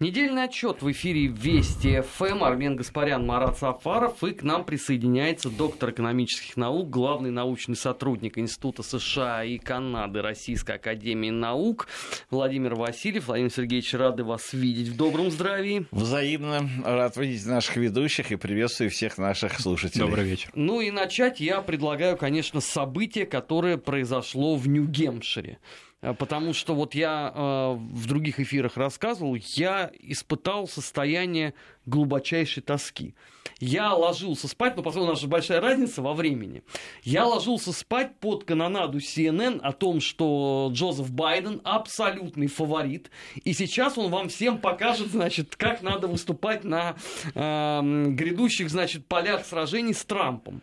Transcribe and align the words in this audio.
Недельный 0.00 0.44
отчет 0.44 0.82
в 0.82 0.90
эфире 0.90 1.28
Вести 1.28 2.00
ФМ. 2.00 2.42
Армен 2.42 2.74
Гаспарян, 2.74 3.24
Марат 3.24 3.58
Сафаров. 3.58 4.24
И 4.24 4.32
к 4.32 4.42
нам 4.42 4.64
присоединяется 4.64 5.50
доктор 5.50 5.90
экономических 5.90 6.56
наук, 6.56 6.90
главный 6.90 7.30
научный 7.30 7.76
сотрудник 7.76 8.36
Института 8.36 8.82
США 8.82 9.44
и 9.44 9.56
Канады 9.56 10.20
Российской 10.20 10.76
Академии 10.76 11.30
Наук 11.30 11.86
Владимир 12.30 12.74
Васильев. 12.74 13.28
Владимир 13.28 13.52
Сергеевич, 13.52 13.94
рады 13.94 14.24
вас 14.24 14.52
видеть 14.52 14.88
в 14.88 14.96
добром 14.96 15.30
здравии. 15.30 15.86
Взаимно 15.92 16.68
рад 16.84 17.16
видеть 17.16 17.46
наших 17.46 17.76
ведущих 17.76 18.32
и 18.32 18.36
приветствую 18.36 18.90
всех 18.90 19.16
наших 19.16 19.60
слушателей. 19.60 20.06
Добрый 20.06 20.24
вечер. 20.24 20.50
Ну 20.56 20.80
и 20.80 20.90
начать 20.90 21.38
я 21.38 21.60
предлагаю, 21.60 22.16
конечно, 22.16 22.60
событие, 22.60 23.26
которое 23.26 23.76
произошло 23.76 24.56
в 24.56 24.66
Нью-Гемпшире. 24.66 25.58
Э, 26.04 26.12
потому 26.12 26.52
что 26.52 26.74
вот 26.74 26.94
я 26.94 27.32
э, 27.34 27.74
в 27.74 28.06
других 28.06 28.38
эфирах 28.38 28.76
рассказывал, 28.76 29.34
я 29.34 29.90
испытал 30.00 30.68
состояние 30.68 31.54
глубочайшей 31.86 32.62
тоски. 32.62 33.14
Я 33.58 33.94
ложился 33.94 34.48
спать, 34.48 34.76
но 34.76 34.82
поскольку 34.82 35.06
у 35.06 35.10
нас 35.10 35.20
же 35.20 35.28
большая 35.28 35.60
разница 35.60 36.02
во 36.02 36.12
времени, 36.12 36.62
я 37.02 37.24
ложился 37.26 37.72
спать 37.72 38.16
под 38.18 38.44
канонаду 38.44 38.98
CNN 38.98 39.60
о 39.60 39.72
том, 39.72 40.00
что 40.00 40.70
Джозеф 40.72 41.10
Байден 41.10 41.60
абсолютный 41.64 42.48
фаворит, 42.48 43.10
и 43.44 43.54
сейчас 43.54 43.96
он 43.96 44.10
вам 44.10 44.28
всем 44.28 44.58
покажет, 44.58 45.08
значит, 45.08 45.56
как 45.56 45.82
надо 45.82 46.08
выступать 46.08 46.64
на 46.64 46.96
э, 47.34 47.80
грядущих, 48.08 48.68
значит, 48.68 49.06
полях 49.06 49.46
сражений 49.46 49.94
с 49.94 50.04
Трампом. 50.04 50.60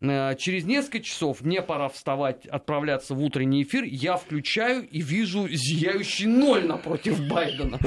Э, 0.00 0.34
через 0.38 0.64
несколько 0.64 1.00
часов 1.00 1.40
мне 1.40 1.62
пора 1.62 1.88
вставать, 1.88 2.46
отправляться 2.46 3.14
в 3.14 3.22
утренний 3.22 3.62
эфир. 3.62 3.84
Я 3.84 4.16
включаю 4.16 4.86
и 4.86 5.00
вижу 5.00 5.48
зияющий 5.48 6.26
ноль 6.26 6.66
напротив 6.66 7.20
Байдена. 7.26 7.78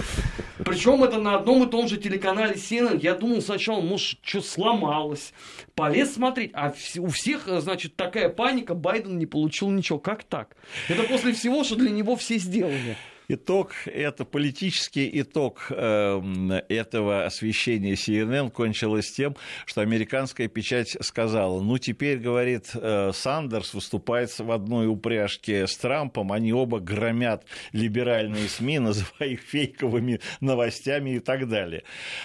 Причем 0.57 1.03
это 1.03 1.19
на 1.19 1.35
одном 1.35 1.67
и 1.67 1.69
том 1.69 1.88
же 1.88 1.97
телеканале 1.97 2.55
CNN. 2.55 2.99
Я 3.01 3.16
думал 3.16 3.41
сначала, 3.41 3.81
может, 3.81 4.19
что 4.21 4.41
сломалось. 4.41 5.33
Полез 5.75 6.13
смотреть, 6.13 6.51
а 6.53 6.73
у 6.97 7.07
всех, 7.07 7.47
э, 7.47 7.61
значит, 7.61 7.95
такая 7.95 8.29
паника, 8.29 8.73
Байден 8.73 9.17
не 9.17 9.25
получил 9.25 9.69
ничего. 9.69 9.99
Как 9.99 10.23
так? 10.23 10.55
Это 10.88 11.03
после 11.03 11.33
всего, 11.33 11.63
что 11.63 11.75
для 11.75 11.91
него 11.91 12.16
все 12.16 12.38
сделали. 12.38 12.97
Итог, 13.31 13.73
это 13.85 14.25
политический 14.25 15.08
итог 15.22 15.67
эм, 15.69 16.52
этого 16.52 17.25
освещения 17.25 17.94
CNN 17.94 18.49
кончилось 18.49 19.11
тем, 19.11 19.35
что 19.67 19.81
американская 19.81 20.47
печать 20.47 20.97
сказала, 21.02 21.61
ну 21.61 21.77
теперь, 21.77 22.17
говорит, 22.17 22.72
э, 22.73 23.11
Сандерс 23.13 23.75
выступает 23.75 24.31
в 24.39 24.52
одной 24.52 24.88
упряжке 24.88 25.67
с 25.67 25.77
Трампом, 25.77 26.31
они 26.31 26.52
оба 26.53 26.80
громят 26.80 27.45
либеральные 27.72 28.50
СМИ, 28.50 28.80
называя 28.80 29.30
их 29.30 29.41
фейковыми 29.41 30.22
новостями 30.41 31.11
и 31.11 31.19
так 31.19 31.47
далее. 31.47 31.83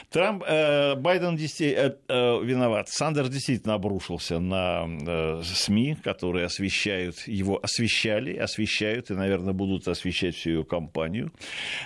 Трамп, 0.09 0.43
э, 0.47 0.95
Байден 0.95 1.37
действительно 1.37 1.97
э, 2.09 2.43
виноват. 2.43 2.89
Сандерс 2.89 3.29
действительно 3.29 3.75
обрушился 3.75 4.39
на 4.39 5.43
СМИ, 5.43 5.99
которые 6.03 6.47
освещают 6.47 7.29
его, 7.29 7.61
освещали, 7.63 8.35
освещают 8.39 9.11
и, 9.11 9.15
наверное, 9.15 9.53
будут 9.53 9.87
освещать 9.87 10.35
всю 10.35 10.49
ее 10.49 10.65
кампанию 10.65 10.94
компанию, 10.95 11.33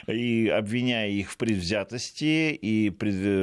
и 0.07 0.49
обвиняя 0.49 1.09
их 1.09 1.31
в 1.31 1.37
предвзятости 1.37 2.53
и, 2.53 2.91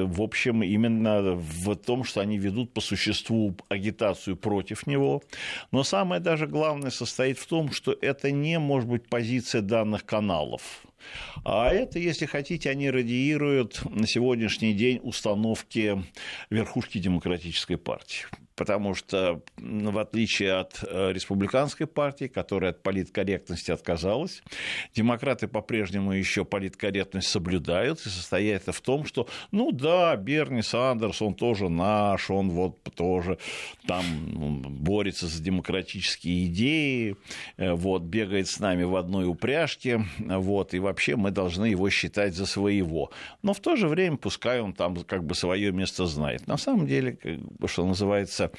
в 0.06 0.22
общем, 0.22 0.64
именно 0.64 1.36
в 1.36 1.76
том, 1.76 2.04
что 2.04 2.22
они 2.22 2.38
ведут 2.38 2.74
по 2.74 2.82
существу 2.82 3.56
агитацию 3.70 4.38
против 4.38 4.88
него. 4.88 5.24
Но 5.72 5.84
самое 5.84 6.22
даже 6.22 6.48
главное 6.48 6.92
состоит 6.92 7.40
в 7.40 7.48
том, 7.48 7.72
что 7.72 7.96
это 8.02 8.32
не 8.32 8.60
может 8.60 8.90
быть 8.90 9.10
позиция 9.10 9.62
данных 9.62 10.06
каналов. 10.06 10.86
А 11.44 11.70
это, 11.70 12.00
если 12.00 12.26
хотите, 12.26 12.70
они 12.70 12.90
радиируют 12.90 13.82
на 13.90 14.08
сегодняшний 14.08 14.74
день 14.74 15.00
установки 15.04 16.04
верхушки 16.50 16.98
демократической 16.98 17.76
партии. 17.78 18.26
Потому 18.56 18.96
что, 18.96 19.42
в 19.58 19.98
отличие 19.98 20.54
от 20.54 20.82
э, 20.82 21.12
республиканской 21.12 21.88
партии, 21.88 22.28
которая 22.28 22.72
от 22.72 22.82
политкорректности 22.84 23.72
отказалась, 23.72 24.44
демократы 24.96 25.50
по-прежнему 25.50 26.14
еще 26.14 26.46
политкорректность 26.46 27.28
соблюдают, 27.28 28.00
и 28.06 28.10
состоит 28.10 28.62
это 28.62 28.72
в 28.72 28.80
том, 28.80 29.06
что, 29.06 29.28
ну 29.52 29.74
да, 29.74 30.16
Берни 30.16 30.62
Сандерс, 30.62 31.22
он 31.22 31.34
тоже 31.34 31.68
наш, 31.68 32.30
он 32.30 32.50
вот 32.52 32.82
тоже 32.96 33.40
там 33.88 34.06
борется 34.62 35.28
за 35.28 35.44
демократические 35.44 36.46
идеи, 36.46 37.18
э, 37.58 37.74
вот, 37.74 38.04
бегает 38.04 38.48
с 38.48 38.60
нами 38.60 38.84
в 38.84 38.96
одной 38.96 39.28
упряжке, 39.28 40.06
вот, 40.18 40.74
и 40.74 40.80
вообще 40.96 41.18
мы 41.18 41.32
должны 41.32 41.66
его 41.66 41.90
считать 41.90 42.34
за 42.36 42.46
своего. 42.46 43.12
Но 43.44 43.54
в 43.54 43.60
то 43.60 43.76
же 43.76 43.90
время 43.90 44.16
пускай 44.16 44.62
он 44.62 44.74
там 44.74 44.96
как 45.04 45.26
бы 45.26 45.36
свое 45.36 45.74
место 45.74 46.06
знает. 46.06 46.48
На 46.48 46.58
самом 46.58 46.88
деле, 46.88 47.18
что 47.68 47.86
называется, 47.86 48.52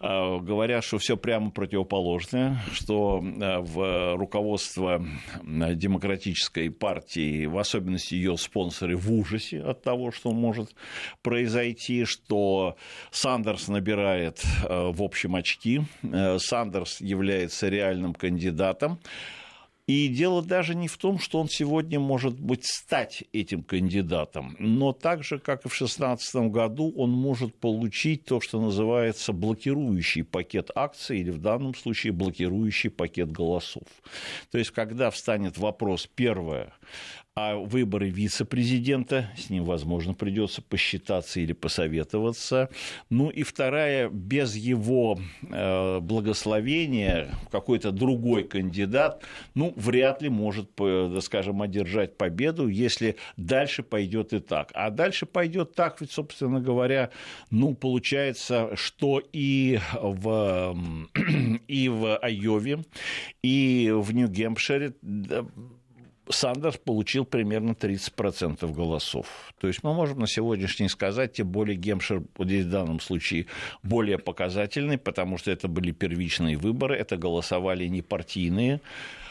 Э, 0.00 0.38
говорят, 0.38 0.84
что 0.84 0.98
все 0.98 1.16
прямо 1.16 1.50
противоположное, 1.50 2.60
что 2.72 3.20
э, 3.22 3.58
в 3.58 4.16
руководство 4.16 5.04
э, 5.42 5.74
демократической 5.74 6.70
партии, 6.70 7.46
в 7.46 7.58
особенности 7.58 8.14
ее 8.14 8.36
спонсоры, 8.36 8.96
в 8.96 9.12
ужасе 9.12 9.60
от 9.60 9.82
того, 9.82 10.12
что 10.12 10.30
может 10.30 10.74
произойти, 11.22 12.04
что 12.04 12.76
Сандерс 13.10 13.68
набирает 13.68 14.42
в 14.68 15.02
общем 15.02 15.34
очки, 15.34 15.82
Сандерс 16.38 17.00
является 17.00 17.68
реальным 17.68 18.14
кандидатом, 18.14 19.00
и 19.88 20.08
дело 20.08 20.42
даже 20.42 20.74
не 20.74 20.86
в 20.86 20.98
том, 20.98 21.18
что 21.18 21.40
он 21.40 21.48
сегодня 21.48 21.98
может 21.98 22.38
быть 22.38 22.66
стать 22.66 23.24
этим 23.32 23.62
кандидатом, 23.62 24.54
но 24.58 24.92
так 24.92 25.24
же, 25.24 25.38
как 25.38 25.64
и 25.64 25.68
в 25.70 25.72
2016 25.72 26.50
году, 26.52 26.92
он 26.94 27.10
может 27.10 27.54
получить 27.54 28.26
то, 28.26 28.38
что 28.42 28.60
называется 28.60 29.32
блокирующий 29.32 30.24
пакет 30.24 30.70
акций 30.74 31.20
или 31.20 31.30
в 31.30 31.38
данном 31.38 31.74
случае 31.74 32.12
блокирующий 32.12 32.90
пакет 32.90 33.32
голосов. 33.32 33.84
То 34.50 34.58
есть, 34.58 34.72
когда 34.72 35.10
встанет 35.10 35.56
вопрос, 35.56 36.06
первое, 36.06 36.74
а 37.40 37.54
выборы 37.54 38.10
вице-президента, 38.10 39.30
с 39.36 39.48
ним, 39.48 39.62
возможно, 39.64 40.12
придется 40.12 40.60
посчитаться 40.60 41.38
или 41.38 41.52
посоветоваться. 41.52 42.68
Ну 43.10 43.30
и 43.30 43.44
вторая, 43.44 44.08
без 44.08 44.56
его 44.56 45.20
э, 45.42 46.00
благословения 46.00 47.32
какой-то 47.52 47.92
другой 47.92 48.42
кандидат, 48.42 49.22
ну, 49.54 49.72
вряд 49.76 50.20
ли 50.20 50.28
может, 50.28 50.68
скажем, 51.20 51.62
одержать 51.62 52.16
победу, 52.16 52.66
если 52.66 53.14
дальше 53.36 53.84
пойдет 53.84 54.32
и 54.32 54.40
так. 54.40 54.72
А 54.74 54.90
дальше 54.90 55.24
пойдет 55.24 55.76
так, 55.76 56.00
ведь, 56.00 56.10
собственно 56.10 56.60
говоря, 56.60 57.10
ну, 57.52 57.76
получается, 57.76 58.70
что 58.74 59.22
и 59.32 59.78
в, 60.02 60.76
и 61.68 61.88
в 61.88 62.16
Айове, 62.16 62.82
и 63.44 63.92
в 63.94 64.12
Нью-Гемпшире 64.12 64.94
Сандерс 66.30 66.76
получил 66.76 67.24
примерно 67.24 67.72
30% 67.72 68.72
голосов. 68.72 69.26
То 69.60 69.66
есть 69.68 69.82
мы 69.82 69.94
можем 69.94 70.20
на 70.20 70.26
сегодняшний 70.26 70.88
сказать, 70.88 71.34
тем 71.34 71.48
более 71.48 71.76
Гемшир 71.76 72.22
здесь 72.38 72.64
в 72.64 72.70
данном 72.70 73.00
случае 73.00 73.46
более 73.82 74.18
показательный, 74.18 74.98
потому 74.98 75.38
что 75.38 75.50
это 75.50 75.68
были 75.68 75.92
первичные 75.92 76.56
выборы, 76.56 76.96
это 76.96 77.16
голосовали 77.16 77.86
не 77.86 78.02
партийные 78.02 78.80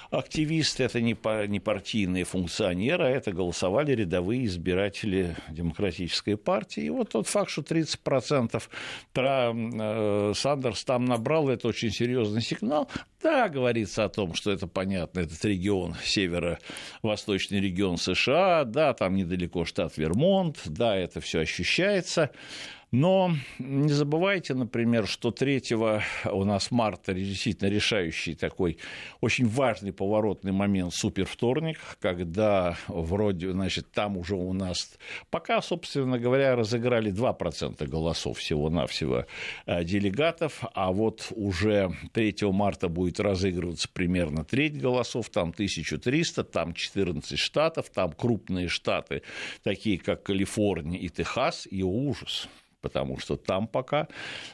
активисты, 0.09 0.83
это 0.83 1.01
не, 1.01 1.17
не 1.47 1.59
партийные 1.59 2.23
функционеры, 2.23 3.05
а 3.05 3.09
это 3.09 3.31
голосовали 3.31 3.93
рядовые 3.93 4.45
избиратели 4.45 5.35
Демократической 5.49 6.37
партии. 6.37 6.83
И 6.83 6.89
вот 6.89 7.09
тот 7.11 7.27
факт, 7.27 7.49
что 7.49 7.61
30% 7.61 8.63
Тра, 9.13 9.53
э, 9.53 10.33
Сандерс 10.35 10.83
там 10.83 11.05
набрал, 11.05 11.49
это 11.49 11.67
очень 11.67 11.91
серьезный 11.91 12.41
сигнал. 12.41 12.89
Да, 13.21 13.49
говорится 13.49 14.05
о 14.05 14.09
том, 14.09 14.35
что 14.35 14.51
это 14.51 14.67
понятно, 14.67 15.21
этот 15.21 15.43
регион, 15.43 15.95
северо-восточный 16.03 17.59
регион 17.59 17.97
США, 17.97 18.63
да, 18.63 18.93
там 18.93 19.15
недалеко 19.15 19.65
штат 19.65 19.97
Вермонт, 19.97 20.61
да, 20.65 20.95
это 20.95 21.19
все 21.19 21.39
ощущается. 21.39 22.31
Но 22.91 23.33
не 23.59 23.91
забывайте, 23.91 24.53
например, 24.53 25.07
что 25.07 25.31
3 25.31 25.75
у 26.31 26.43
нас 26.45 26.71
марта 26.71 27.13
действительно 27.13 27.67
решающий 27.67 28.33
такой 28.33 28.77
очень 29.19 29.45
важный 29.45 29.91
поворотный 29.91 30.53
момент 30.53 30.93
супервторник, 30.93 31.79
когда 31.99 32.77
вроде, 32.87 33.51
значит, 33.51 33.91
там 33.91 34.15
уже 34.15 34.35
у 34.35 34.53
нас 34.53 34.97
пока, 35.29 35.61
собственно 35.61 36.17
говоря, 36.17 36.55
разыграли 36.55 37.11
2% 37.11 37.85
голосов 37.87 38.37
всего-навсего 38.37 39.25
э, 39.65 39.83
делегатов, 39.83 40.63
а 40.73 40.93
вот 40.93 41.27
уже 41.31 41.91
3 42.13 42.35
марта 42.43 42.87
будет 42.87 43.19
разыгрываться 43.19 43.89
примерно 43.91 44.45
треть 44.45 44.79
голосов, 44.79 45.29
там 45.29 45.49
1300, 45.49 46.43
там 46.45 46.73
14 46.73 47.37
штатов, 47.37 47.89
там 47.93 48.13
крупные 48.13 48.69
штаты, 48.69 49.23
такие 49.63 49.97
как 49.97 50.23
Калифорния 50.23 50.99
и 50.99 51.09
Техас, 51.09 51.67
и 51.69 51.83
ужас 51.83 52.47
потому 52.81 53.17
что 53.17 53.35
там 53.35 53.67
пока, 53.67 54.07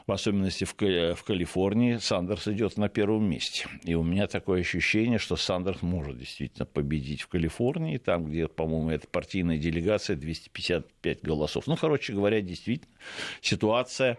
в 0.07 0.11
особенности 0.11 0.63
в, 0.63 0.73
в 0.73 1.23
Калифорнии, 1.23 1.97
Сандерс 1.97 2.47
идет 2.47 2.77
на 2.77 2.89
первом 2.89 3.29
месте. 3.29 3.67
И 3.83 3.95
у 3.95 4.03
меня 4.03 4.27
такое 4.27 4.61
ощущение, 4.61 5.19
что 5.19 5.35
Сандерс 5.35 5.81
может 5.81 6.17
действительно 6.17 6.65
победить 6.65 7.21
в 7.21 7.27
Калифорнии, 7.27 7.97
там, 7.97 8.25
где, 8.25 8.47
по-моему, 8.47 8.89
это 8.89 9.07
партийная 9.07 9.57
делегация 9.57 10.15
255 10.15 11.21
голосов. 11.23 11.67
Ну, 11.67 11.75
короче 11.75 12.13
говоря, 12.13 12.41
действительно, 12.41 12.93
ситуация 13.41 14.17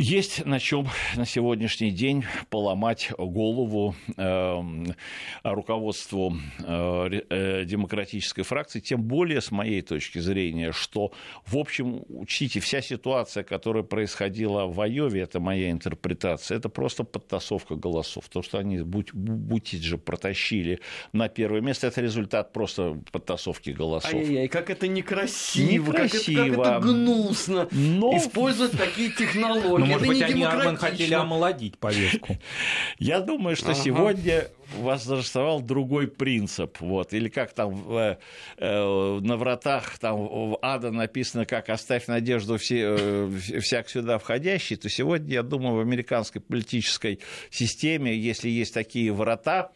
есть 0.00 0.46
на 0.46 0.58
чем 0.58 0.88
на 1.14 1.26
сегодняшний 1.26 1.90
день 1.90 2.24
поломать 2.48 3.12
голову 3.18 3.94
э, 4.16 4.62
руководству 5.44 6.34
э, 6.58 7.64
демократической 7.66 8.42
фракции, 8.42 8.80
тем 8.80 9.02
более 9.02 9.42
с 9.42 9.50
моей 9.50 9.82
точки 9.82 10.18
зрения, 10.18 10.72
что, 10.72 11.12
в 11.44 11.58
общем, 11.58 12.02
учтите, 12.08 12.60
вся 12.60 12.80
ситуация, 12.80 13.44
которая 13.44 13.82
происходила 13.82 14.64
в 14.64 14.80
Айове, 14.80 15.20
это 15.20 15.38
моя 15.38 15.70
интерпретация, 15.70 16.56
это 16.56 16.70
просто 16.70 17.04
подтасовка 17.04 17.74
голосов. 17.74 18.24
То, 18.30 18.40
что 18.42 18.58
они 18.58 18.80
Бутиджа 18.80 19.98
протащили 19.98 20.80
на 21.12 21.28
первое 21.28 21.60
место, 21.60 21.88
это 21.88 22.00
результат 22.00 22.54
просто 22.54 22.98
подтасовки 23.12 23.70
голосов. 23.70 24.14
Ай-яй-яй, 24.14 24.48
как 24.48 24.70
это 24.70 24.88
некрасиво, 24.88 25.92
некрасиво. 25.92 26.42
Как, 26.42 26.52
это, 26.52 26.62
как 26.62 26.76
это 26.76 26.86
гнусно, 26.86 27.68
Но... 27.70 28.16
использовать 28.16 28.72
такие 28.72 29.10
технологии. 29.10 29.89
Может 29.90 30.06
быть, 30.06 30.22
они 30.22 30.42
Армен 30.42 30.76
хотели 30.76 31.14
омолодить 31.14 31.78
повестку. 31.78 32.38
Я 32.98 33.20
думаю, 33.20 33.56
что 33.56 33.74
сегодня 33.74 34.48
восторжествовал 34.78 35.60
другой 35.60 36.08
принцип. 36.08 36.78
Вот. 36.80 37.12
Или 37.12 37.28
как 37.28 37.52
там 37.52 37.84
э, 37.96 38.16
э, 38.56 39.18
на 39.20 39.36
вратах 39.36 39.98
там, 39.98 40.16
в 40.16 40.58
ада 40.62 40.90
написано, 40.90 41.44
как 41.44 41.68
«оставь 41.68 42.06
надежду 42.06 42.56
все, 42.56 42.96
э, 42.98 43.60
всяк 43.60 43.88
сюда 43.88 44.18
входящий», 44.18 44.76
то 44.76 44.88
сегодня, 44.88 45.34
я 45.34 45.42
думаю, 45.42 45.76
в 45.76 45.80
американской 45.80 46.40
политической 46.40 47.20
системе, 47.50 48.16
если 48.16 48.48
есть 48.48 48.74
такие 48.74 49.12
врата, 49.12 49.72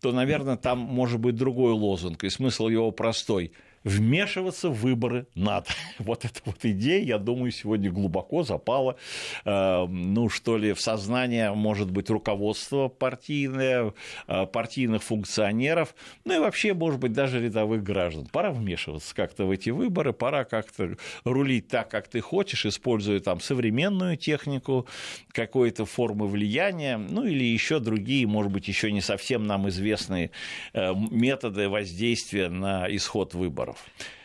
то, 0.00 0.12
наверное, 0.12 0.56
там 0.56 0.78
может 0.78 1.18
быть 1.18 1.34
другой 1.34 1.72
лозунг, 1.72 2.24
и 2.24 2.30
смысл 2.30 2.68
его 2.68 2.90
простой– 2.90 3.52
вмешиваться 3.86 4.68
в 4.68 4.80
выборы 4.80 5.26
надо. 5.34 5.68
Вот 5.98 6.24
эта 6.24 6.40
вот 6.44 6.64
идея, 6.64 7.02
я 7.02 7.18
думаю, 7.18 7.52
сегодня 7.52 7.90
глубоко 7.90 8.42
запала, 8.42 8.96
э, 9.44 9.86
ну, 9.86 10.28
что 10.28 10.58
ли, 10.58 10.72
в 10.72 10.80
сознание, 10.80 11.52
может 11.52 11.90
быть, 11.90 12.10
руководства 12.10 12.88
партийное, 12.88 13.94
э, 14.26 14.46
партийных 14.46 15.02
функционеров, 15.02 15.94
ну 16.24 16.34
и 16.34 16.38
вообще, 16.38 16.74
может 16.74 17.00
быть, 17.00 17.12
даже 17.12 17.40
рядовых 17.40 17.82
граждан. 17.82 18.26
Пора 18.26 18.50
вмешиваться 18.50 19.14
как-то 19.14 19.46
в 19.46 19.50
эти 19.52 19.70
выборы, 19.70 20.12
пора 20.12 20.44
как-то 20.44 20.96
рулить 21.24 21.68
так, 21.68 21.88
как 21.88 22.08
ты 22.08 22.20
хочешь, 22.20 22.66
используя 22.66 23.20
там 23.20 23.40
современную 23.40 24.16
технику, 24.16 24.86
какой-то 25.30 25.86
формы 25.86 26.26
влияния, 26.26 26.96
ну 26.96 27.24
или 27.24 27.44
еще 27.44 27.78
другие, 27.78 28.26
может 28.26 28.50
быть, 28.50 28.66
еще 28.66 28.90
не 28.90 29.00
совсем 29.00 29.46
нам 29.46 29.68
известные 29.68 30.32
э, 30.72 30.92
методы 31.10 31.68
воздействия 31.68 32.48
на 32.48 32.86
исход 32.88 33.34
выборов 33.34 33.75
выборов. 33.76 33.80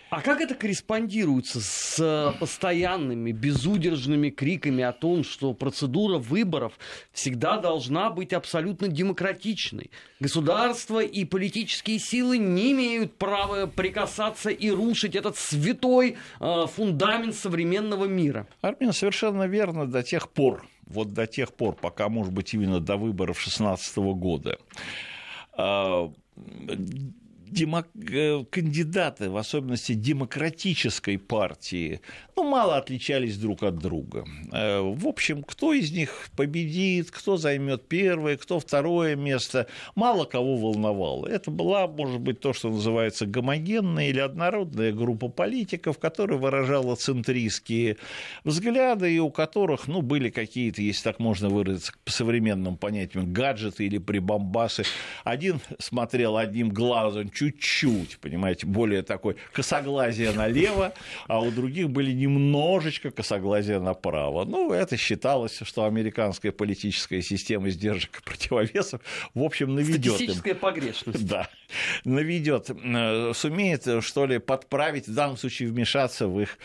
А 0.10 0.20
как 0.22 0.42
это 0.42 0.56
корреспондируется 0.56 1.62
с 1.62 1.98
э, 1.98 2.38
постоянными 2.38 3.32
безудержными 3.32 4.30
криками 4.30 4.84
о 4.84 4.92
том, 4.92 5.24
что 5.24 5.54
процедура 5.54 6.18
выборов 6.18 6.74
всегда 7.14 7.58
должна 7.58 8.10
быть 8.10 8.34
абсолютно 8.34 8.90
демократичной? 8.90 9.90
Государство 10.20 11.00
и 11.00 11.24
политические 11.24 11.98
силы 11.98 12.38
не 12.38 12.74
имеют 12.74 13.16
права 13.16 13.68
прикасаться 13.68 14.50
и 14.50 14.70
рушить 14.70 15.16
этот 15.16 15.38
святой 15.38 16.18
э, 16.42 16.66
фундамент 16.68 17.34
современного 17.34 18.04
мира. 18.04 18.48
Армин, 18.62 18.92
совершенно 18.92 19.48
верно 19.48 19.88
до 19.88 20.04
тех 20.04 20.30
пор, 20.30 20.66
вот 20.88 21.14
до 21.14 21.26
тех 21.26 21.54
пор, 21.54 21.76
пока, 21.76 22.10
может 22.10 22.34
быть, 22.34 22.54
именно 22.54 22.82
до 22.82 22.98
выборов 22.98 23.38
2016 23.38 23.96
года 23.96 24.58
а, 25.54 26.12
демок... 27.52 27.88
Э, 28.12 28.44
кандидаты, 28.50 29.30
в 29.30 29.38
особенности 29.38 29.94
демократической 29.94 31.18
партии, 31.18 32.02
ну, 32.36 32.50
мало 32.50 32.78
отличались 32.78 33.38
друг 33.38 33.64
от 33.64 33.78
друга. 33.78 34.26
Э, 34.52 34.80
в 34.80 35.08
общем, 35.08 35.44
кто 35.44 35.74
из 35.74 35.92
них 35.92 36.30
победит, 36.36 37.12
кто 37.12 37.38
займет 37.38 37.88
первое, 37.88 38.38
кто 38.38 38.60
второе 38.60 39.16
место, 39.16 39.68
мало 39.96 40.26
кого 40.26 40.58
волновало. 40.58 41.28
Это 41.28 41.52
была, 41.52 41.88
может 41.88 42.22
быть, 42.22 42.40
то, 42.40 42.54
что 42.54 42.70
называется 42.70 43.26
гомогенная 43.26 44.10
или 44.10 44.20
однородная 44.20 44.92
группа 44.94 45.28
политиков, 45.28 46.00
которая 46.00 46.40
выражала 46.40 46.96
центристские 46.96 47.98
взгляды, 48.44 49.14
и 49.14 49.20
у 49.20 49.30
которых 49.30 49.88
ну, 49.88 50.02
были 50.02 50.30
какие-то, 50.30 50.82
если 50.82 51.04
так 51.04 51.20
можно 51.20 51.50
выразиться 51.50 51.94
по 52.06 52.12
современным 52.12 52.78
понятиям, 52.78 53.32
гаджеты 53.34 53.86
или 53.86 53.98
прибамбасы. 53.98 54.84
Один 55.24 55.60
смотрел 55.80 56.38
одним 56.38 56.70
глазом 56.70 57.30
чуть-чуть, 57.42 58.20
понимаете, 58.20 58.68
более 58.68 59.02
такой 59.02 59.36
косоглазие 59.52 60.32
налево, 60.32 60.94
а 61.28 61.40
у 61.42 61.50
других 61.50 61.90
были 61.90 62.12
немножечко 62.12 63.10
косоглазие 63.10 63.80
направо. 63.80 64.46
Ну, 64.46 64.72
это 64.72 64.96
считалось, 64.96 65.60
что 65.64 65.86
американская 65.86 66.52
политическая 66.52 67.22
система 67.24 67.72
сдержек 67.72 68.20
и 68.20 68.24
противовесов, 68.24 69.02
в 69.34 69.42
общем, 69.42 69.74
наведет 69.74 70.14
Статистическая 70.14 70.54
им. 70.54 70.60
погрешность. 70.60 71.26
Да, 71.26 71.50
наведет, 72.06 72.70
э, 72.70 73.32
сумеет, 73.34 73.88
что 74.04 74.26
ли, 74.26 74.40
подправить, 74.40 75.08
в 75.08 75.14
данном 75.14 75.38
случае 75.38 75.70
вмешаться 75.70 76.28
в 76.28 76.40
их 76.40 76.58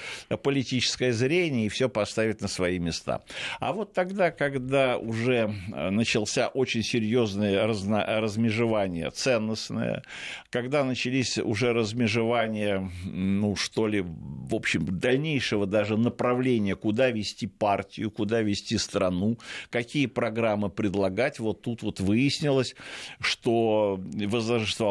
политическое 0.43 1.13
зрение 1.13 1.67
и 1.67 1.69
все 1.69 1.89
поставить 1.89 2.41
на 2.41 2.49
свои 2.49 2.79
места. 2.79 3.23
А 3.61 3.73
вот 3.73 3.93
тогда, 3.93 4.31
когда 4.31 4.99
уже 4.99 5.55
э, 5.73 5.91
начался 5.91 6.49
очень 6.49 6.83
серьезное 6.83 7.67
размежевание 7.67 9.11
ценностное, 9.11 10.03
когда 10.51 10.85
начались 10.85 11.39
уже 11.39 11.73
размежевания, 11.73 12.91
ну, 13.05 13.57
что 13.57 13.87
ли, 13.87 14.03
в 14.03 14.55
общем, 14.55 14.87
дальнейшего 14.99 15.67
даже 15.67 15.97
направления, 15.97 16.77
куда 16.77 17.11
вести 17.11 17.47
партию, 17.47 18.11
куда 18.11 18.43
вести 18.43 18.79
страну, 18.79 19.39
какие 19.71 20.07
программы 20.07 20.71
предлагать, 20.71 21.39
вот 21.39 21.63
тут 21.63 21.83
вот 21.83 22.01
выяснилось, 22.01 22.75
что 23.21 24.01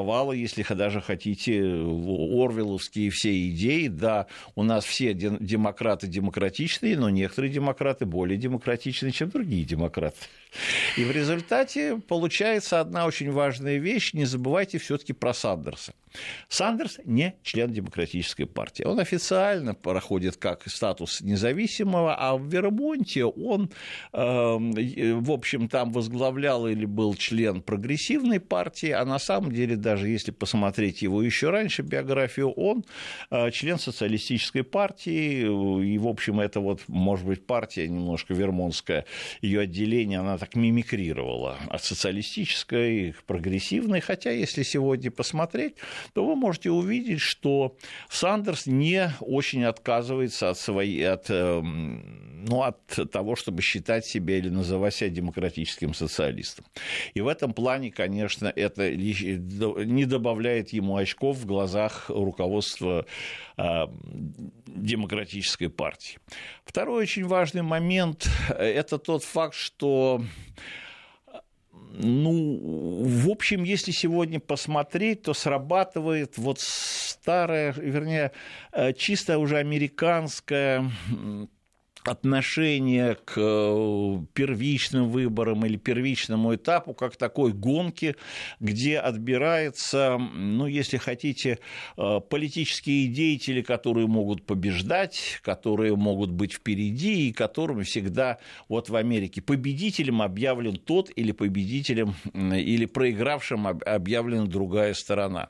возрождествовало, 0.06 0.32
если 0.32 0.64
даже 0.76 1.02
хотите, 1.02 1.60
орвеловские 1.62 3.10
все 3.10 3.50
идеи, 3.50 3.88
да, 3.88 4.28
у 4.56 4.64
нас 4.64 4.86
все 4.86 5.14
демократы 5.14 6.08
демократичные, 6.08 6.98
но 6.98 7.10
некоторые 7.10 7.52
демократы 7.52 8.06
более 8.06 8.38
демократичны, 8.38 9.12
чем 9.12 9.30
другие 9.30 9.66
демократы. 9.66 10.18
И 10.98 11.04
в 11.04 11.12
результате 11.12 11.98
получается 11.98 12.80
одна 12.80 13.06
очень 13.06 13.32
важная 13.32 13.78
вещь. 13.78 14.14
Не 14.14 14.26
забывайте 14.26 14.78
все-таки 14.78 15.14
про 15.14 15.34
Сандерса. 15.34 15.94
Сандерс 16.48 17.00
не 17.06 17.36
член 17.44 17.72
демократической 17.72 18.46
партии. 18.46 18.84
Он 18.84 19.00
официально 19.00 19.74
проходит 19.74 20.38
как 20.38 20.68
статус 20.68 21.22
независимого, 21.22 22.16
а 22.16 22.36
в 22.36 22.48
Вермонте 22.48 23.26
он, 23.26 23.72
эм, 24.14 24.72
в 25.24 25.32
общем, 25.32 25.68
там 25.68 25.92
возглавлял 25.92 26.68
или 26.68 26.86
был 26.86 27.16
член 27.16 27.62
прогрессивной 27.62 28.40
партии, 28.40 28.92
а 28.92 29.06
на 29.06 29.20
самом 29.20 29.52
деле, 29.52 29.76
даже 29.76 30.08
если 30.08 30.32
посмотреть 30.32 31.02
его 31.02 31.22
еще 31.22 31.50
раньше, 31.50 31.82
биографию, 31.82 32.52
он 32.52 32.86
э, 33.32 33.52
член 33.52 33.80
социалистической 33.80 34.64
партии, 34.64 35.42
и, 35.86 35.98
в 35.98 36.08
общем, 36.08 36.40
это 36.40 36.60
вот, 36.60 36.82
может 36.88 37.26
быть, 37.26 37.46
партия 37.46 37.88
немножко 37.88 38.34
вермонтская, 38.34 39.06
ее 39.42 39.62
отделение, 39.62 40.20
она 40.20 40.38
так 40.46 40.56
мимикрировала 40.56 41.58
от 41.70 41.84
социалистической 41.84 43.14
к 43.14 43.24
прогрессивной, 43.24 44.00
хотя 44.00 44.30
если 44.30 44.62
сегодня 44.62 45.10
посмотреть, 45.10 45.74
то 46.14 46.24
вы 46.24 46.36
можете 46.36 46.70
увидеть, 46.70 47.20
что 47.20 47.76
Сандерс 48.10 48.68
не 48.68 49.12
очень 49.22 49.64
отказывается 49.64 50.52
от, 50.52 50.60
своей, 50.60 51.08
от, 51.08 51.30
эм, 51.30 52.46
ну, 52.48 52.62
от 52.62 53.12
того, 53.12 53.36
чтобы 53.36 53.64
считать 53.64 54.06
себя 54.06 54.38
или 54.38 54.50
называть 54.50 54.94
себя 54.94 55.10
демократическим 55.10 55.96
социалистом. 55.96 56.66
И 57.16 57.22
в 57.22 57.28
этом 57.28 57.52
плане, 57.54 57.92
конечно, 57.92 58.52
это 58.56 58.96
не 58.96 60.06
добавляет 60.06 60.70
ему 60.70 60.96
очков 60.96 61.38
в 61.38 61.46
глазах 61.48 62.06
руководства 62.10 63.08
эм, 63.58 64.52
демократической 64.76 65.68
партии. 65.68 66.20
Второй 66.66 67.04
очень 67.04 67.26
важный 67.26 67.62
момент– 67.62 68.30
это 68.50 68.98
тот 68.98 69.24
факт, 69.24 69.56
что 69.56 70.22
ну, 71.98 73.04
в 73.04 73.30
общем, 73.30 73.64
если 73.64 73.92
сегодня 73.92 74.40
посмотреть, 74.40 75.24
то 75.24 75.34
срабатывает 75.34 76.38
вот 76.38 76.60
старая, 76.60 77.74
вернее, 77.78 78.32
э, 78.74 78.92
чисто 78.94 79.38
уже 79.38 79.58
американская 79.58 80.92
отношение 82.08 83.16
к 83.16 83.34
э, 83.38 84.20
первичным 84.34 85.10
выборам 85.10 85.66
или 85.66 85.78
первичному 85.78 86.56
этапу 86.56 86.94
как 86.94 87.16
такой 87.16 87.52
гонки, 87.54 88.16
где 88.60 89.00
отбирается, 89.00 90.18
ну, 90.18 90.68
если 90.68 90.98
хотите, 90.98 91.60
э, 91.98 92.20
политические 92.30 93.08
деятели, 93.08 93.62
которые 93.62 94.08
могут 94.08 94.46
побеждать, 94.46 95.40
которые 95.42 95.96
могут 95.96 96.32
быть 96.32 96.54
впереди 96.54 97.30
и 97.30 97.34
которым 97.34 97.84
всегда 97.84 98.38
вот 98.70 98.90
в 98.90 98.96
Америке 98.96 99.42
победителем 99.42 100.22
объявлен 100.22 100.78
тот 100.78 101.12
или 101.16 101.32
победителем 101.32 102.16
или 102.34 102.86
проигравшим 102.86 103.68
объявлена 103.68 104.46
другая 104.46 104.94
сторона. 104.94 105.50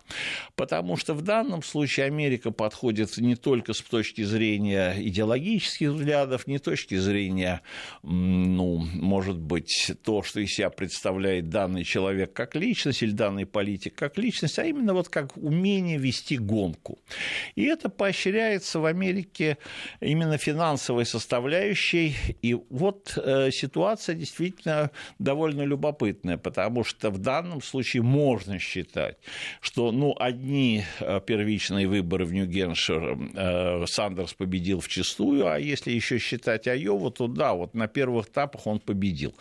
Потому 0.55 0.97
что 0.97 1.13
в 1.13 1.21
данном 1.21 1.63
случае 1.63 2.05
Америка 2.05 2.51
подходит 2.51 3.17
не 3.17 3.35
только 3.35 3.73
с 3.73 3.81
точки 3.81 4.23
зрения 4.23 4.95
идеологических 4.97 5.89
взглядов, 5.89 6.44
не 6.47 6.59
точки 6.59 6.95
зрения, 6.95 7.61
ну, 8.03 8.77
может 8.93 9.37
быть, 9.37 9.91
то, 10.03 10.23
что 10.23 10.39
из 10.39 10.51
себя 10.51 10.69
представляет 10.69 11.49
данный 11.49 11.83
человек 11.83 12.33
как 12.33 12.55
личность 12.55 13.03
или 13.03 13.11
данный 13.11 13.45
политик 13.45 13.95
как 13.95 14.17
личность, 14.17 14.59
а 14.59 14.65
именно 14.65 14.93
вот 14.93 15.09
как 15.09 15.35
умение 15.37 15.97
вести 15.97 16.37
гонку. 16.37 16.99
И 17.55 17.63
это 17.63 17.89
поощряется 17.89 18.79
в 18.79 18.85
Америке 18.85 19.57
именно 19.99 20.37
финансовой 20.37 21.05
составляющей. 21.05 22.15
И 22.41 22.53
вот 22.69 23.17
э, 23.17 23.51
ситуация 23.51 24.15
действительно 24.15 24.91
довольно 25.19 25.63
любопытная, 25.63 26.37
потому 26.37 26.83
что 26.83 27.09
в 27.09 27.17
данном 27.17 27.61
случае 27.61 28.03
можно 28.03 28.59
считать, 28.59 29.17
что 29.61 29.91
ну, 29.91 30.15
одни 30.19 30.83
э, 30.99 31.19
первичные 31.25 31.87
выборы 31.87 32.25
в 32.25 32.33
Нью-Геншир 32.33 33.17
э, 33.33 33.85
Сандерс 33.87 34.33
победил 34.33 34.79
в 34.79 34.87
чистую, 34.87 35.47
а 35.47 35.59
если 35.59 35.91
еще 35.91 36.17
считать 36.17 36.34
Айову, 36.67 37.11
то 37.11 37.27
да, 37.27 37.53
вот 37.53 37.73
на 37.73 37.87
первых 37.87 38.27
этапах 38.27 38.67
он 38.67 38.79
победил. 38.79 39.33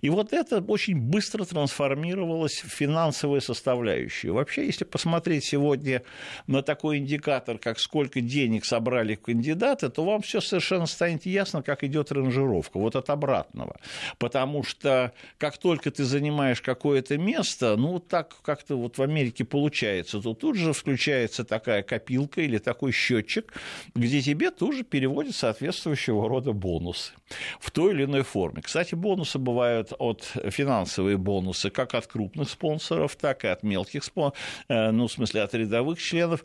И 0.00 0.10
вот 0.10 0.32
это 0.32 0.58
очень 0.60 0.98
быстро 0.98 1.44
трансформировалось 1.44 2.62
в 2.62 2.68
финансовые 2.68 3.40
составляющие. 3.40 4.32
Вообще, 4.32 4.66
если 4.66 4.84
посмотреть 4.84 5.44
сегодня 5.44 6.02
на 6.46 6.62
такой 6.62 6.98
индикатор, 6.98 7.58
как 7.58 7.78
сколько 7.78 8.20
денег 8.20 8.64
собрали 8.64 9.14
кандидаты, 9.14 9.88
то 9.88 10.04
вам 10.04 10.22
все 10.22 10.40
совершенно 10.40 10.86
станет 10.86 11.26
ясно, 11.26 11.62
как 11.62 11.84
идет 11.84 12.12
ранжировка. 12.12 12.78
Вот 12.78 12.96
от 12.96 13.10
обратного. 13.10 13.76
Потому 14.18 14.62
что 14.62 15.12
как 15.38 15.58
только 15.58 15.90
ты 15.90 16.04
занимаешь 16.04 16.60
какое-то 16.60 17.18
место, 17.18 17.76
ну, 17.76 17.98
так 17.98 18.36
как-то 18.42 18.76
вот 18.76 18.98
в 18.98 19.02
Америке 19.02 19.44
получается, 19.44 20.20
то 20.20 20.34
тут 20.34 20.56
же 20.56 20.72
включается 20.72 21.44
такая 21.44 21.82
копилка 21.82 22.40
или 22.40 22.58
такой 22.58 22.92
счетчик, 22.92 23.52
где 23.94 24.20
тебе 24.20 24.50
тоже 24.50 24.84
переводят 24.84 25.34
соответствующего 25.34 26.28
рода 26.32 26.52
бонусы 26.52 27.12
в 27.60 27.70
той 27.70 27.92
или 27.92 28.04
иной 28.04 28.22
форме. 28.22 28.62
Кстати, 28.62 28.94
бонусы 28.94 29.38
бывают 29.38 29.92
от 29.98 30.22
финансовые 30.50 31.16
бонусы 31.16 31.70
как 31.70 31.94
от 31.94 32.06
крупных 32.06 32.48
спонсоров, 32.48 33.16
так 33.16 33.44
и 33.44 33.48
от 33.48 33.62
мелких 33.62 34.02
спонсоров, 34.04 34.38
э, 34.68 34.90
ну, 34.90 35.06
в 35.06 35.12
смысле, 35.12 35.42
от 35.42 35.54
рядовых 35.54 36.00
членов. 36.00 36.44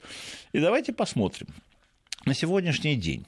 И 0.51 0.59
давайте 0.59 0.93
посмотрим. 0.93 1.47
На 2.25 2.33
сегодняшний 2.33 2.95
день 2.95 3.25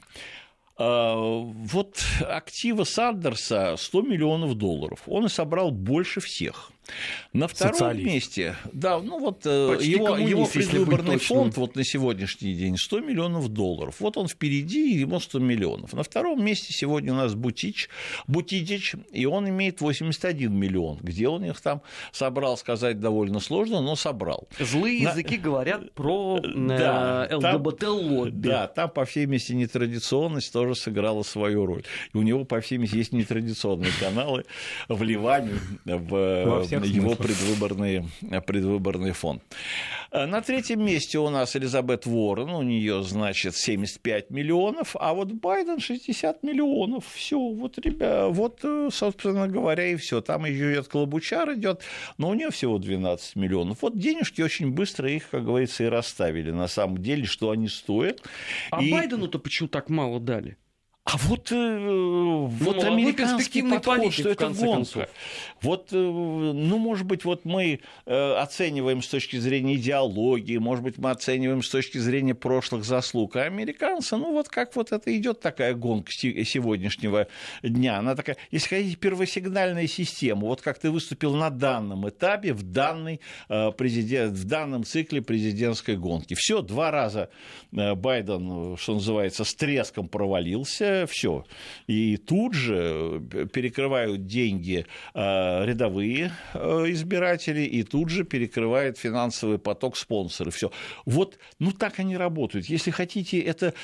э, 0.78 1.14
вот 1.14 2.04
актива 2.20 2.84
Сандерса 2.84 3.76
100 3.78 4.02
миллионов 4.02 4.54
долларов. 4.54 5.00
Он 5.06 5.24
и 5.24 5.28
собрал 5.28 5.70
больше 5.70 6.20
всех. 6.20 6.72
На 7.32 7.46
втором 7.48 7.74
Социалист. 7.74 8.06
месте, 8.06 8.56
да, 8.72 8.98
ну 8.98 9.18
вот 9.18 9.42
э, 9.44 9.74
Почти 9.76 9.90
его, 9.90 10.16
его 10.16 10.46
предвыборный 10.46 11.18
фонд 11.18 11.56
вот 11.56 11.76
на 11.76 11.84
сегодняшний 11.84 12.54
день 12.54 12.76
100 12.76 13.00
миллионов 13.00 13.48
долларов. 13.48 13.96
Вот 14.00 14.16
он 14.16 14.28
впереди, 14.28 14.98
ему 14.98 15.20
100 15.20 15.38
миллионов. 15.38 15.92
На 15.92 16.02
втором 16.02 16.44
месте 16.44 16.72
сегодня 16.72 17.12
у 17.12 17.16
нас 17.16 17.34
Бутич, 17.34 17.88
Бутидич, 18.26 18.94
и 19.12 19.26
он 19.26 19.48
имеет 19.48 19.80
81 19.80 20.52
миллион. 20.52 20.98
Где 21.02 21.28
он 21.28 21.44
их 21.44 21.60
там 21.60 21.82
собрал, 22.12 22.56
сказать 22.56 23.00
довольно 23.00 23.40
сложно, 23.40 23.80
но 23.80 23.96
собрал. 23.96 24.48
Злые 24.58 25.04
на... 25.04 25.10
языки 25.10 25.36
говорят 25.36 25.92
про 25.92 26.40
да, 26.42 27.26
э, 27.30 27.36
ЛГБТ-лобби. 27.36 28.48
Да, 28.48 28.66
там, 28.66 28.90
по 28.90 29.04
всей 29.04 29.26
месте, 29.26 29.54
нетрадиционность 29.54 30.52
тоже 30.52 30.74
сыграла 30.74 31.22
свою 31.22 31.66
роль. 31.66 31.84
И 32.12 32.16
у 32.16 32.22
него, 32.22 32.44
по 32.44 32.60
всей 32.60 32.78
месте, 32.78 32.98
есть 32.98 33.12
нетрадиционные 33.12 33.92
каналы 34.00 34.44
в 34.88 35.02
Ливане, 35.02 35.52
в 35.84 36.66
его 36.84 37.14
предвыборный, 37.14 38.04
предвыборный 38.46 39.12
фонд. 39.12 39.42
Э, 40.12 40.26
на 40.26 40.40
третьем 40.40 40.84
месте 40.84 41.18
у 41.18 41.28
нас 41.30 41.54
Элизабет 41.56 42.06
Уоррен, 42.06 42.50
у 42.50 42.62
нее, 42.62 43.02
значит, 43.02 43.56
75 43.56 44.30
миллионов, 44.30 44.96
а 44.98 45.14
вот 45.14 45.32
Байден 45.32 45.80
60 45.80 46.42
миллионов. 46.42 47.04
Все, 47.14 47.38
вот, 47.38 47.78
ребята, 47.78 48.28
вот, 48.28 48.60
э, 48.64 48.88
собственно 48.92 49.48
говоря, 49.48 49.86
и 49.86 49.96
все. 49.96 50.20
Там 50.20 50.44
еще 50.44 50.72
идет 50.72 50.88
Клобучар 50.88 51.54
идет, 51.54 51.82
но 52.18 52.30
у 52.30 52.34
нее 52.34 52.50
всего 52.50 52.78
12 52.78 53.36
миллионов. 53.36 53.82
Вот 53.82 53.98
денежки 53.98 54.42
очень 54.42 54.72
быстро 54.72 55.10
их, 55.10 55.30
как 55.30 55.44
говорится, 55.44 55.84
и 55.84 55.86
расставили 55.86 56.50
на 56.50 56.68
самом 56.68 56.98
деле, 56.98 57.24
что 57.24 57.50
они 57.50 57.68
стоят. 57.68 58.22
А 58.70 58.82
и... 58.82 58.90
Байдену-то 58.90 59.38
почему 59.38 59.68
так 59.68 59.88
мало 59.88 60.20
дали? 60.20 60.56
А 61.04 61.16
вот, 61.16 61.50
э, 61.50 61.56
вот 61.56 62.76
ну, 62.76 62.92
американский 62.92 63.62
подход, 63.62 64.12
что 64.12 64.28
это 64.28 64.50
гонка. 64.50 65.08
Вот, 65.62 65.88
э, 65.92 65.96
ну, 65.96 66.78
может 66.78 67.06
быть, 67.06 67.24
вот 67.24 67.46
мы 67.46 67.80
э, 68.04 68.32
оцениваем 68.34 69.02
с 69.02 69.08
точки 69.08 69.36
зрения 69.36 69.76
идеологии, 69.76 70.58
может 70.58 70.84
быть, 70.84 70.98
мы 70.98 71.10
оцениваем 71.10 71.62
с 71.62 71.70
точки 71.70 71.96
зрения 71.96 72.34
прошлых 72.34 72.84
заслуг, 72.84 73.36
а 73.36 73.44
американцы, 73.44 74.16
ну, 74.18 74.32
вот 74.32 74.50
как 74.50 74.76
вот 74.76 74.92
это 74.92 75.16
идет 75.16 75.40
такая 75.40 75.74
гонка 75.74 76.12
сегодняшнего 76.12 77.28
дня, 77.62 77.98
она 77.98 78.14
такая, 78.14 78.36
если 78.50 78.68
хотите, 78.68 78.96
первосигнальная 78.96 79.86
система, 79.86 80.46
вот 80.46 80.60
как 80.60 80.78
ты 80.78 80.90
выступил 80.90 81.34
на 81.34 81.48
данном 81.48 82.08
этапе, 82.10 82.52
в, 82.52 82.62
данной, 82.62 83.20
президент, 83.48 84.34
в 84.34 84.44
данном 84.44 84.84
цикле 84.84 85.22
президентской 85.22 85.96
гонки. 85.96 86.34
Все, 86.34 86.60
два 86.60 86.90
раза 86.90 87.30
Байден, 87.72 88.76
что 88.76 88.94
называется, 88.94 89.44
с 89.44 89.54
треском 89.54 90.06
провалился, 90.06 90.89
все. 91.06 91.44
И 91.86 92.16
тут 92.16 92.54
же 92.54 93.22
перекрывают 93.52 94.26
деньги 94.26 94.86
э, 95.14 95.64
рядовые 95.64 96.32
э, 96.54 96.84
избиратели, 96.88 97.62
и 97.62 97.82
тут 97.82 98.10
же 98.10 98.24
перекрывает 98.24 98.98
финансовый 98.98 99.58
поток 99.58 99.96
спонсоры. 99.96 100.50
Все. 100.50 100.70
Вот, 101.06 101.38
ну 101.58 101.72
так 101.72 101.98
они 101.98 102.16
работают. 102.16 102.66
Если 102.66 102.90
хотите, 102.90 103.38
это 103.40 103.74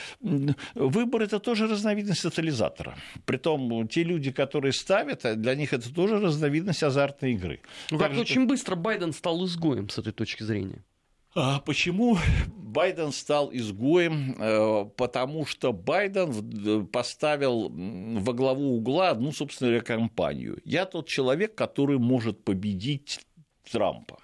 выбор 0.75 1.23
это 1.23 1.39
тоже 1.39 1.67
разновидность 1.67 2.23
тотализатора. 2.23 2.97
Притом 3.25 3.89
те 3.89 4.03
люди, 4.03 4.31
которые 4.31 4.73
ставят, 4.73 5.23
для 5.41 5.55
них 5.55 5.73
это 5.73 5.93
тоже 5.93 6.19
разновидность 6.21 6.83
азартной 6.83 7.33
игры. 7.33 7.61
Ну, 7.91 7.99
как-то 7.99 8.21
очень 8.21 8.47
быстро 8.47 8.77
Байден 8.77 9.13
стал 9.13 9.45
изгоем 9.45 9.89
с 9.89 9.99
этой 9.99 10.13
точки 10.13 10.43
зрения. 10.43 10.83
А 11.39 11.61
почему 11.61 12.17
Байден 12.57 13.13
стал 13.13 13.51
изгоем? 13.53 14.35
Э, 14.39 14.87
потому 14.97 15.45
что 15.45 15.75
Байден 15.75 16.87
поставил 16.87 17.69
во 17.69 18.33
главу 18.33 18.75
угла 18.77 19.11
одну, 19.11 19.33
собственно 19.33 19.69
говоря, 19.69 19.85
компанию. 19.85 20.59
Я 20.65 20.87
тот 20.87 21.09
человек, 21.09 21.55
который 21.55 21.99
может 21.99 22.43
победить 22.43 23.21
Трампа. 23.71 24.19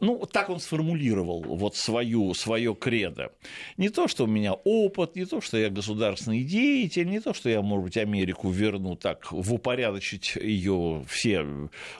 Ну, 0.00 0.26
так 0.30 0.50
он 0.50 0.60
сформулировал 0.60 1.42
вот 1.42 1.74
свою, 1.74 2.34
свое 2.34 2.74
кредо. 2.74 3.32
Не 3.78 3.88
то, 3.88 4.08
что 4.08 4.24
у 4.24 4.26
меня 4.26 4.52
опыт, 4.52 5.16
не 5.16 5.24
то, 5.24 5.40
что 5.40 5.56
я 5.56 5.70
государственный 5.70 6.44
деятель, 6.44 7.08
не 7.08 7.20
то, 7.20 7.32
что 7.32 7.48
я, 7.48 7.62
может 7.62 7.84
быть, 7.84 7.96
Америку 7.96 8.50
верну 8.50 8.96
так, 8.96 9.32
в 9.32 9.54
упорядочить 9.54 10.36
ее 10.36 11.02
все, 11.08 11.46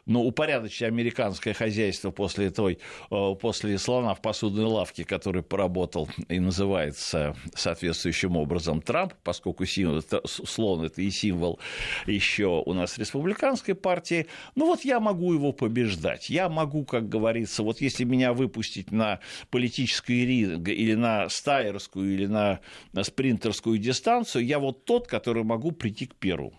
но 0.05 0.23
упорядочить 0.23 0.83
американское 0.83 1.55
хозяйство 1.55 2.11
после 2.11 2.51
той, 2.51 2.79
э, 3.11 3.35
после 3.41 3.79
слона 3.79 4.15
в 4.15 4.21
посудной 4.21 4.65
лавке, 4.65 5.05
который 5.05 5.43
поработал 5.43 6.09
и 6.29 6.39
называется 6.39 7.35
соответствующим 7.55 8.37
образом 8.37 8.83
Трамп, 8.83 9.15
поскольку 9.25 9.65
символ, 9.65 10.03
слон 10.27 10.85
это 10.85 11.01
и 11.01 11.11
символ 11.11 11.59
еще 12.07 12.63
у 12.65 12.75
нас 12.75 12.99
республиканской 12.99 13.75
партии, 13.75 14.27
ну 14.55 14.67
вот 14.67 14.85
я 14.85 15.01
могу 15.01 15.33
его 15.33 15.53
побеждать, 15.53 16.29
я 16.29 16.51
могу, 16.51 16.85
как 16.85 17.09
говорится, 17.09 17.63
вот 17.71 17.81
если 17.81 18.03
меня 18.03 18.33
выпустить 18.33 18.91
на 18.91 19.21
политический 19.49 20.27
ринг 20.27 20.69
или 20.69 20.95
на 20.95 21.29
стайерскую, 21.29 22.13
или 22.13 22.27
на, 22.27 22.59
на 22.93 23.05
спринтерскую 23.05 23.79
дистанцию, 23.79 24.45
я 24.45 24.59
вот 24.59 24.85
тот, 24.85 25.07
который 25.07 25.45
могу 25.45 25.71
прийти 25.71 26.07
к 26.07 26.17
первому. 26.17 26.59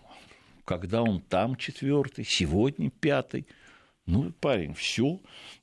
Когда 0.64 1.02
он 1.02 1.20
там 1.20 1.56
четвертый, 1.56 2.24
сегодня 2.26 2.90
пятый, 2.90 3.46
Ну, 4.06 4.32
парень, 4.40 4.74
все 4.74 5.20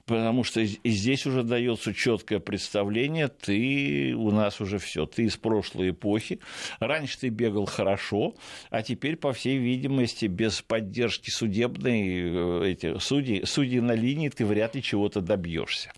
потому 0.09 0.43
что 0.43 0.65
здесь 0.65 1.27
уже 1.27 1.43
дается 1.43 1.93
четкое 1.93 2.39
представление, 2.39 3.27
ты 3.27 4.15
у 4.15 4.31
нас 4.31 4.59
уже 4.59 4.79
все, 4.79 5.05
ты 5.05 5.25
из 5.25 5.37
прошлой 5.37 5.91
эпохи. 5.91 6.39
Раньше 6.79 7.19
ты 7.19 7.29
бегал 7.29 7.65
хорошо, 7.65 8.33
а 8.71 8.81
теперь, 8.81 9.17
по 9.17 9.33
всей 9.33 9.59
видимости, 9.59 10.25
без 10.25 10.63
поддержки 10.63 11.29
судебной, 11.29 12.01
э, 12.01 12.71
эти, 12.71 12.97
судьи, 12.97 13.43
судьи 13.45 13.79
на 13.79 13.91
линии 13.91 14.29
ты 14.29 14.45
вряд 14.45 14.73
ли 14.73 14.81
чего-то 14.81 15.21
добьешься. 15.21 15.91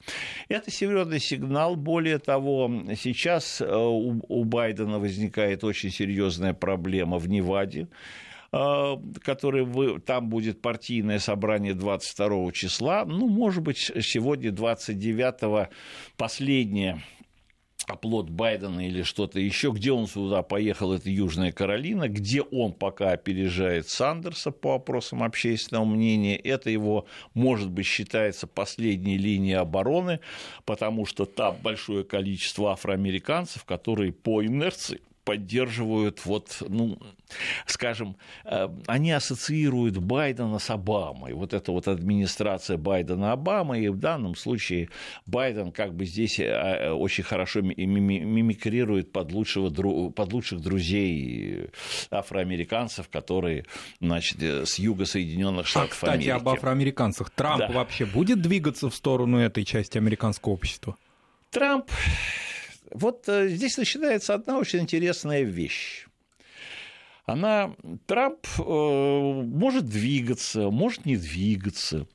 Это 0.50 0.70
серьезный 0.72 1.22
сигнал. 1.22 1.78
Более 1.78 2.20
того, 2.20 2.70
сейчас 3.02 3.62
э, 3.62 3.66
у, 3.74 4.22
у 4.28 4.44
Байдена 4.44 5.00
возникает 5.00 5.64
очень 5.64 5.90
серьезная 5.90 6.54
проблема 6.54 7.18
в 7.18 7.30
Неваде. 7.30 7.88
Э, 8.54 8.98
который 9.24 9.64
вы, 9.64 10.00
там 10.00 10.28
будет 10.28 10.62
партийное 10.62 11.20
собрание 11.20 11.74
22 11.74 12.52
числа, 12.52 13.06
ну, 13.06 13.30
может 13.30 13.64
быть, 13.64 13.78
сегодня 13.78 14.52
29 14.52 15.70
последнее 16.18 17.02
оплот 17.88 18.30
Байдена 18.30 18.86
или 18.86 19.04
что-то 19.04 19.40
еще, 19.40 19.72
где 19.72 19.94
он 19.94 20.06
сюда 20.08 20.44
поехал, 20.44 20.92
это 20.94 21.10
Южная 21.10 21.54
Каролина, 21.54 22.10
где 22.10 22.42
он 22.42 22.74
пока 22.74 23.12
опережает 23.12 23.88
Сандерса 23.88 24.52
по 24.52 24.76
опросам 24.76 25.24
общественного 25.24 25.86
мнения, 25.86 26.36
это 26.36 26.70
его, 26.70 27.06
может 27.34 27.72
быть, 27.72 27.86
считается 27.86 28.48
последней 28.48 29.18
линией 29.18 29.54
обороны, 29.54 30.20
потому 30.66 31.06
что 31.06 31.26
там 31.26 31.56
большое 31.64 32.04
количество 32.04 32.74
афроамериканцев, 32.74 33.64
которые 33.64 34.12
по 34.12 34.44
инерции 34.44 35.00
поддерживают, 35.24 36.26
вот, 36.26 36.62
ну, 36.68 36.98
скажем, 37.66 38.18
э, 38.46 38.68
они 38.88 39.12
ассоциируют 39.12 39.98
Байдена 39.98 40.60
с 40.60 40.70
Обамой. 40.70 41.34
Вот 41.34 41.54
эта 41.54 41.72
вот 41.72 41.88
администрация 41.88 42.78
Байдена-Обама, 42.78 43.80
и 43.80 43.88
в 43.90 43.98
данном 43.98 44.36
случае 44.36 44.90
Байден 45.26 45.72
как 45.72 45.94
бы 45.94 46.06
здесь 46.06 46.40
э, 46.40 46.46
э, 46.46 46.92
очень 46.92 47.24
хорошо 47.24 47.62
мимикрирует 47.62 49.12
под, 49.12 49.32
лучшего, 49.32 49.70
под 50.10 50.34
лучших 50.34 50.62
друзей 50.62 51.70
афроамериканцев, 52.10 53.10
которые, 53.10 53.66
значит, 54.00 54.42
с 54.42 54.80
юга 54.80 55.06
Соединенных 55.06 55.66
а, 55.66 55.70
Штатов 55.70 55.92
кстати, 55.92 56.14
Америки. 56.14 56.30
об 56.30 56.50
афроамериканцах. 56.50 57.30
Трамп 57.30 57.60
да. 57.60 57.72
вообще 57.72 58.06
будет 58.06 58.42
двигаться 58.42 58.90
в 58.90 58.96
сторону 58.96 59.38
этой 59.38 59.64
части 59.64 59.98
американского 59.98 60.54
общества? 60.54 60.96
Трамп 61.52 61.90
вот 62.94 63.28
э, 63.28 63.50
здесь 63.50 63.78
начинается 63.78 64.34
одна 64.34 64.58
очень 64.58 64.80
интересная 64.80 65.44
вещь. 65.44 66.08
Она, 67.26 67.76
Трамп 68.08 68.46
э, 68.60 68.64
может 68.64 69.86
двигаться, 69.88 70.70
может 70.70 71.06
не 71.06 71.18
двигаться. 71.18 72.08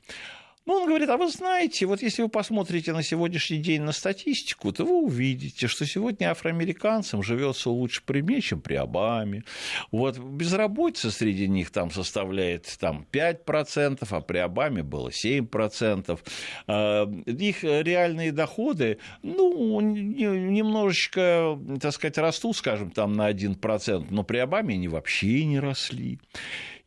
Ну, 0.67 0.73
он 0.73 0.85
говорит, 0.85 1.09
а 1.09 1.15
вы 1.15 1.29
знаете, 1.29 1.85
вот 1.85 2.01
если 2.01 2.23
вы 2.23 2.27
посмотрите 2.27 2.91
на 2.91 3.01
сегодняшний 3.01 3.59
день 3.59 3.83
на 3.83 3.93
статистику, 3.93 4.73
то 4.73 4.83
вы 4.83 5.01
увидите, 5.01 5.67
что 5.67 5.85
сегодня 5.85 6.29
афроамериканцам 6.29 7.23
живется 7.23 7.69
лучше 7.69 8.01
при 8.05 8.21
мне, 8.21 8.41
чем 8.41 8.59
при 8.59 8.75
Обаме. 8.75 9.45
Вот 9.93 10.17
безработица 10.17 11.09
среди 11.09 11.47
них 11.47 11.69
там 11.69 11.89
составляет 11.89 12.67
там, 12.81 13.05
5%, 13.13 14.07
а 14.09 14.19
при 14.19 14.39
Обаме 14.39 14.83
было 14.83 15.07
7%. 15.07 16.19
А, 16.67 17.09
их 17.25 17.63
реальные 17.63 18.33
доходы, 18.33 18.97
ну, 19.23 19.79
немножечко, 19.79 21.57
так 21.79 21.93
сказать, 21.93 22.17
растут, 22.17 22.57
скажем, 22.57 22.91
там 22.91 23.13
на 23.13 23.31
1%, 23.31 24.07
но 24.09 24.23
при 24.23 24.39
Обаме 24.39 24.75
они 24.75 24.89
вообще 24.89 25.45
не 25.45 25.61
росли. 25.61 26.19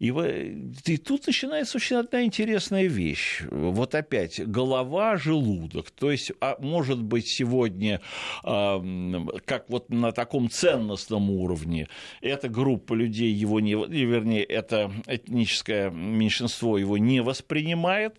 И, 0.01 0.09
и 0.87 0.97
тут 0.97 1.27
начинается 1.27 1.77
очень 1.77 1.97
одна 1.97 2.25
интересная 2.25 2.87
вещь. 2.87 3.43
Вот 3.51 3.95
опять, 3.95 4.41
голова, 4.45 5.19
желудок. 5.19 5.91
То 5.91 6.11
есть, 6.11 6.33
а, 6.41 6.57
может 6.59 7.03
быть, 7.03 7.29
сегодня, 7.29 8.01
как 8.43 9.69
вот 9.69 9.91
на 9.91 10.13
таком 10.13 10.49
ценностном 10.49 11.31
уровне, 11.31 11.87
эта 12.23 12.49
группа 12.49 12.95
людей 12.95 13.31
его 13.31 13.61
не, 13.61 13.75
вернее, 13.75 14.43
это 14.43 14.91
этническое 15.07 15.91
меньшинство 15.91 16.79
его 16.79 16.97
не 16.97 17.21
воспринимает, 17.21 18.17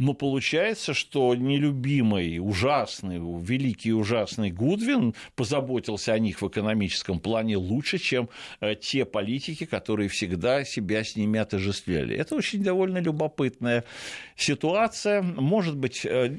но 0.00 0.14
получается, 0.14 0.94
что 0.94 1.34
нелюбимый, 1.34 2.38
ужасный, 2.38 3.18
великий 3.18 3.92
ужасный 3.92 4.50
Гудвин 4.50 5.14
позаботился 5.36 6.14
о 6.14 6.18
них 6.18 6.40
в 6.40 6.48
экономическом 6.48 7.20
плане 7.20 7.58
лучше, 7.58 7.98
чем 7.98 8.30
э, 8.62 8.76
те 8.76 9.04
политики, 9.04 9.66
которые 9.66 10.08
всегда 10.08 10.64
себя 10.64 11.04
с 11.04 11.16
ними 11.16 11.38
отождествляли. 11.38 12.16
Это 12.16 12.34
очень 12.34 12.62
довольно 12.62 12.96
любопытная 12.96 13.84
ситуация. 14.36 15.20
Может 15.20 15.76
быть, 15.76 16.06
э, 16.06 16.34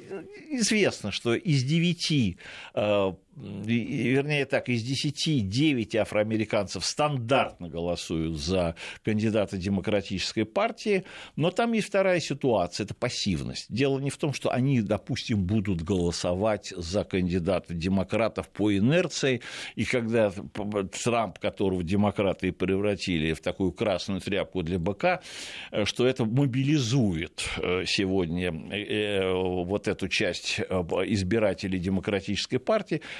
известно, 0.49 1.11
что 1.11 1.35
из 1.35 1.63
девяти 1.63 2.37
э, 2.73 3.13
вернее 3.35 4.45
так, 4.45 4.69
из 4.69 4.83
10 4.83 5.47
9 5.47 5.95
афроамериканцев 5.95 6.85
стандартно 6.85 7.69
голосуют 7.69 8.37
за 8.37 8.75
кандидата 9.03 9.57
демократической 9.57 10.43
партии, 10.43 11.05
но 11.35 11.51
там 11.51 11.73
есть 11.73 11.87
вторая 11.87 12.19
ситуация, 12.19 12.85
это 12.85 12.93
пассивность. 12.93 13.67
Дело 13.69 13.99
не 13.99 14.09
в 14.09 14.17
том, 14.17 14.33
что 14.33 14.51
они, 14.51 14.81
допустим, 14.81 15.45
будут 15.45 15.81
голосовать 15.81 16.73
за 16.75 17.03
кандидата 17.03 17.73
демократов 17.73 18.49
по 18.49 18.75
инерции, 18.75 19.41
и 19.75 19.85
когда 19.85 20.31
Трамп, 21.03 21.39
которого 21.39 21.83
демократы 21.83 22.51
превратили 22.51 23.33
в 23.33 23.41
такую 23.41 23.71
красную 23.71 24.21
тряпку 24.21 24.63
для 24.63 24.79
быка, 24.79 25.21
что 25.85 26.05
это 26.05 26.25
мобилизует 26.25 27.43
э, 27.57 27.83
сегодня 27.85 28.51
э, 28.51 29.31
вот 29.31 29.87
эту 29.87 30.07
часть 30.07 30.59
э, 30.59 30.63
избирателей 30.63 31.79
демократической 31.79 32.57
партии, 32.57 33.01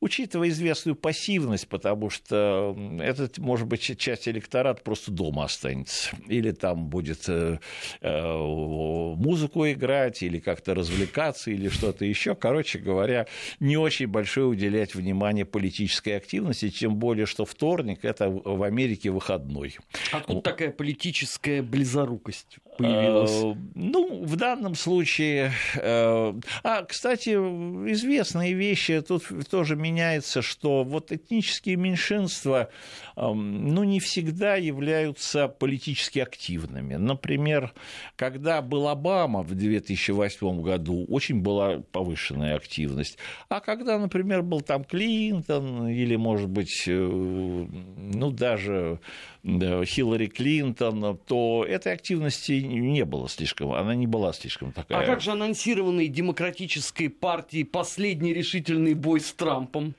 учитывая 0.00 0.48
известную 0.48 0.94
пассивность, 0.94 1.68
потому 1.68 2.10
что 2.10 2.76
этот, 3.00 3.38
может 3.38 3.66
быть, 3.66 3.98
часть 3.98 4.28
электората 4.28 4.82
просто 4.82 5.10
дома 5.10 5.44
останется. 5.44 6.10
Или 6.26 6.50
там 6.50 6.88
будет 6.88 7.28
э, 7.28 7.58
э, 8.00 8.36
музыку 8.36 9.66
играть, 9.66 10.22
или 10.22 10.38
как-то 10.38 10.74
развлекаться, 10.74 11.50
или 11.50 11.68
что-то 11.68 12.04
еще. 12.04 12.34
Короче 12.34 12.78
говоря, 12.78 13.26
не 13.58 13.76
очень 13.76 14.06
большое 14.06 14.46
уделять 14.46 14.94
внимание 14.94 15.44
политической 15.44 16.16
активности, 16.16 16.68
тем 16.70 16.96
более, 16.96 17.26
что 17.26 17.44
вторник– 17.44 18.00
это 18.02 18.28
в 18.28 18.62
Америке 18.62 19.10
выходной. 19.10 19.76
Откуда 20.12 20.40
такая 20.42 20.70
политическая 20.70 21.62
близорукость 21.62 22.58
появилась? 22.76 23.30
Э, 23.32 23.54
ну, 23.74 24.24
в 24.24 24.36
данном 24.36 24.74
случае... 24.74 25.52
А, 25.74 26.84
кстати, 26.84 27.30
известные 27.30 28.52
вещи 28.52 29.00
тут 29.00 29.24
тоже 29.50 29.76
меняется, 29.86 30.42
что 30.42 30.84
вот 30.84 31.12
этнические 31.12 31.76
меньшинства, 31.76 32.68
ну, 33.16 33.84
не 33.84 34.00
всегда 34.00 34.56
являются 34.56 35.48
политически 35.48 36.18
активными. 36.18 36.96
Например, 36.96 37.72
когда 38.16 38.62
был 38.62 38.88
Обама 38.88 39.42
в 39.42 39.54
2008 39.54 40.62
году, 40.62 41.04
очень 41.08 41.40
была 41.40 41.80
повышенная 41.92 42.56
активность. 42.56 43.18
А 43.48 43.60
когда, 43.60 43.98
например, 43.98 44.42
был 44.42 44.60
там 44.60 44.84
Клинтон 44.84 45.88
или, 45.88 46.16
может 46.16 46.48
быть, 46.48 46.84
э, 46.86 46.92
ну, 46.92 48.30
даже 48.30 49.00
Хиллари 49.46 50.26
Клинтон, 50.26 51.18
то 51.26 51.64
этой 51.64 51.92
активности 51.92 52.52
не 52.52 53.04
было 53.04 53.28
слишком, 53.28 53.72
она 53.72 53.94
не 53.94 54.08
была 54.08 54.32
слишком 54.32 54.72
такая. 54.72 54.98
А 54.98 55.06
как 55.06 55.20
же 55.20 55.30
анонсированный 55.30 56.08
демократической 56.08 57.08
партии 57.08 57.62
последний 57.62 58.34
решительный 58.34 58.94
бой 58.94 59.20
с 59.20 59.32
Трампом? 59.32 59.94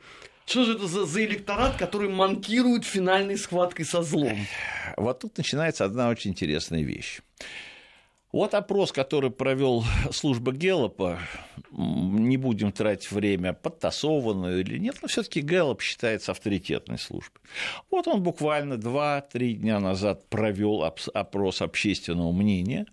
Что 0.45 0.65
же 0.65 0.73
это 0.73 0.88
за, 0.88 1.05
за 1.05 1.25
электорат, 1.25 1.77
который 1.77 2.10
манкирует 2.10 2.86
финальной 2.86 3.38
схваткой 3.38 3.86
со 3.86 4.01
злом? 4.01 4.38
Вот 4.97 5.19
тут 5.19 5.38
начинается 5.38 5.86
одна 5.86 6.10
очень 6.10 6.31
интересная 6.31 6.83
вещь. 6.83 7.19
Вот 8.33 8.53
опрос, 8.53 8.91
который 8.91 9.31
провел 9.31 9.85
служба 10.11 10.51
Геллопа, 10.51 11.19
не 11.71 12.35
будем 12.35 12.73
тратить 12.73 13.09
время, 13.09 13.53
подтасованную 13.53 14.59
или 14.59 14.77
нет, 14.77 14.97
но 15.01 15.07
все-таки 15.07 15.39
Геллоп 15.39 15.81
считается 15.81 16.31
авторитетной 16.31 16.99
службой. 16.99 17.41
Вот 17.89 18.05
он 18.07 18.21
буквально 18.21 18.73
2-3 18.73 19.53
дня 19.53 19.79
назад 19.79 20.27
провел 20.29 20.83
опрос 20.83 21.61
общественного 21.61 22.33
мнения 22.33 22.85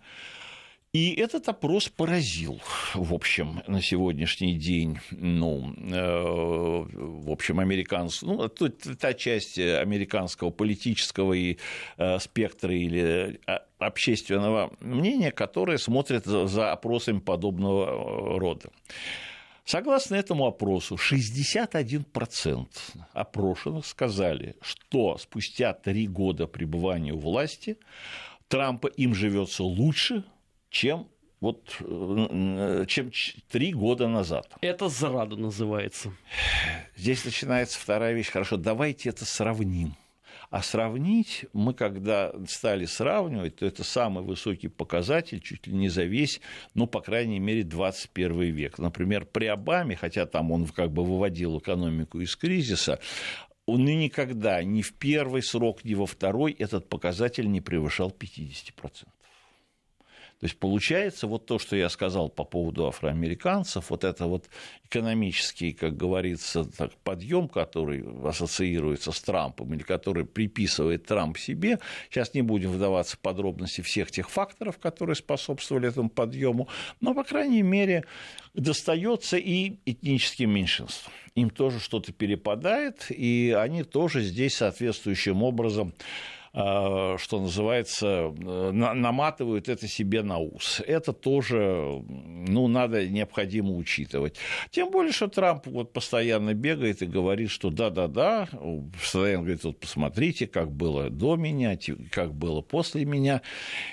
и 0.94 1.12
этот 1.14 1.48
опрос 1.48 1.88
поразил, 1.88 2.60
в 2.94 3.12
общем, 3.12 3.64
на 3.66 3.82
сегодняшний 3.82 4.54
день, 4.54 5.00
ну, 5.10 5.74
э, 5.76 6.22
в 6.22 7.32
общем, 7.32 7.58
американцев, 7.58 8.22
ну, 8.22 8.48
та 8.48 9.12
часть 9.12 9.58
американского 9.58 10.50
политического 10.50 11.32
и 11.32 11.58
э, 11.98 12.20
спектра 12.20 12.72
или 12.72 13.40
э, 13.44 13.58
общественного 13.78 14.72
мнения, 14.78 15.32
которая 15.32 15.78
смотрит 15.78 16.26
за, 16.26 16.70
опросами 16.70 17.18
подобного 17.18 17.86
э, 17.86 18.38
рода. 18.38 18.70
Согласно 19.64 20.14
этому 20.14 20.46
опросу, 20.46 20.94
61% 20.94 22.66
опрошенных 23.12 23.84
сказали, 23.84 24.54
что 24.62 25.18
спустя 25.18 25.72
три 25.72 26.06
года 26.06 26.46
пребывания 26.46 27.14
у 27.14 27.18
власти 27.18 27.78
Трампа 28.46 28.86
им 28.86 29.14
живется 29.14 29.64
лучше, 29.64 30.22
чем 30.74 31.08
Вот 31.40 31.76
э, 31.80 32.84
чем 32.88 33.10
три 33.50 33.72
года 33.72 34.08
назад. 34.08 34.48
Это 34.60 34.88
зрада 34.88 35.36
называется. 35.36 36.12
Здесь 36.96 37.24
начинается 37.24 37.78
вторая 37.78 38.14
вещь. 38.14 38.30
Хорошо, 38.30 38.56
давайте 38.56 39.10
это 39.10 39.24
сравним. 39.24 39.94
А 40.50 40.62
сравнить 40.62 41.46
мы, 41.52 41.74
когда 41.74 42.32
стали 42.48 42.86
сравнивать, 42.86 43.56
то 43.56 43.66
это 43.66 43.84
самый 43.84 44.24
высокий 44.24 44.68
показатель 44.68 45.40
чуть 45.40 45.66
ли 45.66 45.74
не 45.74 45.88
за 45.88 46.04
весь, 46.04 46.40
ну, 46.74 46.86
по 46.86 47.00
крайней 47.00 47.40
мере, 47.40 47.62
21 47.62 48.54
век. 48.54 48.78
Например, 48.78 49.24
при 49.24 49.46
Обаме, 49.46 49.96
хотя 49.96 50.26
там 50.26 50.50
он 50.52 50.66
как 50.66 50.92
бы 50.92 51.04
выводил 51.04 51.58
экономику 51.58 52.20
из 52.20 52.36
кризиса, 52.36 53.00
он 53.66 53.88
и 53.88 53.94
никогда 53.94 54.62
ни 54.62 54.82
в 54.82 54.92
первый 54.94 55.42
срок, 55.42 55.84
ни 55.84 55.94
во 55.94 56.06
второй 56.06 56.52
этот 56.52 56.88
показатель 56.88 57.50
не 57.50 57.60
превышал 57.60 58.10
50%. 58.10 59.06
То 60.40 60.46
есть 60.46 60.58
получается 60.58 61.26
вот 61.26 61.46
то, 61.46 61.58
что 61.58 61.76
я 61.76 61.88
сказал 61.88 62.28
по 62.28 62.44
поводу 62.44 62.86
афроамериканцев, 62.86 63.90
вот 63.90 64.04
это 64.04 64.26
вот 64.26 64.48
экономический, 64.84 65.72
как 65.72 65.96
говорится, 65.96 66.64
так, 66.64 66.92
подъем, 67.02 67.48
который 67.48 68.04
ассоциируется 68.24 69.12
с 69.12 69.20
Трампом 69.20 69.72
или 69.74 69.82
который 69.82 70.24
приписывает 70.26 71.06
Трамп 71.06 71.38
себе. 71.38 71.78
Сейчас 72.10 72.34
не 72.34 72.42
будем 72.42 72.72
вдаваться 72.72 73.16
в 73.16 73.20
подробности 73.20 73.80
всех 73.80 74.10
тех 74.10 74.28
факторов, 74.28 74.78
которые 74.78 75.16
способствовали 75.16 75.88
этому 75.88 76.10
подъему, 76.10 76.68
но, 77.00 77.14
по 77.14 77.24
крайней 77.24 77.62
мере, 77.62 78.04
достается 78.54 79.36
и 79.36 79.78
этническим 79.86 80.50
меньшинствам. 80.50 81.12
Им 81.34 81.50
тоже 81.50 81.80
что-то 81.80 82.12
перепадает, 82.12 83.06
и 83.10 83.56
они 83.58 83.82
тоже 83.82 84.22
здесь 84.22 84.56
соответствующим 84.56 85.42
образом 85.42 85.94
что 86.54 87.40
называется, 87.40 88.06
э, 88.06 88.70
наматывают 88.70 89.68
это 89.68 89.88
себе 89.88 90.22
на 90.22 90.38
ус. 90.38 90.80
Это 90.86 91.12
тоже, 91.12 92.00
ну, 92.06 92.68
надо 92.68 93.08
необходимо 93.08 93.72
учитывать. 93.72 94.36
Тем 94.70 94.92
более, 94.92 95.12
что 95.12 95.26
Трамп 95.26 95.66
вот 95.66 95.92
постоянно 95.92 96.54
бегает 96.54 97.02
и 97.02 97.06
говорит, 97.06 97.50
что 97.50 97.70
да-да-да, 97.70 98.48
постоянно 98.92 99.42
говорит, 99.42 99.64
вот 99.64 99.80
посмотрите, 99.80 100.46
как 100.46 100.70
было 100.70 101.10
до 101.10 101.34
меня, 101.34 101.76
как 102.12 102.32
было 102.32 102.60
после 102.60 103.04
меня. 103.04 103.42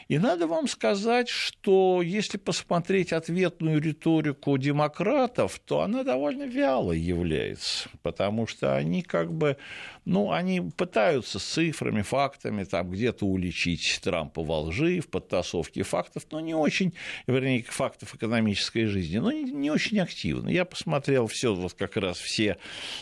И 0.08 0.20
надо 0.20 0.46
вам 0.46 0.68
сказать, 0.68 1.30
что 1.30 2.04
если 2.04 2.38
посмотреть 2.38 3.12
ответную 3.12 3.82
риторику 3.82 4.56
демократов, 4.60 5.60
то 5.66 5.82
она 5.82 6.04
довольно 6.04 6.44
вялой 6.44 7.00
является, 7.00 7.90
потому 8.04 8.46
что 8.46 8.76
они 8.76 9.02
как 9.02 9.34
бы, 9.34 9.58
ну, 10.06 10.32
они 10.32 10.62
пытаются 10.62 11.40
с 11.40 11.44
цифрами, 11.44 12.04
фактами 12.04 12.51
там 12.66 12.90
где-то 12.90 13.26
уличить 13.26 14.00
Трампа 14.04 14.44
во 14.44 14.62
лжи, 14.62 15.00
в 15.00 15.08
подтасовке 15.08 15.84
фактов, 15.84 16.24
но 16.32 16.40
не 16.40 16.54
очень, 16.54 16.94
вернее, 17.28 17.64
фактов 17.64 18.16
экономической 18.16 18.86
жизни, 18.86 19.18
но 19.18 19.32
не, 19.32 19.44
не 19.52 19.72
очень 19.72 20.00
активно. 20.00 20.50
Я 20.50 20.66
посмотрел 20.66 21.28
все, 21.28 21.54
вот 21.54 21.74
как 21.74 21.98
раз 21.98 22.18
все, 22.18 22.58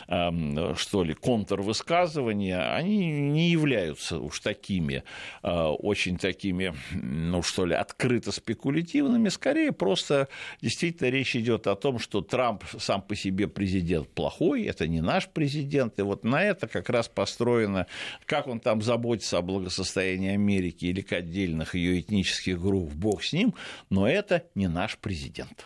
э, 0.08 0.74
что 0.76 1.04
ли, 1.04 1.14
контрвысказывания, 1.14 2.76
они 2.76 2.98
не 2.98 3.50
являются 3.50 4.20
уж 4.20 4.40
такими, 4.40 5.04
э, 5.44 5.50
очень 5.50 6.18
такими, 6.18 6.74
ну, 6.94 7.42
что 7.42 7.66
ли, 7.66 7.76
открыто 7.76 8.32
спекулятивными, 8.32 9.30
скорее 9.30 9.72
просто 9.72 10.28
действительно 10.62 11.10
речь 11.10 11.36
идет 11.36 11.68
о 11.68 11.76
том, 11.76 12.00
что 12.00 12.22
Трамп 12.22 12.64
сам 12.80 13.02
по 13.02 13.16
себе 13.16 13.48
президент 13.48 14.08
плохой, 14.10 14.64
это 14.64 14.88
не 14.88 15.02
наш 15.02 15.28
президент, 15.28 16.00
и 16.00 16.02
вот 16.02 16.24
на 16.24 16.44
это 16.44 16.68
как 16.68 16.90
раз 16.90 17.08
построено, 17.08 17.88
как 18.26 18.48
он 18.48 18.60
там 18.60 18.82
заботится 18.82 19.38
о 19.39 19.41
благосостоянии 19.41 20.34
Америки 20.34 20.86
или 20.86 21.02
к 21.02 21.13
отдельных 21.13 21.75
ее 21.75 21.99
этнических 21.99 22.62
групп, 22.62 22.91
бог 22.93 23.23
с 23.23 23.34
ним, 23.34 23.56
но 23.89 24.08
это 24.08 24.43
не 24.56 24.67
наш 24.67 24.97
президент. 24.97 25.65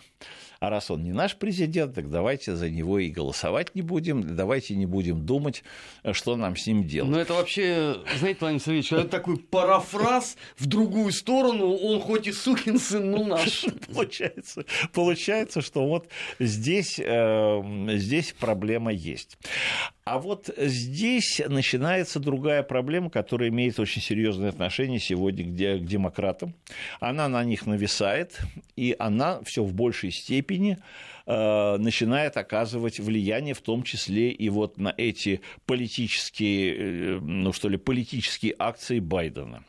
А 0.64 0.70
раз 0.70 0.90
он 0.90 1.04
не 1.04 1.12
наш 1.12 1.36
президент, 1.36 1.94
так 1.94 2.10
давайте 2.10 2.56
за 2.56 2.70
него 2.70 2.98
и 2.98 3.10
голосовать 3.10 3.76
не 3.76 3.82
будем, 3.82 4.34
давайте 4.34 4.78
не 4.78 4.86
будем 4.86 5.26
думать, 5.26 5.62
что 6.14 6.38
нам 6.38 6.56
с 6.56 6.66
ним 6.66 6.88
делать. 6.88 7.12
Ну, 7.12 7.18
это 7.18 7.34
вообще, 7.34 7.98
знаете, 8.18 8.38
Владимир 8.40 8.62
Сергеевич, 8.62 8.94
это 8.94 9.10
такой 9.10 9.40
парафраз 9.40 10.38
в 10.58 10.66
другую 10.68 11.12
сторону, 11.12 11.74
он 11.74 12.00
хоть 12.00 12.28
и 12.28 12.32
сукин 12.32 12.80
сын, 12.80 13.12
но 13.12 13.26
наш. 13.26 13.66
Получается, 13.94 14.64
получается 14.94 15.60
что 15.60 15.86
вот 15.86 16.08
здесь, 16.40 16.98
э, 16.98 17.62
здесь 17.98 18.34
проблема 18.40 18.94
есть. 18.94 19.38
А 20.06 20.20
вот 20.20 20.50
здесь 20.58 21.42
начинается 21.48 22.20
другая 22.20 22.62
проблема, 22.62 23.10
которая 23.10 23.48
имеет 23.50 23.80
очень 23.80 24.02
серьезное 24.02 24.50
отношение 24.50 25.00
сегодня 25.00 25.46
к 25.46 25.86
демократам. 25.86 26.54
Она 27.00 27.30
на 27.30 27.42
них 27.46 27.66
нависает, 27.66 28.38
и 28.76 28.96
она 29.00 29.42
все 29.44 29.64
в 29.64 29.74
большей 29.74 30.12
степени 30.12 30.78
э, 31.26 31.78
начинает 31.78 32.36
оказывать 32.36 33.00
влияние, 33.00 33.54
в 33.54 33.62
том 33.62 33.84
числе 33.84 34.32
и 34.32 34.50
вот 34.50 34.78
на 34.78 34.94
эти 34.98 35.40
политические, 35.66 36.76
э, 36.76 37.20
ну 37.22 37.54
что 37.54 37.70
ли, 37.70 37.78
политические 37.78 38.56
акции 38.60 39.00
Байдена. 39.00 39.64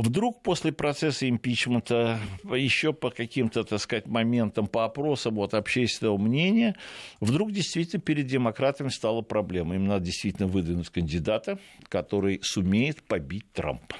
Вдруг 0.00 0.42
после 0.42 0.72
процесса 0.72 1.28
импичмента, 1.28 2.18
еще 2.44 2.94
по 2.94 3.10
каким-то, 3.10 3.64
так 3.64 3.78
сказать, 3.80 4.06
моментам, 4.06 4.66
по 4.66 4.86
опросам 4.86 5.34
вот, 5.34 5.52
общественного 5.52 6.16
мнения, 6.16 6.74
вдруг 7.20 7.52
действительно 7.52 8.00
перед 8.00 8.26
демократами 8.26 8.88
стала 8.88 9.20
проблема. 9.20 9.74
Им 9.74 9.86
надо 9.86 10.06
действительно 10.06 10.48
выдвинуть 10.48 10.88
кандидата, 10.88 11.58
который 11.90 12.40
сумеет 12.42 13.02
побить 13.02 13.52
Трампа. 13.52 13.94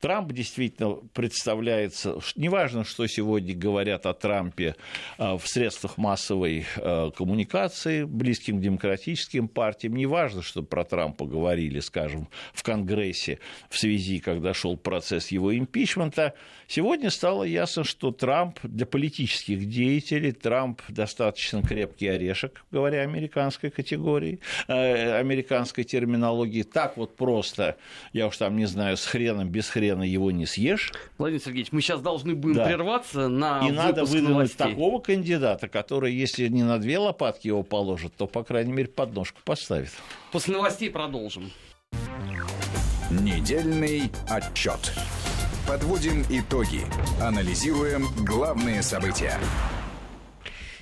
Трамп 0.00 0.32
действительно 0.32 0.94
представляется, 1.12 2.20
неважно, 2.36 2.84
что 2.84 3.06
сегодня 3.08 3.56
говорят 3.56 4.06
о 4.06 4.14
Трампе 4.14 4.76
а, 5.18 5.36
в 5.36 5.48
средствах 5.48 5.98
массовой 5.98 6.66
а, 6.76 7.10
коммуникации, 7.10 8.04
близким 8.04 8.58
к 8.58 8.62
демократическим 8.62 9.48
партиям, 9.48 9.96
неважно, 9.96 10.42
что 10.42 10.62
про 10.62 10.84
Трампа 10.84 11.24
говорили, 11.26 11.80
скажем, 11.80 12.28
в 12.52 12.62
Конгрессе 12.62 13.40
в 13.68 13.76
связи, 13.76 14.20
когда 14.20 14.54
шел 14.54 14.76
процесс 14.76 15.28
его 15.28 15.56
импичмента, 15.56 16.34
сегодня 16.68 17.10
стало 17.10 17.42
ясно, 17.42 17.82
что 17.82 18.12
Трамп 18.12 18.60
для 18.62 18.86
политических 18.86 19.68
деятелей, 19.68 20.30
Трамп 20.30 20.80
достаточно 20.88 21.60
крепкий 21.60 22.06
орешек, 22.06 22.64
говоря 22.70 23.02
американской 23.02 23.70
категории, 23.70 24.38
э, 24.68 25.18
американской 25.18 25.82
терминологии, 25.82 26.62
так 26.62 26.96
вот 26.96 27.16
просто, 27.16 27.76
я 28.12 28.28
уж 28.28 28.36
там 28.36 28.56
не 28.56 28.66
знаю, 28.66 28.96
с 28.96 29.04
хреном, 29.04 29.48
без 29.48 29.68
хрена, 29.68 29.87
хрена 29.88 30.02
его 30.02 30.30
не 30.30 30.46
съешь. 30.46 30.92
Владимир 31.16 31.42
Сергеевич, 31.42 31.72
мы 31.72 31.80
сейчас 31.80 32.00
должны 32.00 32.34
будем 32.34 32.56
да. 32.56 32.66
прерваться 32.66 33.28
на 33.28 33.66
И 33.66 33.70
надо 33.70 34.04
выдвинуть 34.04 34.30
новостей. 34.30 34.70
такого 34.70 35.00
кандидата, 35.00 35.68
который, 35.68 36.14
если 36.14 36.48
не 36.48 36.62
на 36.62 36.78
две 36.78 36.98
лопатки 36.98 37.48
его 37.48 37.62
положит, 37.62 38.14
то, 38.14 38.26
по 38.26 38.44
крайней 38.44 38.72
мере, 38.72 38.88
подножку 38.88 39.40
поставит. 39.44 39.90
После 40.32 40.54
новостей 40.54 40.90
продолжим. 40.90 41.50
Недельный 43.10 44.10
отчет. 44.28 44.92
Подводим 45.66 46.22
итоги. 46.30 46.82
Анализируем 47.22 48.06
главные 48.24 48.82
события. 48.82 49.38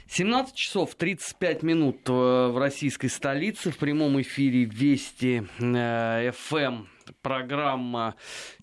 17 0.08 0.54
часов 0.54 0.94
35 0.94 1.62
минут 1.62 1.98
э, 2.08 2.12
в 2.12 2.58
российской 2.58 3.08
столице. 3.08 3.70
В 3.70 3.76
прямом 3.76 4.20
эфире 4.20 4.64
Вести 4.64 5.46
э, 5.58 6.30
ФМ 6.32 6.95
программа 7.22 8.14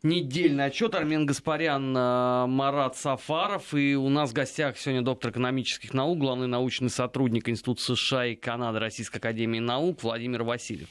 «Недельный 0.02 0.66
отчет». 0.66 0.96
Армен 0.96 1.26
Гаспарян, 1.26 1.96
э, 1.96 2.46
Марат 2.48 2.96
Сафаров. 2.96 3.74
И 3.74 3.96
у 3.96 4.10
нас 4.10 4.32
в 4.32 4.34
гостях 4.34 4.78
сегодня 4.78 5.02
доктор 5.02 5.32
экономических 5.32 5.94
наук, 5.94 6.20
главный 6.20 6.48
научный 6.48 6.90
сотрудник 6.90 7.50
Института 7.50 7.82
США 7.82 8.28
и 8.28 8.36
Канады 8.36 8.80
Российской 8.80 9.18
Академии 9.18 9.60
Наук 9.60 10.04
Владимир 10.04 10.44
Васильев. 10.44 10.90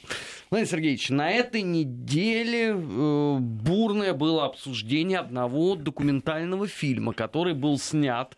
Владимир 0.49 0.69
Сергеевич, 0.69 1.09
на 1.09 1.29
этой 1.31 1.61
неделе 1.61 2.69
э, 2.69 3.37
бурное 3.39 4.13
было 4.13 4.45
обсуждение 4.45 5.19
одного 5.19 5.75
документального 5.75 6.67
фильма, 6.67 7.13
который 7.13 7.53
был 7.53 7.77
снят 7.77 8.35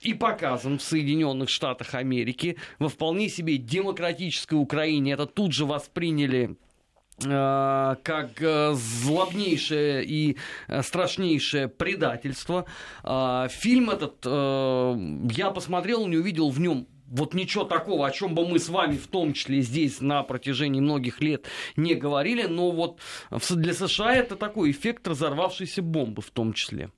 и 0.00 0.14
показан 0.14 0.78
в 0.78 0.82
Соединенных 0.82 1.48
Штатах 1.48 1.94
Америки 1.94 2.56
во 2.78 2.88
вполне 2.88 3.28
себе 3.28 3.56
демократической 3.56 4.54
Украине. 4.54 5.12
Это 5.12 5.26
тут 5.26 5.52
же 5.52 5.64
восприняли 5.64 6.56
как 7.18 8.40
э, 8.40 8.72
злобнейшее 8.74 10.04
и 10.04 10.36
э, 10.68 10.82
страшнейшее 10.82 11.68
предательство. 11.68 12.66
Фильм 13.02 13.90
этот 13.90 14.24
я 14.24 15.50
посмотрел, 15.50 16.06
не 16.06 16.16
увидел 16.16 16.50
в 16.50 16.58
нем 16.58 16.86
вот 17.06 17.34
ничего 17.34 17.64
такого, 17.64 18.06
о 18.06 18.10
чем 18.10 18.34
бы 18.34 18.48
мы 18.48 18.58
с 18.58 18.70
вами 18.70 18.96
в 18.96 19.06
том 19.06 19.34
числе 19.34 19.60
здесь 19.60 20.00
на 20.00 20.22
протяжении 20.22 20.80
многих 20.80 21.20
лет 21.20 21.46
не 21.76 21.94
говорили, 21.94 22.44
но 22.44 22.70
вот 22.70 23.00
для 23.30 23.74
США 23.74 24.14
это 24.14 24.34
такой 24.34 24.70
эффект 24.70 25.06
разорвавшейся 25.06 25.82
бомбы 25.82 26.22
в 26.22 26.30
том 26.30 26.54
числе. 26.54 26.90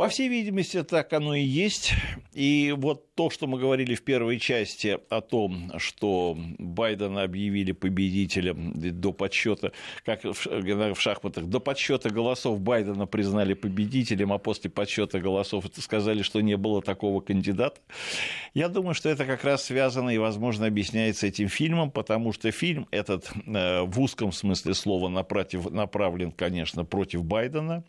По 0.00 0.08
всей 0.08 0.28
видимости, 0.28 0.82
так 0.82 1.12
оно 1.12 1.34
и 1.34 1.42
есть. 1.42 1.92
И 2.32 2.74
вот 2.74 3.14
то, 3.14 3.28
что 3.28 3.46
мы 3.46 3.58
говорили 3.58 3.94
в 3.94 4.02
первой 4.02 4.38
части 4.38 4.98
о 5.10 5.20
том, 5.20 5.70
что 5.76 6.38
Байдена 6.56 7.22
объявили 7.22 7.72
победителем 7.72 8.72
до 8.74 9.12
подсчета, 9.12 9.72
как 10.06 10.24
в 10.24 10.98
шахматах, 10.98 11.44
до 11.44 11.60
подсчета 11.60 12.08
голосов 12.08 12.62
Байдена 12.62 13.04
признали 13.04 13.52
победителем, 13.52 14.32
а 14.32 14.38
после 14.38 14.70
подсчета 14.70 15.20
голосов 15.20 15.66
сказали, 15.76 16.22
что 16.22 16.40
не 16.40 16.56
было 16.56 16.80
такого 16.80 17.20
кандидата. 17.20 17.78
Я 18.54 18.70
думаю, 18.70 18.94
что 18.94 19.10
это 19.10 19.26
как 19.26 19.44
раз 19.44 19.64
связано 19.64 20.08
и, 20.08 20.16
возможно, 20.16 20.64
объясняется 20.64 21.26
этим 21.26 21.48
фильмом, 21.48 21.90
потому 21.90 22.32
что 22.32 22.50
фильм 22.52 22.88
этот 22.90 23.30
э, 23.46 23.82
в 23.82 24.00
узком 24.00 24.32
смысле 24.32 24.72
слова 24.72 25.10
направлен, 25.10 26.32
конечно, 26.32 26.86
против 26.86 27.22
Байдена. 27.22 27.84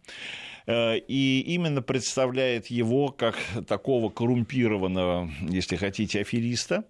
Э, 0.67 0.97
и 0.97 1.41
именно 1.41 1.81
представляет 1.81 2.67
его 2.67 3.09
как 3.09 3.37
такого 3.67 4.09
коррумпированного, 4.09 5.29
если 5.49 5.75
хотите, 5.75 6.21
афериста, 6.21 6.83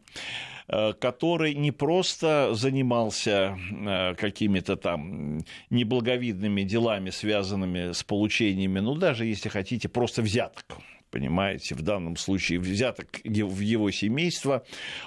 э, 0.68 0.94
который 0.94 1.54
не 1.54 1.72
просто 1.72 2.50
занимался 2.54 3.58
э, 3.72 4.16
какими-то 4.16 4.76
там 4.76 5.40
неблаговидными 5.70 6.64
делами, 6.64 7.10
связанными 7.10 7.94
с 7.94 8.04
получениями, 8.04 8.80
ну, 8.80 8.96
даже, 8.96 9.26
если 9.26 9.50
хотите, 9.50 9.90
просто 9.90 10.22
взяток 10.22 10.66
понимаете, 11.12 11.76
в 11.76 11.82
данном 11.82 12.16
случае 12.16 12.60
взяток 12.60 13.20
в 13.24 13.60
его 13.60 13.92
семейство, 13.92 14.64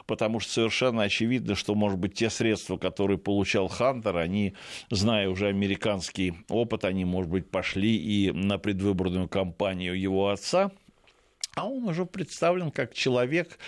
потому 0.06 0.38
что 0.38 0.52
совершенно 0.52 1.02
очевидно, 1.02 1.54
что, 1.54 1.74
может 1.74 1.98
быть, 1.98 2.14
те 2.14 2.30
средства, 2.30 2.76
которые 2.76 3.18
получал 3.18 3.68
Хантер, 3.68 4.18
они, 4.18 4.54
зная 4.90 5.28
уже 5.28 5.48
американский 5.48 6.34
опыт, 6.48 6.84
они, 6.84 7.04
может 7.04 7.30
быть, 7.30 7.50
пошли 7.50 7.96
и 7.96 8.30
на 8.30 8.58
предвыборную 8.58 9.28
кампанию 9.28 9.98
его 9.98 10.28
отца, 10.28 10.70
а 11.56 11.66
он 11.66 11.88
уже 11.88 12.04
представлен 12.04 12.70
как 12.70 12.94
человек, 12.94 13.58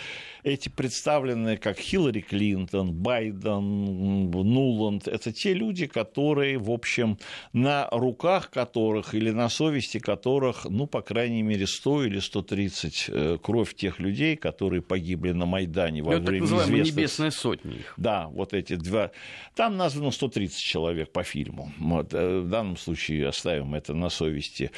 эти 0.42 0.68
представленные 0.68 1.56
как 1.56 1.78
Хиллари 1.78 2.20
Клинтон, 2.20 2.92
Байден, 2.92 4.30
Нуланд, 4.30 5.06
это 5.06 5.32
те 5.32 5.54
люди, 5.54 5.86
которые, 5.86 6.58
в 6.58 6.70
общем, 6.70 7.18
на 7.52 7.88
руках 7.90 8.50
которых 8.50 9.14
или 9.14 9.30
на 9.30 9.48
совести 9.48 9.98
которых, 9.98 10.64
ну, 10.64 10.86
по 10.86 11.00
крайней 11.00 11.42
мере, 11.42 11.66
100 11.66 12.04
или 12.04 12.18
130 12.18 13.04
э, 13.08 13.38
кровь 13.42 13.74
тех 13.74 14.00
людей, 14.00 14.36
которые 14.36 14.82
погибли 14.82 15.32
на 15.32 15.46
Майдане 15.46 16.02
во 16.02 16.18
ну, 16.18 16.24
время 16.24 16.46
известных... 16.46 16.86
небесная 16.86 17.30
сотня. 17.30 17.76
Да, 17.96 18.28
вот 18.28 18.52
эти 18.52 18.74
два. 18.76 19.10
Там 19.54 19.76
названо 19.76 20.10
130 20.10 20.58
человек 20.58 21.12
по 21.12 21.22
фильму. 21.22 21.72
Вот, 21.78 22.12
э, 22.12 22.40
в 22.40 22.48
данном 22.48 22.76
случае 22.76 23.28
оставим 23.28 23.74
это 23.74 23.94
на 23.94 24.08
совести 24.08 24.70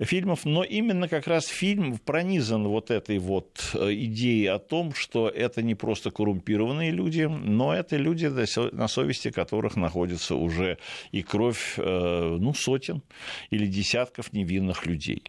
фильмов. 0.00 0.44
Но 0.44 0.64
именно 0.64 1.08
как 1.08 1.26
раз 1.26 1.46
фильм 1.46 1.98
пронизан 1.98 2.55
вот 2.64 2.90
этой 2.90 3.18
вот 3.18 3.70
э, 3.74 3.92
идеей 3.92 4.46
о 4.46 4.58
том, 4.58 4.94
что 4.94 5.06
что 5.16 5.28
это 5.28 5.62
не 5.62 5.74
просто 5.74 6.10
коррумпированные 6.10 6.90
люди, 6.90 7.22
но 7.22 7.72
это 7.72 7.96
люди, 7.96 8.26
на 8.72 8.88
совести 8.88 9.30
которых 9.30 9.76
находится 9.76 10.34
уже 10.34 10.76
и 11.10 11.22
кровь 11.22 11.74
э, 11.78 12.36
ну, 12.38 12.52
сотен 12.52 13.02
или 13.48 13.66
десятков 13.66 14.32
невинных 14.32 14.84
людей. 14.84 15.22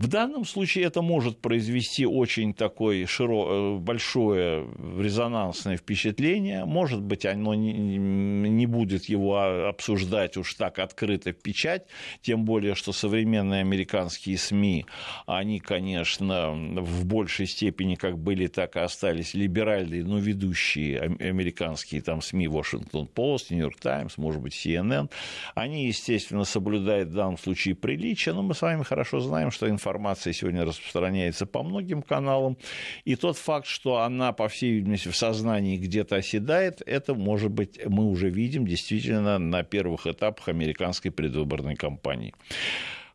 В 0.00 0.06
данном 0.06 0.46
случае 0.46 0.86
это 0.86 1.02
может 1.02 1.42
произвести 1.42 2.06
очень 2.06 2.54
такое 2.54 3.04
широ... 3.04 3.46
Э, 3.50 3.76
большое 3.76 4.66
резонансное 4.98 5.76
впечатление. 5.76 6.64
Может 6.64 7.02
быть, 7.02 7.26
оно 7.26 7.54
не 7.54 8.64
будет 8.64 9.04
его 9.10 9.68
обсуждать 9.68 10.38
уж 10.38 10.54
так 10.54 10.78
открыто 10.78 11.32
в 11.32 11.36
печать, 11.36 11.82
тем 12.22 12.46
более, 12.46 12.74
что 12.76 12.92
современные 12.92 13.60
американские 13.60 14.38
СМИ, 14.38 14.86
они, 15.26 15.60
конечно, 15.60 16.52
в 16.52 17.04
большей 17.04 17.46
степени 17.46 17.94
как 17.94 18.16
были, 18.18 18.46
так 18.46 18.76
и 18.76 18.80
остались 18.80 19.34
либеральные, 19.34 20.02
но 20.02 20.18
ведущие 20.18 20.98
американские 20.98 22.00
там 22.00 22.22
СМИ, 22.22 22.46
Washington 22.46 23.06
Post, 23.14 23.48
New 23.50 23.58
York 23.58 23.78
Times, 23.78 24.16
может 24.16 24.40
быть, 24.40 24.54
CNN, 24.54 25.10
они, 25.54 25.88
естественно, 25.88 26.44
соблюдают 26.44 27.10
в 27.10 27.14
данном 27.14 27.36
случае 27.36 27.74
приличие, 27.74 28.34
но 28.34 28.40
мы 28.40 28.54
с 28.54 28.62
вами 28.62 28.82
хорошо 28.82 29.20
знаем, 29.20 29.50
что 29.50 29.68
информация 29.68 29.89
информация 29.90 30.32
сегодня 30.32 30.64
распространяется 30.64 31.46
по 31.46 31.62
многим 31.62 32.02
каналам, 32.02 32.56
и 33.04 33.16
тот 33.16 33.36
факт, 33.36 33.66
что 33.66 33.98
она, 33.98 34.32
по 34.32 34.46
всей 34.48 34.74
видимости, 34.74 35.08
в 35.08 35.16
сознании 35.16 35.76
где-то 35.76 36.16
оседает, 36.16 36.80
это, 36.86 37.14
может 37.14 37.50
быть, 37.50 37.80
мы 37.86 38.04
уже 38.04 38.30
видим 38.30 38.66
действительно 38.66 39.38
на 39.38 39.64
первых 39.64 40.06
этапах 40.06 40.48
американской 40.48 41.10
предвыборной 41.10 41.74
кампании. 41.74 42.34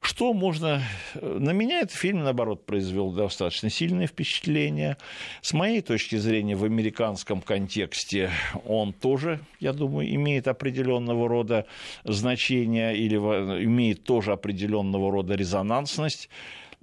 Что 0.02 0.34
можно... 0.34 0.84
На 1.20 1.52
меня 1.52 1.80
этот 1.80 1.96
фильм, 1.96 2.24
наоборот, 2.24 2.66
произвел 2.68 3.12
достаточно 3.12 3.72
сильное 3.72 4.06
впечатление. 4.06 4.98
С 5.42 5.52
моей 5.54 5.82
точки 5.82 6.18
зрения, 6.18 6.56
в 6.56 6.64
американском 6.64 7.42
контексте 7.42 8.30
он 8.66 8.94
тоже, 8.94 9.40
я 9.60 9.74
думаю, 9.74 10.14
имеет 10.14 10.48
определенного 10.48 11.28
рода 11.28 11.66
значение 12.04 12.96
или 12.96 13.16
имеет 13.16 14.04
тоже 14.04 14.34
определенного 14.34 15.12
рода 15.12 15.34
резонансность. 15.34 16.30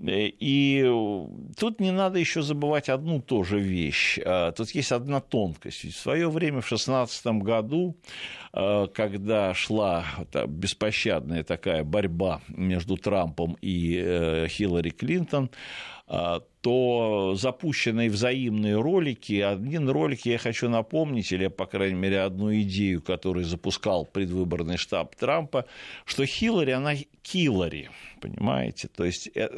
Э, 0.02 0.28
и 0.28 0.84
тут 1.56 1.80
не 1.80 1.92
надо 1.92 2.18
еще 2.18 2.42
забывать 2.42 2.88
одну 2.88 3.20
тоже 3.20 3.58
вещь. 3.60 4.18
А, 4.24 4.52
тут 4.52 4.70
есть 4.70 4.92
одна 4.92 5.20
тонкость. 5.20 5.84
В 5.84 5.96
свое 5.96 6.28
время, 6.28 6.60
в 6.60 6.68
2016 6.68 7.26
году, 7.42 7.96
а, 8.52 8.86
когда 8.88 9.54
шла 9.54 10.04
беспощадная 10.46 11.44
такая 11.44 11.84
борьба 11.84 12.40
между 12.48 12.96
Трампом 12.96 13.56
и 13.60 14.00
э, 14.04 14.48
Хиллари 14.48 14.90
Клинтон, 14.90 15.50
а, 16.06 16.42
то 16.62 17.34
запущенные 17.36 18.08
взаимные 18.08 18.80
ролики, 18.80 19.40
один 19.40 19.88
ролик 19.88 20.24
я 20.26 20.38
хочу 20.38 20.68
напомнить, 20.68 21.32
или, 21.32 21.48
по 21.48 21.66
крайней 21.66 21.96
мере, 21.96 22.20
одну 22.20 22.54
идею, 22.60 23.02
которую 23.02 23.44
запускал 23.44 24.06
предвыборный 24.06 24.76
штаб 24.76 25.16
Трампа, 25.16 25.66
что 26.04 26.24
Хиллари, 26.24 26.70
она 26.70 26.94
Киллари, 27.22 27.90
понимаете? 28.20 28.88
То 28.88 29.04
есть 29.04 29.28
э, 29.34 29.48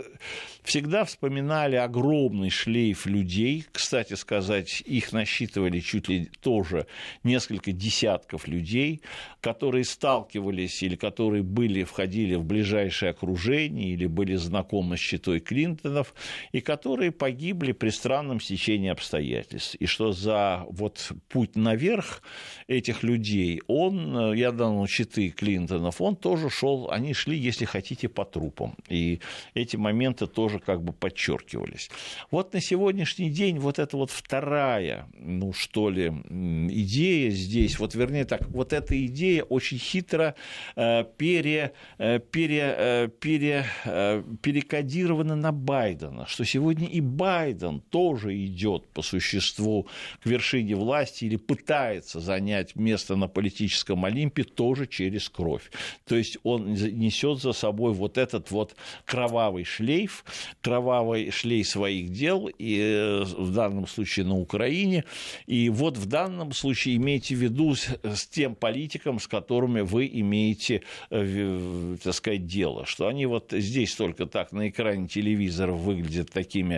всегда 0.62 1.04
вспоминали 1.04 1.76
огромный 1.76 2.48
шлейф 2.48 3.04
людей, 3.04 3.66
кстати 3.70 4.14
сказать, 4.14 4.82
их 4.86 5.12
насчитывали 5.12 5.80
чуть 5.80 6.08
ли 6.08 6.30
тоже 6.40 6.86
несколько 7.22 7.72
десятков 7.72 8.48
людей, 8.48 9.02
которые 9.42 9.84
сталкивались 9.84 10.82
или 10.82 10.96
которые 10.96 11.42
были, 11.42 11.84
входили 11.84 12.34
в 12.34 12.44
ближайшее 12.44 13.10
окружение 13.10 13.90
или 13.90 14.06
были 14.06 14.36
знакомы 14.36 14.96
с 14.96 15.00
щитой 15.00 15.40
Клинтонов, 15.40 16.14
и 16.52 16.60
которые 16.60 16.93
погибли 17.10 17.72
при 17.72 17.90
странном 17.90 18.40
стечении 18.40 18.90
обстоятельств. 18.90 19.74
И 19.76 19.86
что 19.86 20.12
за 20.12 20.64
вот 20.70 21.12
путь 21.28 21.56
наверх 21.56 22.22
этих 22.66 23.02
людей, 23.02 23.62
он, 23.66 24.32
э, 24.32 24.36
я 24.36 24.52
дал 24.52 24.86
щиты 24.86 25.30
Клинтонов, 25.30 26.00
он 26.00 26.16
тоже 26.16 26.50
шел, 26.50 26.90
они 26.90 27.14
шли, 27.14 27.36
если 27.36 27.64
хотите, 27.64 28.08
по 28.08 28.24
трупам. 28.24 28.74
И 28.88 29.20
эти 29.54 29.76
моменты 29.76 30.26
тоже 30.26 30.58
как 30.58 30.82
бы 30.82 30.92
подчеркивались. 30.92 31.90
Вот 32.30 32.52
на 32.54 32.60
сегодняшний 32.60 33.30
день 33.30 33.58
вот 33.58 33.78
эта 33.78 33.96
вот 33.96 34.10
вторая, 34.10 35.08
ну 35.18 35.52
что 35.52 35.90
ли, 35.90 36.08
идея 36.08 37.30
здесь, 37.30 37.78
вот 37.78 37.94
вернее 37.94 38.24
так, 38.24 38.48
вот 38.48 38.72
эта 38.72 38.94
идея 39.06 39.42
очень 39.42 39.78
хитро 39.78 40.34
э, 40.76 41.04
пере, 41.16 41.72
э, 41.98 42.18
пере, 42.18 42.74
э, 42.76 43.08
пере, 43.20 43.66
э, 43.84 44.22
перекодирована 44.42 45.36
на 45.36 45.52
Байдена, 45.52 46.26
что 46.26 46.44
сегодня 46.44 46.83
и 46.86 47.00
Байден 47.00 47.80
тоже 47.80 48.36
идет 48.44 48.86
по 48.88 49.02
существу 49.02 49.86
к 50.22 50.26
вершине 50.26 50.74
власти 50.76 51.24
или 51.24 51.36
пытается 51.36 52.20
занять 52.20 52.76
место 52.76 53.16
на 53.16 53.28
политическом 53.28 54.04
Олимпе 54.04 54.44
тоже 54.44 54.86
через 54.86 55.28
кровь. 55.28 55.70
То 56.06 56.16
есть 56.16 56.38
он 56.42 56.74
несет 56.74 57.40
за 57.40 57.52
собой 57.52 57.92
вот 57.92 58.18
этот 58.18 58.50
вот 58.50 58.74
кровавый 59.04 59.64
шлейф, 59.64 60.24
кровавый 60.60 61.30
шлейф 61.30 61.68
своих 61.68 62.10
дел, 62.10 62.48
и 62.58 62.78
э, 62.80 63.24
в 63.24 63.52
данном 63.52 63.86
случае 63.86 64.26
на 64.26 64.36
Украине. 64.38 65.04
И 65.46 65.68
вот 65.68 65.96
в 65.96 66.06
данном 66.06 66.52
случае 66.52 66.96
имейте 66.96 67.34
в 67.34 67.38
виду 67.38 67.74
с, 67.74 67.88
с 68.02 68.26
тем 68.26 68.54
политиком, 68.54 69.18
с 69.18 69.26
которыми 69.26 69.80
вы 69.80 70.08
имеете, 70.12 70.82
э, 71.10 71.96
так 72.02 72.14
сказать, 72.14 72.46
дело, 72.46 72.86
что 72.86 73.08
они 73.08 73.26
вот 73.26 73.52
здесь 73.52 73.94
только 73.94 74.26
так 74.26 74.52
на 74.52 74.68
экране 74.68 75.08
телевизора 75.08 75.72
выглядят 75.72 76.30
такими, 76.30 76.73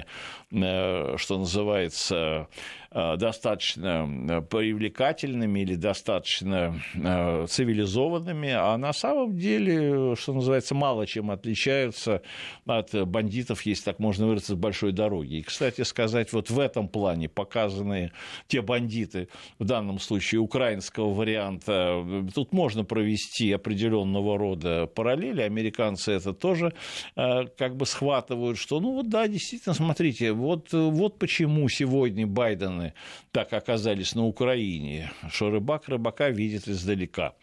что 0.50 1.38
называется, 1.38 2.14
Э, 2.14 2.85
достаточно 2.92 4.08
э, 4.28 4.40
привлекательными 4.42 5.60
или 5.60 5.74
достаточно 5.74 6.80
э, 6.94 7.46
цивилизованными, 7.48 8.50
а 8.50 8.76
на 8.76 8.92
самом 8.92 9.36
деле, 9.36 10.14
что 10.16 10.32
называется, 10.32 10.74
мало 10.74 11.06
чем 11.06 11.30
отличаются 11.30 12.22
от 12.64 12.94
бандитов, 13.08 13.62
если 13.66 13.84
так 13.84 13.98
можно 13.98 14.26
выразиться, 14.26 14.52
с 14.52 14.56
большой 14.56 14.92
дороги. 14.92 15.36
И, 15.36 15.42
кстати 15.42 15.82
сказать, 15.82 16.32
вот 16.32 16.50
в 16.50 16.58
этом 16.58 16.88
плане 16.88 17.28
показанные 17.28 18.12
те 18.46 18.62
бандиты, 18.62 19.28
в 19.58 19.64
данном 19.64 19.98
случае 19.98 20.40
украинского 20.40 21.12
варианта, 21.12 22.04
тут 22.34 22.52
можно 22.52 22.84
провести 22.84 23.52
определенного 23.52 24.38
рода 24.38 24.86
параллели, 24.86 25.42
американцы 25.42 26.12
это 26.12 26.32
тоже 26.32 26.72
как 27.14 27.76
бы 27.76 27.86
схватывают, 27.86 28.58
что, 28.58 28.80
ну 28.80 28.92
вот 28.92 29.08
да, 29.08 29.26
действительно, 29.28 29.74
смотрите, 29.74 30.32
вот, 30.32 30.72
вот 30.72 31.18
почему 31.18 31.68
сегодня 31.68 32.26
Байден 32.26 32.75
страны 32.76 32.92
так 33.32 33.52
оказались 33.52 34.14
на 34.14 34.26
Украине, 34.26 35.10
что 35.30 35.50
рыбак 35.50 35.88
рыбака 35.88 36.30
видит 36.30 36.68
издалека. 36.68 37.34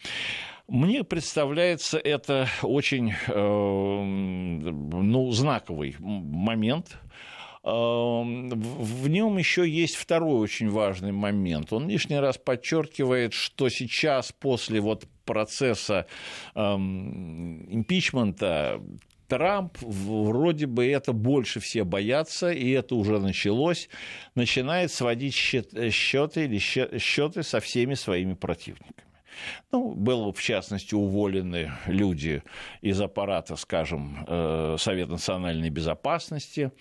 Мне 0.68 1.04
представляется 1.04 1.98
это 1.98 2.48
очень 2.62 3.12
э, 3.28 4.04
ну, 4.04 5.32
знаковый 5.32 5.96
момент, 6.00 6.98
э, 7.64 7.68
в 7.68 9.08
нем 9.10 9.38
еще 9.38 9.68
есть 9.68 9.98
второй 9.98 10.40
очень 10.40 10.70
важный 10.70 11.12
момент. 11.12 11.74
Он 11.74 11.90
лишний 11.90 12.18
раз 12.18 12.38
подчеркивает, 12.38 13.34
что 13.34 13.68
сейчас 13.70 14.32
после 14.32 14.80
вот 14.80 15.06
процесса 15.26 16.06
эм, 16.56 17.66
импичмента 17.74 18.82
Трамп, 19.34 19.76
вроде 19.82 20.68
бы 20.68 20.86
это 20.88 21.12
больше 21.12 21.60
все 21.60 21.84
боятся, 21.84 22.52
и 22.52 22.70
это 22.70 22.94
уже 22.94 23.18
началось, 23.18 23.90
начинает 24.36 24.92
сводить 24.92 25.34
счеты 25.34 26.46
или 26.46 26.60
счеты 26.60 27.42
со 27.42 27.60
всеми 27.60 27.96
своими 27.96 28.36
противниками. 28.36 29.08
Ну, 29.72 29.96
было, 29.96 30.32
в 30.32 30.40
частности, 30.40 30.94
уволены 30.94 31.72
люди 31.88 32.44
из 32.82 33.02
аппарата, 33.02 33.56
скажем, 33.56 34.24
э, 34.28 34.76
Совета 34.80 35.14
национальной 35.14 35.72
безопасности. 35.72 36.72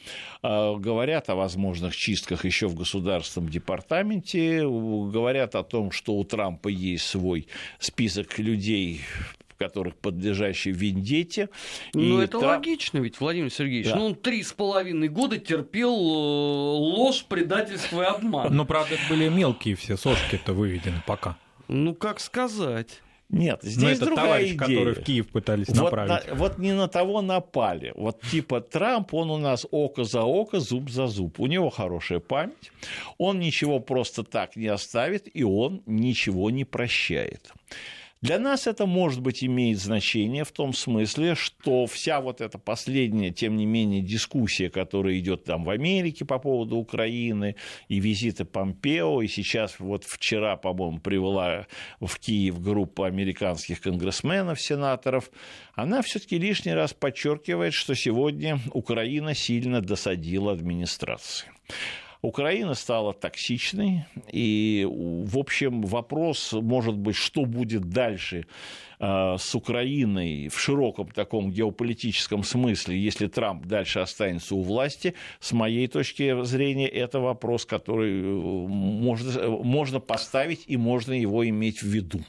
Э, 0.43 0.77
говорят 0.77 1.31
о 1.31 1.35
возможных 1.35 1.97
чистках 1.97 2.45
еще 2.45 2.67
в 2.67 2.75
Государственном 2.75 3.51
департаменте. 3.51 4.63
Говорят 4.63 5.55
о 5.55 5.63
том, 5.63 5.91
что 5.91 6.15
у 6.15 6.25
Трампа 6.25 6.69
есть 6.69 7.07
свой 7.07 7.49
список 7.79 8.39
людей, 8.39 9.01
которых 9.63 9.97
подлежащий 9.97 10.73
вендете. 10.73 11.49
Ну, 11.95 12.21
это 12.21 12.41
та... 12.41 12.47
логично 12.47 12.99
ведь, 12.99 13.21
Владимир 13.21 13.51
Сергеевич. 13.51 13.89
Да. 13.89 13.97
Ну, 13.97 14.07
он 14.07 14.15
три 14.15 14.43
с 14.43 14.53
половиной 14.53 15.09
года 15.09 15.39
терпел 15.39 15.95
э, 15.95 16.79
ложь, 16.79 17.25
предательство 17.29 18.03
и 18.03 18.07
обман. 18.07 18.55
Ну, 18.55 18.65
правда, 18.65 18.95
это 18.95 19.03
были 19.09 19.29
мелкие 19.29 19.77
все 19.77 19.97
сошки-то 19.97 20.53
выведены 20.53 21.03
пока. 21.07 21.37
Ну, 21.69 21.95
как 21.95 22.21
сказать. 22.21 23.01
Нет, 23.33 23.61
здесь 23.63 23.83
Но 23.83 23.89
это 23.89 24.05
другая 24.05 24.27
товарищ, 24.27 24.51
идея. 24.51 24.59
который 24.59 24.95
в 24.95 25.05
Киев 25.05 25.29
пытались 25.29 25.69
вот 25.69 25.85
направить. 25.85 26.29
На, 26.29 26.35
вот 26.35 26.59
не 26.59 26.73
на 26.73 26.87
того 26.87 27.23
напали. 27.23 27.93
Вот 27.97 28.21
типа 28.21 28.61
Трамп, 28.61 29.15
он 29.15 29.31
у 29.31 29.39
нас 29.39 29.67
око 29.71 30.05
за 30.05 30.21
око, 30.23 30.61
зуб 30.61 30.91
за 30.91 31.07
зуб. 31.07 31.41
У 31.41 31.47
него 31.47 31.71
хорошая 31.71 32.21
память. 32.21 32.71
Он 33.17 33.41
ничего 33.41 33.81
просто 33.81 34.23
так 34.23 34.55
не 34.55 34.67
оставит, 34.67 35.35
и 35.35 35.45
он 35.45 35.83
ничего 35.87 36.51
не 36.51 36.67
прощает. 36.67 37.51
Для 38.23 38.39
нас 38.39 38.69
это, 38.69 38.87
может 38.87 39.21
быть, 39.21 39.43
имеет 39.43 39.81
значение 39.81 40.45
в 40.45 40.53
том 40.53 40.73
смысле, 40.73 41.35
что 41.35 41.87
вся 41.87 42.21
вот 42.21 42.41
эта 42.41 42.57
последняя, 42.57 43.33
тем 43.33 43.57
не 43.57 43.67
менее, 43.67 44.01
дискуссия, 44.01 44.71
которая 44.71 45.19
идет 45.19 45.43
там 45.43 45.65
в 45.65 45.71
Америке 45.71 46.25
по 46.25 46.39
поводу 46.39 46.77
Украины, 46.77 47.57
и 47.89 47.99
визиты 47.99 48.45
Помпео, 48.45 49.23
и 49.23 49.27
сейчас 49.27 49.81
вот 49.81 50.05
вчера, 50.05 50.57
по-моему, 50.57 51.01
привела 51.01 51.67
в 52.01 52.17
Киев 52.21 52.63
группу 52.63 53.03
американских 53.03 53.81
конгрессменов, 53.81 54.61
сенаторов, 54.61 55.29
она 55.75 56.01
все-таки 56.03 56.39
лишний 56.39 56.75
раз 56.75 56.95
подчеркивает, 56.95 57.75
что 57.75 57.97
сегодня 57.97 58.61
Украина 58.73 59.35
сильно 59.35 59.81
досадила 59.81 60.53
администрации. 60.53 61.49
Украина 62.23 62.75
стала 62.75 63.13
токсичной, 63.13 64.05
и, 64.31 64.87
в 64.89 65.37
общем, 65.37 65.83
вопрос, 65.83 66.53
может 66.53 66.97
быть, 66.97 67.17
что 67.17 67.45
будет 67.45 67.89
дальше 67.89 68.47
э, 69.01 69.37
с 69.37 69.55
Украиной 69.57 70.47
в 70.47 70.57
широком 70.57 71.09
таком 71.09 71.51
геополитическом 71.51 72.45
смысле, 72.45 72.97
если 72.97 73.27
Трамп 73.27 73.67
дальше 73.67 73.99
останется 73.99 74.55
у 74.55 74.63
власти, 74.63 75.15
с 75.41 75.51
моей 75.51 75.89
точки 75.89 76.45
зрения, 76.45 76.87
это 76.87 77.19
вопрос, 77.19 77.67
который 77.67 78.21
э, 78.21 78.25
можно, 78.25 79.51
можно 79.51 79.99
поставить 79.99 80.63
и 80.69 80.77
можно 80.77 81.15
его 81.15 81.49
иметь 81.49 81.83
в 81.83 81.89
виду. 81.89 82.21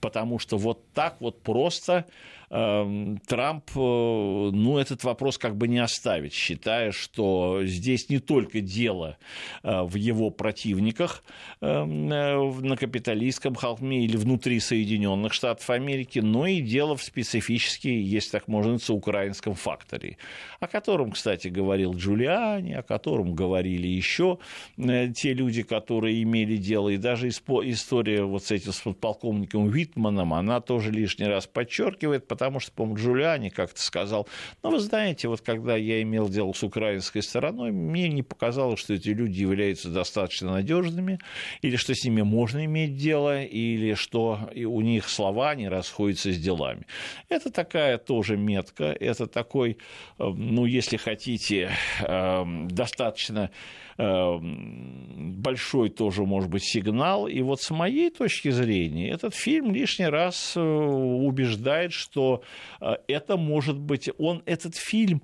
Потому 0.00 0.38
что 0.38 0.56
вот 0.56 0.90
так 0.94 1.20
вот 1.20 1.42
просто 1.42 2.06
Трамп, 2.48 3.70
э, 3.74 3.78
ну, 3.78 4.78
этот 4.78 5.02
вопрос 5.02 5.36
как 5.36 5.56
бы 5.56 5.66
не 5.66 5.78
оставит, 5.78 6.32
считая, 6.32 6.92
что 6.92 7.64
здесь 7.64 8.08
не 8.08 8.20
только 8.20 8.60
дело 8.60 9.18
э, 9.64 9.82
в 9.82 9.96
его 9.96 10.30
противниках 10.30 11.24
эм, 11.60 12.12
э, 12.12 12.52
на 12.60 12.76
капиталистском 12.76 13.56
холме 13.56 14.04
или 14.04 14.16
внутри 14.16 14.60
Соединенных 14.60 15.32
Штатов 15.32 15.68
Америки, 15.70 16.20
но 16.20 16.46
и 16.46 16.60
дело 16.60 16.96
в 16.96 17.02
специфически, 17.02 17.88
если 17.88 18.30
так 18.30 18.46
можно 18.46 18.78
сказать, 18.78 18.96
украинском 18.96 19.54
факторе, 19.54 20.16
о 20.60 20.68
котором, 20.68 21.12
кстати, 21.12 21.48
говорил 21.48 21.94
Джулиани, 21.94 22.74
о 22.74 22.82
котором 22.82 23.34
говорили 23.34 23.88
еще 23.88 24.38
те 24.76 25.32
люди, 25.32 25.62
которые 25.62 26.22
имели 26.22 26.56
дело, 26.56 26.90
и 26.90 26.96
даже 26.96 27.28
история 27.28 28.22
вот 28.22 28.44
с 28.44 28.50
этим 28.50 28.72
с 28.72 28.80
полковником 28.94 29.68
Витманом, 29.68 30.32
она 30.32 30.60
тоже 30.60 30.92
лишний 30.92 31.26
раз 31.26 31.46
подчеркивает, 31.46 32.28
потому 32.36 32.60
что, 32.60 32.70
по-моему, 32.72 32.98
Джулиани 32.98 33.48
как-то 33.48 33.80
сказал, 33.80 34.28
ну, 34.62 34.70
вы 34.70 34.78
знаете, 34.78 35.26
вот 35.26 35.40
когда 35.40 35.74
я 35.74 36.02
имел 36.02 36.28
дело 36.28 36.52
с 36.52 36.62
украинской 36.62 37.22
стороной, 37.22 37.72
мне 37.72 38.10
не 38.10 38.22
показалось, 38.22 38.78
что 38.78 38.92
эти 38.92 39.08
люди 39.08 39.40
являются 39.40 39.88
достаточно 39.88 40.52
надежными, 40.52 41.18
или 41.62 41.76
что 41.76 41.94
с 41.94 42.04
ними 42.04 42.20
можно 42.20 42.66
иметь 42.66 42.98
дело, 42.98 43.42
или 43.42 43.94
что 43.94 44.50
у 44.54 44.82
них 44.82 45.08
слова 45.08 45.54
не 45.54 45.70
расходятся 45.70 46.30
с 46.30 46.36
делами. 46.36 46.86
Это 47.30 47.50
такая 47.50 47.96
тоже 47.96 48.36
метка, 48.36 48.84
это 48.84 49.26
такой, 49.26 49.78
э, 50.18 50.24
ну, 50.24 50.66
если 50.66 50.98
хотите, 50.98 51.70
э, 52.00 52.44
достаточно 52.68 53.50
большой 53.98 55.88
тоже, 55.90 56.24
может 56.24 56.50
быть, 56.50 56.64
сигнал. 56.64 57.26
И 57.28 57.40
вот 57.40 57.62
с 57.62 57.70
моей 57.70 58.10
точки 58.10 58.50
зрения 58.50 59.10
этот 59.10 59.34
фильм 59.34 59.72
лишний 59.72 60.06
раз 60.06 60.54
э, 60.56 60.60
убеждает, 60.60 61.92
что 61.92 62.42
э, 62.80 62.96
это 63.08 63.36
может 63.36 63.78
быть, 63.78 64.10
он, 64.18 64.42
этот 64.44 64.76
фильм, 64.76 65.22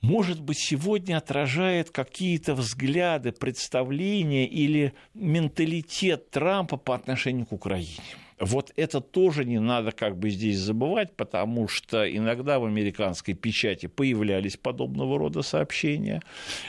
может 0.00 0.40
быть, 0.40 0.58
сегодня 0.58 1.16
отражает 1.16 1.90
какие-то 1.90 2.54
взгляды, 2.54 3.32
представления 3.32 4.46
или 4.46 4.92
менталитет 5.14 6.30
Трампа 6.30 6.76
по 6.76 6.94
отношению 6.94 7.46
к 7.46 7.52
Украине. 7.52 8.02
Вот 8.42 8.72
это 8.74 9.00
тоже 9.00 9.44
не 9.44 9.60
надо 9.60 9.92
как 9.92 10.18
бы 10.18 10.28
здесь 10.28 10.58
забывать, 10.58 11.14
потому 11.14 11.68
что 11.68 12.04
иногда 12.04 12.58
в 12.58 12.64
американской 12.64 13.34
печати 13.34 13.86
появлялись 13.86 14.56
подобного 14.56 15.16
рода 15.16 15.42
сообщения, 15.42 16.20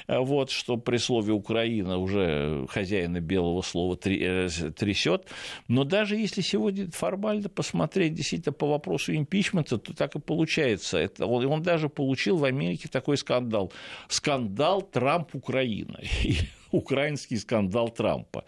э, 0.08 0.20
вот, 0.20 0.52
что 0.52 0.78
при 0.78 0.98
слове 0.98 1.34
«Украина» 1.34 1.98
уже 1.98 2.68
хозяина 2.70 3.20
белого 3.22 3.64
слова 3.64 3.98
э, 4.06 4.50
трясет. 4.76 5.26
Но 5.68 5.84
даже 5.84 6.16
если 6.16 6.42
сегодня 6.42 6.92
формально 6.92 7.50
посмотреть 7.50 8.14
действительно 8.14 8.54
по 8.54 8.68
вопросу 8.68 9.16
импичмента, 9.16 9.80
то 9.80 9.96
так 9.96 10.16
и 10.16 10.20
получается. 10.20 11.00
Это, 11.00 11.26
он, 11.26 11.44
он 11.48 11.64
даже 11.64 11.90
получил 11.90 12.38
в 12.38 12.44
Америке 12.44 12.88
такой 12.88 13.18
скандал. 13.18 13.74
Скандал 14.10 14.84
Трамп-Украина 14.84 16.00
украинский 16.74 17.38
скандал 17.38 17.90
Трампа. 17.90 18.46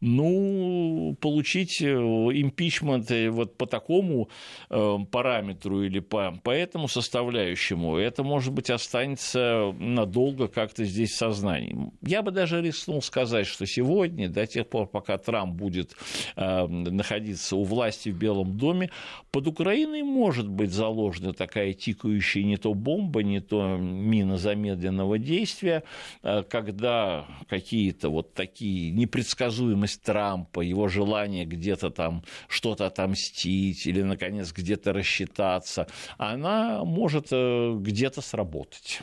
Ну, 0.00 1.16
получить 1.20 1.82
э, 1.82 1.86
импичмент 1.86 3.10
э, 3.10 3.28
вот 3.30 3.58
по 3.58 3.66
такому 3.66 4.28
э, 4.70 4.96
параметру 5.10 5.82
или 5.82 5.98
по, 5.98 6.38
по 6.42 6.50
этому 6.50 6.88
составляющему, 6.88 7.96
это, 7.96 8.22
может 8.22 8.52
быть, 8.52 8.70
останется 8.70 9.74
надолго 9.78 10.46
как-то 10.46 10.84
здесь 10.84 11.10
в 11.10 11.16
сознании. 11.16 11.90
Я 12.02 12.22
бы 12.22 12.30
даже 12.30 12.62
рискнул 12.62 13.02
сказать, 13.02 13.46
что 13.46 13.66
сегодня, 13.66 14.28
до 14.28 14.46
тех 14.46 14.68
пор, 14.68 14.86
пока 14.86 15.18
Трамп 15.18 15.54
будет 15.54 15.96
находиться 16.36 17.56
у 17.56 17.64
власти 17.64 18.10
в 18.10 18.16
Белом 18.16 18.56
доме, 18.56 18.90
под 19.32 19.48
Украиной 19.48 20.02
может 20.02 20.48
быть 20.48 20.70
заложена 20.70 21.32
такая 21.32 21.72
тикающая 21.72 22.44
не 22.44 22.56
то 22.56 22.72
бомба, 22.74 23.22
не 23.22 23.40
то 23.40 23.76
мина 23.76 24.36
замедленного 24.36 25.18
действия, 25.18 25.82
когда 26.22 27.26
какие-то 27.64 28.10
вот 28.10 28.34
такие 28.34 28.90
непредсказуемость 28.90 30.02
Трампа, 30.02 30.60
его 30.60 30.88
желание 30.88 31.46
где-то 31.46 31.90
там 31.90 32.22
что-то 32.48 32.86
отомстить 32.86 33.86
или, 33.86 34.02
наконец, 34.02 34.52
где-то 34.52 34.92
рассчитаться, 34.92 35.86
она 36.18 36.84
может 36.84 37.28
э, 37.30 37.74
где-то 37.80 38.20
сработать. 38.20 39.00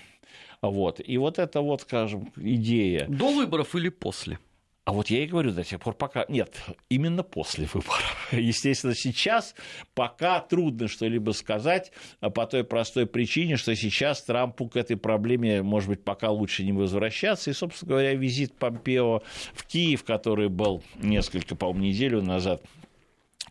Вот. 0.61 1.01
И 1.03 1.17
вот 1.17 1.39
это 1.39 1.61
вот, 1.61 1.81
скажем, 1.81 2.31
идея. 2.37 3.07
До 3.07 3.33
выборов 3.33 3.75
или 3.75 3.89
после? 3.89 4.37
А 4.83 4.93
вот 4.93 5.11
я 5.11 5.23
и 5.23 5.27
говорю 5.27 5.51
до 5.51 5.63
тех 5.63 5.79
пор, 5.79 5.93
пока... 5.93 6.25
Нет, 6.27 6.59
именно 6.89 7.21
после 7.21 7.67
выборов. 7.71 8.27
Естественно, 8.31 8.95
сейчас 8.95 9.53
пока 9.93 10.39
трудно 10.39 10.87
что-либо 10.87 11.31
сказать 11.31 11.91
а 12.19 12.31
по 12.31 12.47
той 12.47 12.63
простой 12.63 13.05
причине, 13.05 13.57
что 13.57 13.75
сейчас 13.75 14.23
Трампу 14.23 14.67
к 14.67 14.75
этой 14.75 14.97
проблеме, 14.97 15.61
может 15.61 15.89
быть, 15.89 16.03
пока 16.03 16.31
лучше 16.31 16.63
не 16.63 16.71
возвращаться. 16.71 17.51
И, 17.51 17.53
собственно 17.53 17.89
говоря, 17.89 18.15
визит 18.15 18.57
Помпео 18.57 19.21
в 19.53 19.67
Киев, 19.67 20.03
который 20.03 20.49
был 20.49 20.81
несколько, 20.95 21.55
по-моему, 21.55 21.85
неделю 21.85 22.23
назад, 22.23 22.63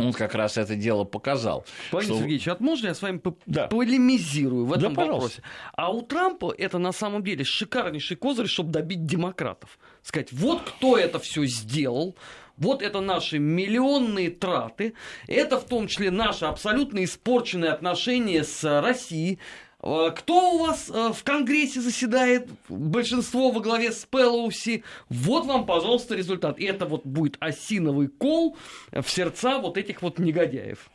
он 0.00 0.12
как 0.12 0.34
раз 0.34 0.56
это 0.56 0.76
дело 0.76 1.04
показал. 1.04 1.64
Владимир 1.90 2.14
что... 2.14 2.22
Сергеевич, 2.22 2.46
вот 2.46 2.60
можно 2.60 2.88
я 2.88 2.94
с 2.94 3.02
вами 3.02 3.20
да. 3.46 3.66
полемизирую 3.66 4.66
в 4.66 4.72
этом 4.72 4.94
да, 4.94 5.04
вопросе? 5.04 5.42
А 5.74 5.90
у 5.90 6.02
Трампа 6.02 6.54
это 6.56 6.78
на 6.78 6.92
самом 6.92 7.22
деле 7.22 7.44
шикарнейший 7.44 8.16
козырь, 8.16 8.46
чтобы 8.46 8.70
добить 8.70 9.04
демократов. 9.04 9.78
Сказать, 10.02 10.32
вот 10.32 10.62
кто 10.62 10.96
это 10.96 11.18
все 11.18 11.44
сделал, 11.44 12.16
вот 12.56 12.82
это 12.82 13.00
наши 13.00 13.38
миллионные 13.38 14.30
траты, 14.30 14.94
это 15.26 15.58
в 15.58 15.64
том 15.64 15.88
числе 15.88 16.10
наши 16.10 16.44
абсолютно 16.44 17.02
испорченные 17.04 17.72
отношения 17.72 18.44
с 18.44 18.80
Россией, 18.80 19.38
кто 19.80 20.54
у 20.54 20.58
вас 20.58 20.90
э, 20.90 21.12
в 21.14 21.24
Конгрессе 21.24 21.80
заседает? 21.80 22.48
Большинство 22.68 23.50
во 23.50 23.60
главе 23.60 23.92
с 23.92 24.04
Пелоуси. 24.04 24.84
Вот 25.08 25.46
вам, 25.46 25.64
пожалуйста, 25.64 26.14
результат. 26.14 26.58
И 26.58 26.64
это 26.64 26.84
вот 26.84 27.06
будет 27.06 27.36
осиновый 27.40 28.08
кол 28.08 28.56
в 28.92 29.08
сердца 29.08 29.58
вот 29.58 29.78
этих 29.78 30.02
вот 30.02 30.18
негодяев. 30.18 30.90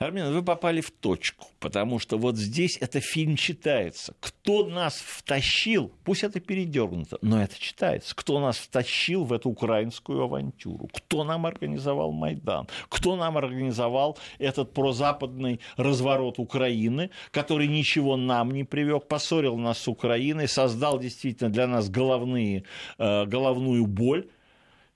Армен, 0.00 0.32
вы 0.32 0.42
попали 0.42 0.80
в 0.80 0.90
точку, 0.90 1.48
потому 1.58 1.98
что 1.98 2.16
вот 2.16 2.38
здесь 2.38 2.78
это 2.80 3.00
фильм 3.00 3.36
читается. 3.36 4.14
Кто 4.20 4.64
нас 4.64 4.94
втащил, 4.94 5.92
пусть 6.04 6.24
это 6.24 6.40
передернуто, 6.40 7.18
но 7.20 7.42
это 7.42 7.60
читается. 7.60 8.16
Кто 8.16 8.40
нас 8.40 8.56
втащил 8.56 9.24
в 9.24 9.32
эту 9.34 9.50
украинскую 9.50 10.22
авантюру? 10.22 10.88
Кто 10.90 11.22
нам 11.22 11.44
организовал 11.44 12.12
Майдан? 12.12 12.66
Кто 12.88 13.14
нам 13.16 13.36
организовал 13.36 14.16
этот 14.38 14.72
прозападный 14.72 15.60
разворот 15.76 16.38
Украины, 16.38 17.10
который 17.30 17.68
ничего 17.68 18.16
нам 18.16 18.52
не 18.52 18.64
привел, 18.64 19.00
поссорил 19.00 19.58
нас 19.58 19.80
с 19.80 19.86
Украиной, 19.86 20.48
создал 20.48 20.98
действительно 20.98 21.50
для 21.50 21.66
нас 21.66 21.90
головные, 21.90 22.64
э, 22.96 23.26
головную 23.26 23.84
боль? 23.84 24.30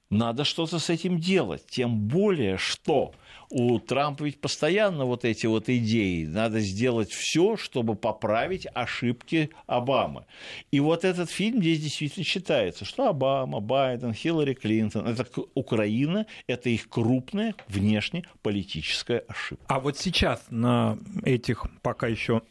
Надо 0.08 0.44
что-то 0.44 0.78
с 0.78 0.88
этим 0.88 1.18
делать. 1.18 1.66
Тем 1.68 2.08
более, 2.08 2.56
что 2.56 3.12
у 3.54 3.78
Трампа 3.78 4.24
ведь 4.24 4.40
постоянно 4.40 5.04
вот 5.04 5.24
эти 5.24 5.46
вот 5.46 5.68
идеи. 5.68 6.24
Надо 6.24 6.58
сделать 6.58 7.12
все, 7.12 7.56
чтобы 7.56 7.94
поправить 7.94 8.66
ошибки 8.74 9.50
Обамы. 9.68 10.26
И 10.72 10.80
вот 10.80 11.04
этот 11.04 11.30
фильм 11.30 11.60
здесь 11.60 11.80
действительно 11.80 12.24
считается, 12.24 12.84
что 12.84 13.08
Обама, 13.08 13.60
Байден, 13.60 14.12
Хиллари 14.12 14.54
Клинтон, 14.54 15.06
это 15.06 15.24
Украина, 15.54 16.26
это 16.48 16.68
их 16.68 16.88
крупная 16.88 17.54
внешнеполитическая 17.68 19.22
ошибка. 19.28 19.64
А 19.68 19.78
вот 19.78 19.98
сейчас 19.98 20.42
на 20.50 20.98
этих 21.22 21.64
пока 21.80 22.08
еще 22.08 22.42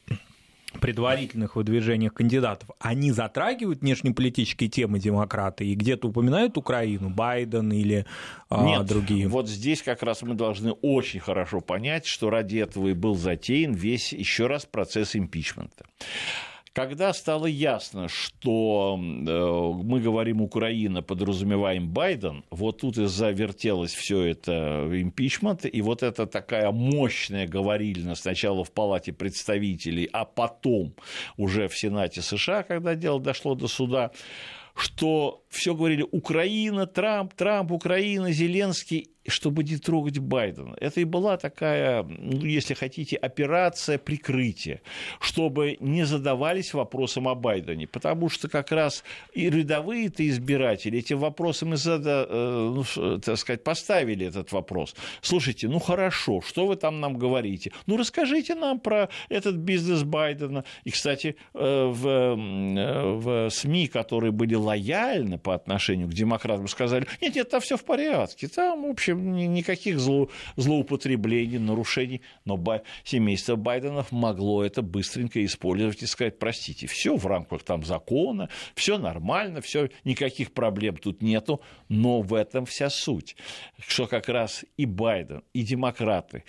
предварительных 0.80 1.56
выдвижениях 1.56 2.14
кандидатов, 2.14 2.70
они 2.80 3.12
затрагивают 3.12 3.82
внешнеполитические 3.82 4.70
темы 4.70 5.00
демократы 5.00 5.66
и 5.66 5.76
где-то 5.76 6.10
упоминают 6.10 6.58
Украину, 6.58 7.10
Байден 7.10 7.72
или 7.72 8.06
а, 8.50 8.64
Нет, 8.64 8.86
другие? 8.86 9.28
Вот 9.28 9.48
здесь 9.48 9.82
как 9.82 10.04
раз 10.04 10.22
мы 10.22 10.36
должны 10.36 10.72
очень 10.72 11.20
хорошо 11.20 11.62
понять, 11.62 12.06
что 12.06 12.30
ради 12.30 12.58
этого 12.58 12.90
и 12.90 12.94
был 12.94 13.16
затеян 13.16 13.74
весь 13.74 14.14
еще 14.14 14.48
раз 14.48 14.66
процесс 14.66 15.16
импичмента. 15.16 15.86
Когда 16.74 17.14
стало 17.14 17.46
ясно, 17.46 18.08
что 18.08 18.98
э, 18.98 19.84
мы 19.84 20.02
говорим 20.02 20.42
Украина, 20.42 21.04
подразумеваем 21.04 21.88
Байден, 21.88 22.44
вот 22.50 22.82
тут 22.82 22.98
и 22.98 23.06
завертелось 23.06 23.94
все 23.94 24.24
это 24.24 24.90
импичмент, 24.92 25.68
и 25.72 25.82
вот 25.84 26.02
это 26.02 26.26
такая 26.26 26.72
мощная 26.72 27.48
говорильня 27.48 28.16
сначала 28.16 28.64
в 28.64 28.72
Палате 28.72 29.14
представителей, 29.14 30.10
а 30.12 30.26
потом 30.26 30.96
уже 31.38 31.68
в 31.68 31.78
Сенате 31.78 32.24
США, 32.24 32.64
когда 32.64 32.96
дело 32.96 33.20
дошло 33.20 33.54
до 33.54 33.68
суда, 33.68 34.10
что 34.76 35.44
все 35.50 35.76
говорили 35.76 36.08
Украина, 36.12 36.88
Трамп, 36.88 37.36
Трамп, 37.36 37.72
Украина, 37.72 38.32
Зеленский, 38.32 39.13
чтобы 39.28 39.64
не 39.64 39.78
трогать 39.78 40.20
Байдена. 40.20 40.76
Это 40.80 41.02
и 41.02 41.06
была 41.06 41.38
такая, 41.38 42.04
ну, 42.04 42.46
если 42.46 42.74
хотите, 42.74 43.16
операция 43.16 43.98
прикрытия, 43.98 44.82
чтобы 45.20 45.78
не 45.80 46.06
задавались 46.06 46.74
вопросом 46.74 47.28
о 47.28 47.36
Байдене, 47.36 47.88
потому 47.88 48.30
что 48.30 48.50
как 48.50 48.72
раз 48.72 49.04
и 49.34 49.50
рядовые-то 49.50 50.28
избиратели 50.28 51.00
этим 51.00 51.20
вопросом 51.20 51.74
и 51.74 51.78
зада, 51.78 52.28
э, 52.30 52.74
ну, 52.76 53.20
так 53.20 53.38
сказать, 53.38 53.64
поставили 53.64 54.28
этот 54.28 54.52
вопрос. 54.52 54.96
Слушайте, 55.22 55.68
ну 55.68 55.80
хорошо, 55.80 56.42
что 56.42 56.68
вы 56.68 56.76
там 56.76 57.00
нам 57.00 57.18
говорите? 57.18 57.72
Ну 57.88 57.98
расскажите 57.98 58.56
нам 58.56 58.80
про 58.80 59.10
этот 59.30 59.56
бизнес 59.56 60.04
Байдена. 60.04 60.64
И, 60.84 60.92
кстати, 60.92 61.36
э, 61.54 61.86
в, 61.86 62.08
э, 62.08 63.16
в 63.16 63.50
СМИ, 63.50 63.88
которые 63.88 64.32
были 64.32 64.56
лояльны 64.56 65.38
по 65.38 65.54
отношению 65.54 66.08
к 66.08 66.14
демократам, 66.14 66.68
сказали, 66.68 67.08
нет, 67.22 67.36
нет, 67.36 67.50
там 67.50 67.62
все 67.62 67.78
в 67.78 67.84
порядке, 67.86 68.48
там, 68.48 68.84
в 68.84 68.90
общем, 68.90 69.13
общем, 69.14 69.54
никаких 69.54 70.00
зло, 70.00 70.30
злоупотреблений, 70.56 71.58
нарушений. 71.58 72.22
Но 72.46 72.58
Бай, 72.58 72.82
семейство 73.04 73.56
Байденов 73.56 74.12
могло 74.12 74.64
это 74.64 74.82
быстренько 74.82 75.44
использовать 75.44 76.04
и 76.04 76.06
сказать, 76.06 76.40
простите, 76.40 76.88
все 76.88 77.16
в 77.16 77.26
рамках 77.26 77.64
там 77.64 77.84
закона, 77.84 78.50
все 78.76 78.98
нормально, 78.98 79.62
все, 79.62 79.90
никаких 80.04 80.54
проблем 80.54 80.98
тут 80.98 81.22
нету, 81.22 81.62
но 81.90 82.22
в 82.22 82.34
этом 82.34 82.66
вся 82.66 82.90
суть, 82.90 83.36
что 83.80 84.08
как 84.08 84.30
раз 84.30 84.66
и 84.78 84.86
Байден, 84.86 85.44
и 85.54 85.64
демократы 85.64 86.44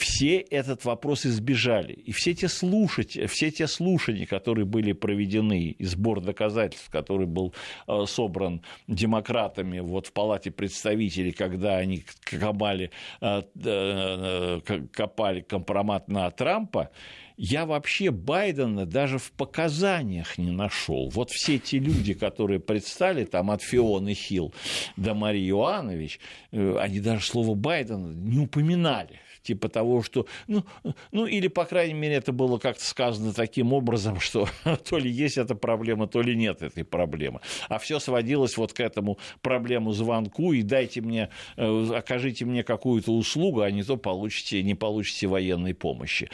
все 0.00 0.38
этот 0.38 0.84
вопрос 0.84 1.26
избежали. 1.26 1.92
И 1.92 2.12
все 2.12 2.34
те, 2.34 2.48
слушать, 2.48 3.18
все 3.30 3.50
те 3.50 3.66
слушания, 3.66 4.26
которые 4.26 4.64
были 4.64 4.92
проведены, 4.92 5.76
и 5.78 5.84
сбор 5.84 6.20
доказательств, 6.20 6.90
который 6.90 7.26
был 7.26 7.54
э, 7.86 8.04
собран 8.06 8.62
демократами 8.88 9.80
вот 9.80 10.06
в 10.06 10.12
Палате 10.12 10.50
представителей, 10.50 11.32
когда 11.32 11.76
они 11.76 11.98
копали, 12.20 12.90
э, 13.20 13.42
э, 13.64 14.60
копали 14.92 15.40
компромат 15.40 16.08
на 16.08 16.30
Трампа, 16.30 16.90
я 17.36 17.64
вообще 17.64 18.10
Байдена 18.10 18.84
даже 18.84 19.18
в 19.18 19.32
показаниях 19.32 20.36
не 20.36 20.50
нашел. 20.50 21.08
Вот 21.08 21.30
все 21.30 21.58
те 21.58 21.78
люди, 21.78 22.12
которые 22.12 22.60
предстали, 22.60 23.24
там 23.24 23.50
от 23.50 23.62
Фионы 23.62 24.12
Хилл 24.12 24.52
до 24.96 25.14
Марии 25.14 25.48
Иоанович, 25.48 26.20
они 26.52 27.00
даже 27.00 27.24
слово 27.24 27.54
Байдена 27.54 28.12
не 28.12 28.38
упоминали 28.38 29.20
типа 29.42 29.68
того, 29.68 30.02
что, 30.02 30.26
ну, 30.46 30.64
ну 31.12 31.26
или, 31.26 31.48
по 31.48 31.64
крайней 31.64 31.94
мере, 31.94 32.16
это 32.16 32.32
было 32.32 32.58
как-то 32.58 32.84
сказано 32.84 33.32
таким 33.32 33.72
образом, 33.72 34.20
что 34.20 34.48
то 34.88 34.98
ли 34.98 35.10
есть 35.10 35.38
эта 35.38 35.54
проблема, 35.54 36.06
то 36.06 36.22
ли 36.22 36.36
нет 36.36 36.62
этой 36.62 36.84
проблемы. 36.84 37.40
А 37.68 37.78
все 37.78 37.98
сводилось 37.98 38.56
вот 38.56 38.72
к 38.72 38.80
этому 38.80 39.18
проблему 39.42 39.92
звонку, 39.92 40.52
и 40.52 40.62
дайте 40.62 41.00
мне, 41.00 41.30
э, 41.56 41.90
окажите 41.94 42.44
мне 42.44 42.62
какую-то 42.62 43.12
услугу, 43.12 43.62
а 43.62 43.70
не 43.70 43.82
то 43.82 43.96
получите, 43.96 44.62
не 44.62 44.74
получите 44.74 45.26
военной 45.26 45.74
помощи. 45.74 46.28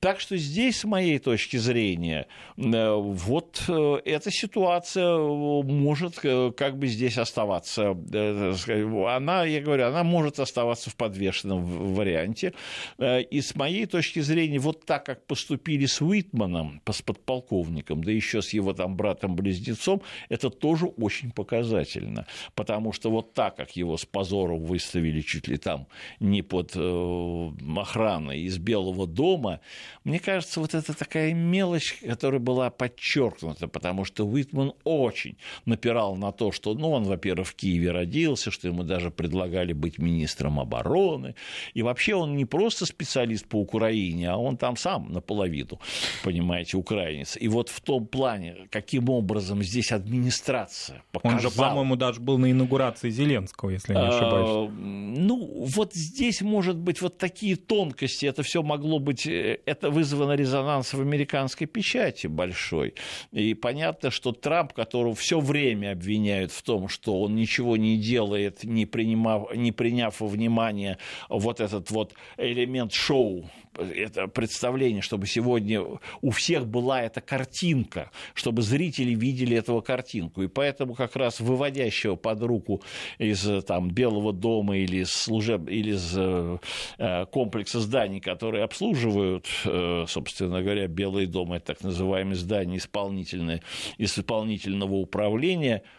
Так 0.00 0.20
что 0.20 0.36
здесь, 0.36 0.80
с 0.80 0.84
моей 0.84 1.18
точки 1.18 1.56
зрения, 1.56 2.26
э, 2.56 2.94
вот 2.94 3.62
э, 3.68 4.00
эта 4.04 4.30
ситуация 4.30 5.18
может 5.18 6.18
как 6.20 6.78
бы 6.78 6.86
здесь 6.86 7.18
оставаться. 7.18 7.90
Она, 7.90 9.44
я 9.44 9.60
говорю, 9.60 9.86
она 9.86 10.04
может 10.04 10.40
оставаться 10.40 10.90
в 10.90 10.96
подвешенном 10.96 11.94
варианте 11.94 12.39
варианте. 12.40 12.52
Э, 12.98 13.22
и 13.22 13.40
с 13.40 13.54
моей 13.54 13.86
точки 13.86 14.20
зрения, 14.20 14.58
вот 14.58 14.84
так, 14.84 15.04
как 15.06 15.26
поступили 15.26 15.86
с 15.86 16.00
Уитманом, 16.00 16.80
с 16.90 17.02
подполковником, 17.02 18.04
да 18.04 18.12
еще 18.12 18.42
с 18.42 18.52
его 18.52 18.72
там 18.72 18.96
братом-близнецом, 18.96 20.02
это 20.28 20.50
тоже 20.50 20.86
очень 20.86 21.30
показательно. 21.30 22.26
Потому 22.54 22.92
что 22.92 23.10
вот 23.10 23.34
так, 23.34 23.56
как 23.56 23.76
его 23.76 23.96
с 23.96 24.04
позором 24.04 24.64
выставили 24.64 25.20
чуть 25.20 25.48
ли 25.48 25.56
там 25.56 25.86
не 26.20 26.42
под 26.42 26.72
э, 26.74 27.50
охраной 27.76 28.40
из 28.40 28.58
Белого 28.58 29.06
дома, 29.06 29.60
мне 30.04 30.18
кажется, 30.18 30.60
вот 30.60 30.74
это 30.74 30.94
такая 30.94 31.34
мелочь, 31.34 32.00
которая 32.06 32.40
была 32.40 32.70
подчеркнута, 32.70 33.68
потому 33.68 34.04
что 34.04 34.26
Уитман 34.26 34.72
очень 34.84 35.36
напирал 35.64 36.16
на 36.16 36.32
то, 36.32 36.52
что, 36.52 36.74
ну, 36.74 36.90
он, 36.90 37.04
во-первых, 37.04 37.48
в 37.48 37.54
Киеве 37.54 37.90
родился, 37.90 38.50
что 38.50 38.68
ему 38.68 38.82
даже 38.82 39.10
предлагали 39.10 39.72
быть 39.72 39.98
министром 39.98 40.58
обороны, 40.60 41.34
и 41.74 41.82
вообще 41.82 42.14
он 42.20 42.36
не 42.36 42.44
просто 42.44 42.86
специалист 42.86 43.46
по 43.46 43.56
Украине, 43.56 44.30
а 44.30 44.36
он 44.36 44.56
там 44.56 44.76
сам 44.76 45.12
наполовину, 45.12 45.80
понимаете, 46.24 46.76
украинец. 46.76 47.36
И 47.40 47.48
вот 47.48 47.68
в 47.68 47.80
том 47.80 48.06
плане, 48.06 48.68
каким 48.70 49.08
образом 49.08 49.62
здесь 49.62 49.92
администрация 49.92 51.02
показала... 51.12 51.36
Он 51.36 51.40
же, 51.40 51.50
по-моему, 51.50 51.96
даже 51.96 52.20
был 52.20 52.38
на 52.38 52.50
инаугурации 52.50 53.10
Зеленского, 53.10 53.70
если 53.70 53.94
не 53.94 54.00
ошибаюсь. 54.00 54.70
Ну, 54.80 55.64
вот 55.66 55.94
здесь, 55.94 56.42
может 56.42 56.76
быть, 56.76 57.02
вот 57.02 57.18
такие 57.18 57.56
тонкости, 57.56 58.26
это 58.26 58.42
все 58.42 58.62
могло 58.62 58.98
быть, 58.98 59.26
э, 59.26 59.58
это 59.66 59.90
вызвано 59.90 60.32
резонанс 60.32 60.92
в 60.92 61.00
американской 61.00 61.66
печати 61.66 62.26
большой. 62.26 62.94
И 63.32 63.54
понятно, 63.54 64.10
что 64.10 64.32
Трамп, 64.32 64.72
которого 64.72 65.14
все 65.14 65.40
время 65.40 65.92
обвиняют 65.92 66.52
в 66.52 66.62
том, 66.62 66.88
что 66.88 67.20
он 67.20 67.34
ничего 67.34 67.76
не 67.76 67.96
делает, 67.96 68.64
не, 68.64 68.86
принимав, 68.86 69.54
не 69.54 69.72
приняв 69.72 70.20
во 70.20 70.26
внимание 70.26 70.98
вот 71.28 71.60
этот 71.60 71.90
вот 71.90 72.09
элемент 72.36 72.92
шоу, 72.92 73.50
это 73.78 74.26
представление, 74.26 75.02
чтобы 75.02 75.26
сегодня 75.26 75.82
у 76.20 76.30
всех 76.30 76.66
была 76.66 77.02
эта 77.02 77.20
картинка, 77.20 78.10
чтобы 78.34 78.62
зрители 78.62 79.14
видели 79.14 79.56
эту 79.56 79.80
картинку. 79.82 80.42
И 80.42 80.48
поэтому 80.48 80.94
как 80.94 81.16
раз 81.16 81.40
выводящего 81.40 82.16
под 82.16 82.42
руку 82.42 82.82
из 83.18 83.46
там, 83.64 83.90
Белого 83.90 84.32
дома 84.32 84.76
или 84.76 84.98
из, 84.98 85.10
служеб... 85.10 85.68
или 85.68 85.92
из 85.92 86.14
э, 86.16 87.26
комплекса 87.30 87.80
зданий, 87.80 88.20
которые 88.20 88.64
обслуживают, 88.64 89.46
э, 89.64 90.04
собственно 90.08 90.62
говоря, 90.62 90.86
Белый 90.88 91.26
дом, 91.26 91.52
это 91.52 91.66
так 91.74 91.82
называемые 91.82 92.36
здания 92.36 92.78
исполнительные, 92.78 93.62
исполнительного 93.98 94.94
управления– 94.94 95.82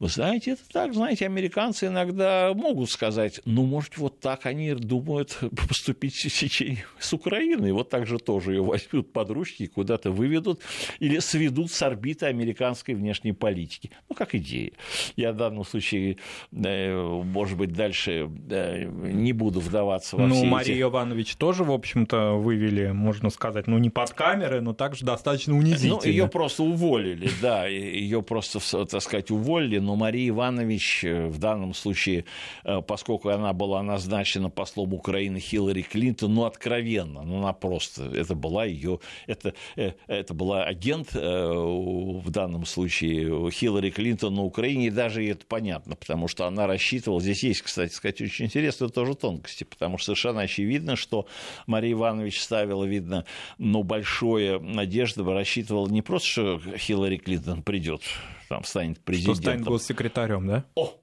вы 0.00 0.08
знаете, 0.08 0.52
это 0.52 0.62
так, 0.72 0.94
знаете, 0.94 1.26
американцы 1.26 1.88
иногда 1.88 2.52
могут 2.54 2.90
сказать, 2.90 3.42
ну, 3.44 3.66
может, 3.66 3.98
вот 3.98 4.18
так 4.18 4.46
они 4.46 4.72
думают 4.72 5.38
поступить 5.68 6.14
с 6.14 7.12
Украиной, 7.12 7.72
вот 7.72 7.90
так 7.90 8.06
же 8.06 8.18
тоже 8.18 8.54
ее 8.54 8.62
возьмут 8.62 9.12
под 9.12 9.30
ручки 9.30 9.64
и 9.64 9.66
куда-то 9.66 10.10
выведут 10.10 10.62
или 11.00 11.18
сведут 11.18 11.70
с 11.70 11.82
орбиты 11.82 12.26
американской 12.26 12.94
внешней 12.94 13.32
политики. 13.32 13.90
Ну, 14.08 14.14
как 14.14 14.34
идея. 14.34 14.72
Я 15.16 15.32
в 15.32 15.36
данном 15.36 15.64
случае, 15.64 16.16
э, 16.50 17.22
может 17.22 17.58
быть, 17.58 17.74
дальше 17.74 18.30
э, 18.48 18.84
не 18.86 19.34
буду 19.34 19.60
вдаваться 19.60 20.16
во 20.16 20.26
ну, 20.26 20.34
все 20.34 20.46
Мария 20.46 20.76
эти... 20.76 20.82
Иванович 20.82 21.36
тоже, 21.36 21.62
в 21.62 21.72
общем-то, 21.72 22.36
вывели, 22.36 22.90
можно 22.92 23.28
сказать, 23.28 23.66
ну, 23.66 23.76
не 23.76 23.90
под 23.90 24.14
камеры, 24.14 24.62
но 24.62 24.72
также 24.72 25.04
достаточно 25.04 25.54
унизительно. 25.54 26.00
Ну, 26.02 26.08
ее 26.08 26.26
просто 26.26 26.62
уволили, 26.62 27.28
да, 27.42 27.66
ее 27.66 28.22
просто, 28.22 28.60
так 28.86 29.02
сказать, 29.02 29.30
уволили, 29.30 29.89
но 29.90 29.96
Мария 29.96 30.28
Иванович 30.28 31.02
э, 31.02 31.26
в 31.26 31.38
данном 31.38 31.74
случае, 31.74 32.24
э, 32.62 32.80
поскольку 32.80 33.28
она 33.30 33.52
была 33.52 33.82
назначена 33.82 34.48
послом 34.48 34.94
Украины 34.94 35.40
Хиллари 35.40 35.82
Клинтон, 35.82 36.32
ну, 36.32 36.44
откровенно, 36.44 37.24
ну, 37.24 37.38
она 37.38 37.52
просто, 37.52 38.04
это 38.04 38.36
была 38.36 38.66
ее, 38.66 39.00
это, 39.26 39.52
э, 39.74 39.94
это 40.06 40.32
была 40.32 40.62
агент 40.62 41.12
в 41.12 42.30
данном 42.30 42.66
случае 42.66 43.50
Хиллари 43.50 43.90
Клинтон 43.90 44.36
на 44.36 44.44
Украине, 44.44 44.86
и 44.86 44.90
даже 44.90 45.26
это 45.26 45.44
понятно, 45.44 45.96
потому 45.96 46.28
что 46.28 46.46
она 46.46 46.68
рассчитывала, 46.68 47.20
здесь 47.20 47.42
есть, 47.42 47.62
кстати 47.62 47.92
сказать, 47.92 48.20
очень 48.20 48.44
интересные 48.44 48.90
тоже 48.90 49.16
тонкости, 49.16 49.64
потому 49.64 49.98
что 49.98 50.14
совершенно 50.14 50.42
очевидно, 50.42 50.94
что 50.94 51.26
Мария 51.66 51.94
Иванович 51.94 52.40
ставила, 52.40 52.84
видно, 52.84 53.24
ну, 53.58 53.82
большое 53.82 54.60
надежды, 54.60 55.24
рассчитывала 55.24 55.88
не 55.88 56.02
просто, 56.02 56.28
что 56.28 56.60
Хиллари 56.78 57.16
Клинтон 57.16 57.64
придет 57.64 58.02
там 58.50 58.64
станет 58.64 58.98
президентом. 58.98 59.34
Что 59.36 59.42
станет 59.42 59.64
госсекретарем, 59.64 60.46
да? 60.48 60.64
О, 60.74 60.99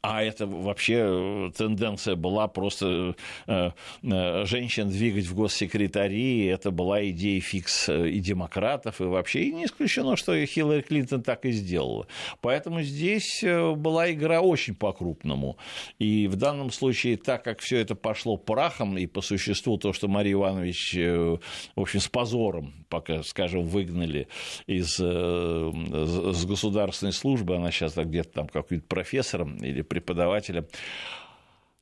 а 0.00 0.22
это 0.22 0.46
вообще 0.46 0.94
э, 1.00 1.50
тенденция 1.56 2.14
была 2.14 2.46
просто 2.46 3.16
э, 3.48 3.70
э, 4.02 4.44
женщин 4.44 4.88
двигать 4.88 5.26
в 5.26 5.34
госсекретарии. 5.34 6.48
Это 6.48 6.70
была 6.70 7.08
идея 7.10 7.40
фикс 7.40 7.88
и 7.88 8.20
демократов, 8.20 9.00
и 9.00 9.04
вообще. 9.04 9.44
И 9.44 9.52
не 9.52 9.64
исключено, 9.64 10.16
что 10.16 10.34
и 10.34 10.46
Хиллари 10.46 10.82
Клинтон 10.82 11.22
так 11.22 11.44
и 11.44 11.50
сделала. 11.50 12.06
Поэтому 12.40 12.82
здесь 12.82 13.42
была 13.42 14.12
игра 14.12 14.40
очень 14.40 14.76
по-крупному. 14.76 15.58
И 15.98 16.28
в 16.28 16.36
данном 16.36 16.70
случае, 16.70 17.16
так 17.16 17.42
как 17.42 17.58
все 17.58 17.78
это 17.78 17.96
пошло 17.96 18.36
прахом, 18.36 18.96
и 18.98 19.06
по 19.06 19.20
существу 19.20 19.78
то, 19.78 19.92
что 19.92 20.06
Мария 20.06 20.34
Иванович, 20.34 20.94
в 20.94 21.40
общем, 21.80 22.00
с 22.00 22.08
позором, 22.08 22.72
пока, 22.88 23.24
скажем, 23.24 23.64
выгнали 23.64 24.28
из, 24.66 25.00
из 25.00 26.44
государственной 26.46 27.12
службы, 27.12 27.56
она 27.56 27.72
сейчас 27.72 27.96
где-то 27.96 28.30
там 28.30 28.48
какой-то 28.48 28.84
профессором 28.86 29.56
или 29.56 29.82
преподавателя. 29.88 30.66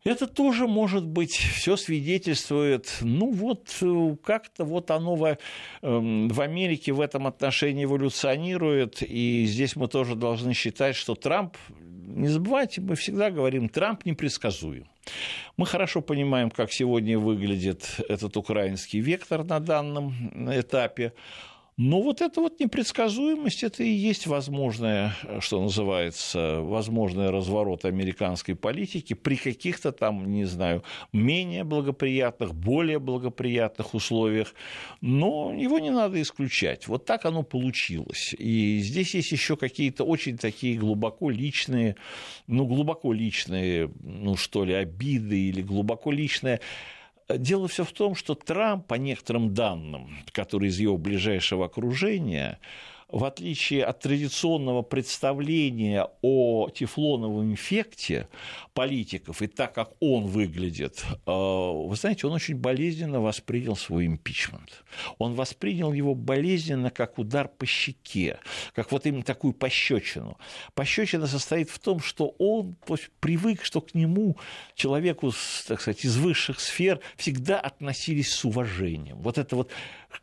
Это 0.07 0.29
тоже 0.29 0.69
может 0.69 1.05
быть, 1.05 1.33
все 1.33 1.77
свидетельствует, 1.77 2.99
ну 3.01 3.33
вот 3.33 3.77
как-то 4.25 4.65
вот 4.65 4.93
оно 4.93 5.17
в, 5.17 5.37
эм, 5.83 6.29
в 6.29 6.41
Америке 6.41 6.93
в 6.93 7.01
этом 7.01 7.27
отношении 7.27 7.85
эволюционирует, 7.85 9.03
и 9.03 9.45
здесь 9.47 9.75
мы 9.75 9.89
тоже 9.89 10.15
должны 10.15 10.55
считать, 10.55 10.95
что 10.95 11.17
Трамп, 11.17 11.57
не 11.89 12.29
забывайте, 12.29 12.81
мы 12.81 12.95
всегда 12.95 13.33
говорим, 13.33 13.69
Трамп 13.69 14.07
непредсказуем. 14.07 14.87
Мы 15.57 15.67
хорошо 15.67 16.03
понимаем, 16.03 16.51
как 16.51 16.73
сегодня 16.73 17.19
выглядит 17.19 17.97
этот 18.09 18.37
украинский 18.37 19.01
вектор 19.01 19.43
на 19.43 19.59
данном 19.59 20.15
этапе. 20.57 21.15
Но 21.79 22.01
вот 22.01 22.23
эта 22.23 22.41
вот 22.41 22.59
непредсказуемость, 22.59 23.63
это 23.63 23.83
и 23.83 23.91
есть 23.91 24.27
возможное, 24.27 25.15
что 25.41 25.61
называется, 25.61 26.61
возможный 26.63 27.29
разворот 27.29 27.85
американской 27.85 28.55
политики 28.55 29.13
при 29.13 29.37
каких-то 29.37 29.93
там, 29.93 30.33
не 30.33 30.47
знаю, 30.47 30.83
менее 31.13 31.65
благоприятных, 31.65 32.55
более 32.55 32.99
благоприятных 32.99 33.93
условиях. 33.93 34.55
Но 35.03 35.53
его 35.53 35.79
не 35.79 35.91
надо 35.91 36.23
исключать. 36.23 36.89
Вот 36.89 37.05
так 37.05 37.27
оно 37.27 37.43
получилось. 37.43 38.35
И 38.39 38.79
здесь 38.79 39.15
есть 39.15 39.33
еще 39.33 39.59
какие-то 39.59 40.05
очень 40.05 40.39
такие 40.39 40.79
глубоко 40.79 41.29
личные, 41.29 41.97
ну, 42.47 42.65
глубоко 42.65 43.13
личные, 43.13 43.91
ну, 44.03 44.35
что 44.37 44.65
ли, 44.65 44.73
обиды 44.73 45.49
или 45.51 45.61
глубоко 45.61 46.11
личное 46.11 46.63
Дело 47.29 47.67
все 47.67 47.85
в 47.85 47.93
том, 47.93 48.15
что 48.15 48.35
Трамп, 48.35 48.87
по 48.87 48.95
некоторым 48.95 49.53
данным, 49.53 50.17
которые 50.33 50.71
из 50.71 50.79
его 50.79 50.97
ближайшего 50.97 51.67
окружения, 51.67 52.61
в 53.09 53.25
отличие 53.25 53.85
от 53.85 54.01
традиционного 54.01 54.83
представления 54.83 56.09
о 56.23 56.69
тефлоновом 56.71 57.55
эффекте 57.55 58.29
политиков 58.75 59.43
и 59.43 59.47
так, 59.47 59.73
как 59.75 59.93
он 60.01 60.27
выглядит, 60.27 61.05
э, 61.25 61.31
вы 61.31 61.95
знаете, 61.95 62.27
он 62.27 62.33
очень 62.33 62.57
болезненно 62.57 63.21
воспринял 63.21 63.77
свой 63.77 64.07
импичмент. 64.07 64.85
Он 65.19 65.35
воспринял 65.35 65.93
его 65.93 66.15
болезненно 66.15 66.91
как 66.91 67.19
удар 67.19 67.49
по 67.49 67.65
щеке, 67.65 68.39
как 68.75 68.91
вот 68.91 69.07
именно 69.07 69.23
такую 69.23 69.53
пощечину. 69.53 70.37
Пощечина 70.75 71.29
состоит 71.29 71.71
в 71.71 71.79
том, 71.79 72.01
что 72.01 72.35
он 72.39 72.77
привык, 73.21 73.65
что 73.65 73.81
к 73.81 73.95
нему, 73.95 74.37
человеку, 74.75 75.33
так 75.69 75.81
сказать, 75.81 76.05
из 76.05 76.17
высших 76.17 76.59
сфер, 76.59 77.01
всегда 77.17 77.61
относились 77.61 78.33
с 78.33 78.45
уважением. 78.45 79.19
Вот 79.19 79.39
это 79.39 79.55
вот 79.55 79.71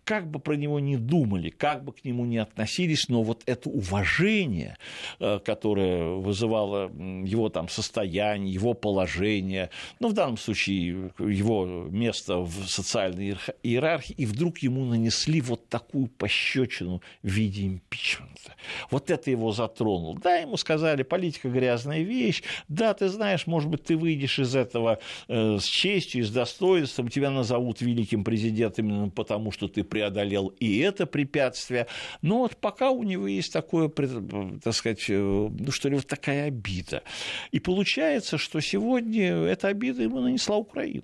как 0.04 0.30
бы 0.30 0.40
про 0.40 0.56
него 0.56 0.80
ни 0.80 0.96
думали, 0.96 1.50
как 1.50 1.84
бы 1.84 1.94
к 1.94 2.04
нему 2.04 2.26
ни 2.26 2.38
относились, 2.38 3.08
но 3.10 3.24
вот 3.24 3.44
это 3.46 3.70
уважение, 3.70 4.78
э, 5.20 5.40
которое 5.44 6.16
вызывало 6.16 6.92
его 7.26 7.50
там 7.50 7.70
состояние, 7.70 8.54
его 8.54 8.74
положение, 8.74 9.70
ну, 10.00 10.10
в 10.10 10.14
данном 10.14 10.38
случае 10.38 11.12
его 11.20 11.66
место 11.90 12.40
в 12.40 12.68
социальной 12.68 13.38
иерархии, 13.64 14.14
и 14.14 14.26
вдруг 14.26 14.60
ему 14.60 14.86
нанесли 14.86 15.42
вот 15.42 15.70
такую 15.70 16.08
пощечину 16.08 17.02
в 17.22 17.28
виде 17.28 17.66
импичмента. 17.66 18.56
Вот 18.90 19.10
это 19.10 19.32
его 19.32 19.52
затронуло. 19.52 20.20
Да, 20.20 20.36
ему 20.36 20.58
сказали, 20.58 21.04
политика 21.04 21.50
грязная 21.50 22.02
вещь, 22.02 22.44
да, 22.68 22.94
ты 22.94 23.10
знаешь, 23.10 23.48
может 23.48 23.70
быть, 23.70 23.84
ты 23.84 23.98
выйдешь 23.98 24.40
из 24.40 24.56
этого 24.56 25.00
э, 25.28 25.58
с 25.60 25.66
честью 25.66 26.26
с 26.26 26.30
достоинством, 26.30 27.10
тебя 27.10 27.30
назовут 27.30 27.82
великим 27.82 28.24
президентом 28.24 28.90
именно 28.90 29.10
потому, 29.10 29.52
что 29.52 29.68
ты 29.68 29.83
преодолел 29.84 30.48
и 30.60 30.80
это 30.80 31.06
препятствие. 31.06 31.88
Но 32.22 32.40
вот 32.40 32.58
пока 32.58 32.90
у 32.92 33.04
него 33.04 33.28
есть 33.28 33.54
такое, 33.54 33.90
так 33.90 34.74
сказать, 34.74 35.06
э, 35.10 35.14
ну 35.14 35.72
что 35.72 35.90
ли, 35.90 35.96
вот 35.96 36.08
такая 36.08 36.48
обида. 36.48 37.04
И 37.52 37.60
получается, 37.60 38.38
что 38.38 38.60
сегодня 38.60 39.44
эта 39.44 39.68
обида 39.68 40.04
ему 40.04 40.20
нанесла 40.20 40.58
Украина. 40.58 41.04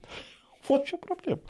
Вот 0.67 0.85
в 0.85 0.89
чем 0.89 0.99
проблема. 0.99 1.41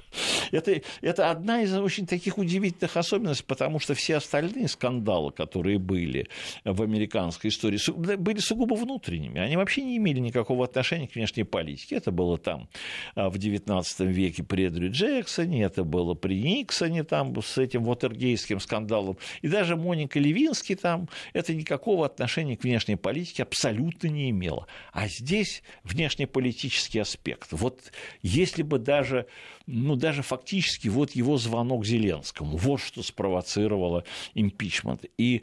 Это, 0.51 0.81
это 1.01 1.31
одна 1.31 1.61
из 1.61 1.73
очень 1.73 2.05
таких 2.05 2.37
удивительных 2.37 2.95
особенностей, 2.95 3.45
потому 3.45 3.79
что 3.79 3.93
все 3.93 4.17
остальные 4.17 4.67
скандалы, 4.67 5.31
которые 5.31 5.79
были 5.79 6.27
в 6.63 6.81
американской 6.81 7.49
истории, 7.49 7.79
были 8.15 8.39
сугубо 8.39 8.75
внутренними. 8.75 9.39
Они 9.39 9.57
вообще 9.57 9.81
не 9.81 9.97
имели 9.97 10.19
никакого 10.19 10.65
отношения 10.65 11.07
к 11.07 11.15
внешней 11.15 11.43
политике. 11.43 11.95
Это 11.95 12.11
было 12.11 12.37
там 12.37 12.69
а, 13.15 13.29
в 13.29 13.35
XIX 13.35 13.83
веке 13.99 14.43
при 14.43 14.67
Эдрю 14.67 14.91
Джексоне, 14.91 15.63
это 15.63 15.83
было 15.83 16.13
при 16.13 16.41
Никсоне 16.41 17.03
там, 17.03 17.35
с 17.41 17.57
этим 17.57 17.83
вотергейским 17.83 18.59
скандалом. 18.59 19.17
И 19.41 19.47
даже 19.47 19.75
Моника 19.75 20.19
Левинский 20.19 20.75
там, 20.75 21.09
это 21.33 21.53
никакого 21.53 22.05
отношения 22.05 22.55
к 22.55 22.63
внешней 22.63 22.95
политике 22.95 23.43
абсолютно 23.43 24.07
не 24.07 24.29
имело. 24.29 24.67
А 24.93 25.07
здесь 25.07 25.63
внешнеполитический 25.83 27.01
аспект. 27.01 27.47
Вот 27.51 27.91
если 28.21 28.63
бы 28.63 28.79
даже 28.79 28.98
даже, 28.99 29.25
ну, 29.65 29.95
даже 29.95 30.21
фактически 30.21 30.89
вот 30.89 31.11
его 31.11 31.37
звонок 31.37 31.85
Зеленскому. 31.85 32.57
Вот 32.57 32.81
что 32.81 33.01
спровоцировало 33.01 34.03
импичмент. 34.35 35.05
И 35.17 35.41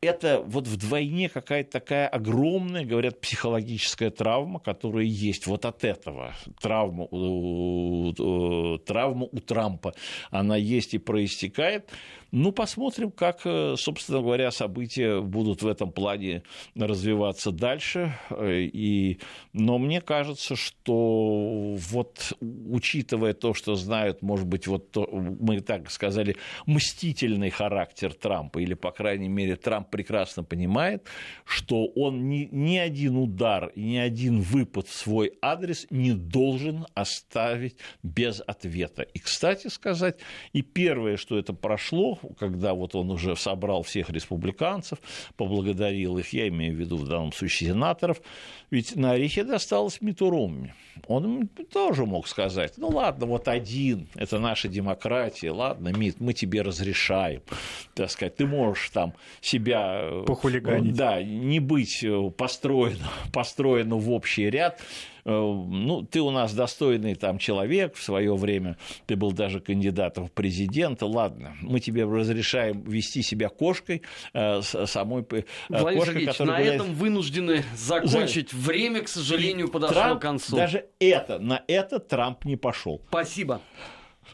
это 0.00 0.40
вот 0.46 0.66
вдвойне 0.66 1.28
какая-то 1.28 1.70
такая 1.72 2.08
огромная, 2.08 2.84
говорят, 2.84 3.20
психологическая 3.20 4.10
травма, 4.10 4.60
которая 4.60 5.04
есть 5.04 5.46
вот 5.46 5.64
от 5.64 5.84
этого. 5.84 6.34
Травма, 6.60 7.06
травма 8.78 9.28
у 9.32 9.40
Трампа, 9.40 9.94
она 10.30 10.56
есть 10.56 10.94
и 10.94 10.98
проистекает. 10.98 11.90
Ну, 12.38 12.52
посмотрим, 12.52 13.12
как, 13.12 13.46
э, 13.46 13.76
собственно 13.78 14.20
говоря, 14.20 14.50
события 14.50 15.22
будут 15.22 15.62
в 15.62 15.66
этом 15.66 15.90
плане 15.90 16.42
развиваться 16.74 17.50
дальше. 17.50 18.12
Э, 18.28 18.60
и... 18.60 19.20
Но 19.54 19.78
мне 19.78 20.02
кажется, 20.02 20.54
что 20.54 21.76
вот 21.78 22.34
учитывая 22.42 23.32
то, 23.32 23.54
что 23.54 23.74
знают, 23.74 24.20
может 24.20 24.46
быть, 24.46 24.66
вот 24.66 24.90
то, 24.90 25.08
мы 25.10 25.60
так 25.62 25.90
сказали, 25.90 26.36
мстительный 26.66 27.48
характер 27.48 28.12
Трампа, 28.12 28.58
или, 28.58 28.74
по 28.74 28.90
крайней 28.90 29.30
мере, 29.30 29.56
Трамп 29.56 29.88
прекрасно 29.88 30.44
понимает, 30.44 31.06
что 31.46 31.86
он 31.86 32.28
ни, 32.28 32.50
ни 32.52 32.76
один 32.76 33.16
удар 33.16 33.72
ни 33.76 33.96
один 33.96 34.42
выпад 34.42 34.88
в 34.88 34.92
свой 34.92 35.32
адрес 35.40 35.86
не 35.88 36.12
должен 36.12 36.84
оставить 36.92 37.78
без 38.02 38.42
ответа. 38.46 39.04
И, 39.04 39.20
кстати 39.20 39.68
сказать, 39.68 40.18
и 40.52 40.60
первое, 40.60 41.16
что 41.16 41.38
это 41.38 41.54
прошло, 41.54 42.18
когда 42.38 42.74
вот 42.74 42.94
он 42.94 43.10
уже 43.10 43.36
собрал 43.36 43.82
всех 43.82 44.10
республиканцев, 44.10 44.98
поблагодарил 45.36 46.18
их, 46.18 46.32
я 46.32 46.48
имею 46.48 46.74
в 46.74 46.78
виду 46.78 46.96
в 46.96 47.08
данном 47.08 47.32
случае 47.32 47.70
сенаторов, 47.70 48.20
ведь 48.70 48.96
на 48.96 49.12
орехе 49.12 49.44
досталось 49.44 50.00
Митурумме. 50.00 50.74
Он 51.06 51.48
тоже 51.72 52.06
мог 52.06 52.26
сказать, 52.26 52.74
ну 52.78 52.88
ладно, 52.88 53.26
вот 53.26 53.48
один, 53.48 54.08
это 54.14 54.38
наша 54.38 54.68
демократия, 54.68 55.50
ладно, 55.50 55.88
Мит, 55.88 56.16
мы 56.20 56.32
тебе 56.32 56.62
разрешаем, 56.62 57.42
так 57.94 58.10
сказать, 58.10 58.36
ты 58.36 58.46
можешь 58.46 58.90
там 58.90 59.12
себя... 59.40 60.00
Э, 60.02 60.24
Похулиганить. 60.26 60.94
Да, 60.94 61.22
не 61.22 61.60
быть 61.60 62.02
э, 62.02 62.30
построен, 62.36 62.98
построен 63.32 63.90
в 63.90 64.10
общий 64.10 64.48
ряд, 64.50 64.80
Э, 64.80 65.15
ну, 65.26 66.02
ты 66.02 66.20
у 66.20 66.30
нас 66.30 66.54
достойный 66.54 67.14
там 67.14 67.38
человек, 67.38 67.96
в 67.96 68.02
свое 68.02 68.34
время 68.36 68.76
ты 69.06 69.16
был 69.16 69.32
даже 69.32 69.60
кандидатом 69.60 70.28
в 70.28 70.32
президенты, 70.32 71.04
ладно, 71.04 71.56
мы 71.60 71.80
тебе 71.80 72.04
разрешаем 72.04 72.82
вести 72.82 73.22
себя 73.22 73.48
кошкой, 73.48 74.02
э, 74.32 74.62
самой 74.62 75.26
э, 75.30 75.42
Владимир 75.68 75.98
кошкой, 75.98 76.14
Сергеевич, 76.14 76.38
на 76.38 76.44
гуляет... 76.46 76.74
этом 76.74 76.94
вынуждены 76.94 77.64
закончить. 77.76 78.52
За... 78.52 78.56
Время, 78.56 79.02
к 79.02 79.08
сожалению, 79.08 79.68
подошло 79.68 79.94
Трамп, 79.94 80.18
к 80.20 80.22
концу. 80.22 80.56
Даже 80.56 80.86
это, 81.00 81.38
на 81.38 81.62
это 81.66 81.98
Трамп 81.98 82.44
не 82.44 82.56
пошел. 82.56 83.02
Спасибо. 83.08 83.60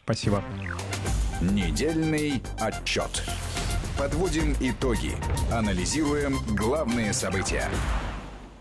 Спасибо. 0.05 0.45
Недельный 1.40 2.43
отчет. 2.61 3.24
Подводим 3.99 4.55
итоги. 4.61 5.12
Анализируем 5.51 6.36
главные 6.57 7.12
события. 7.12 7.68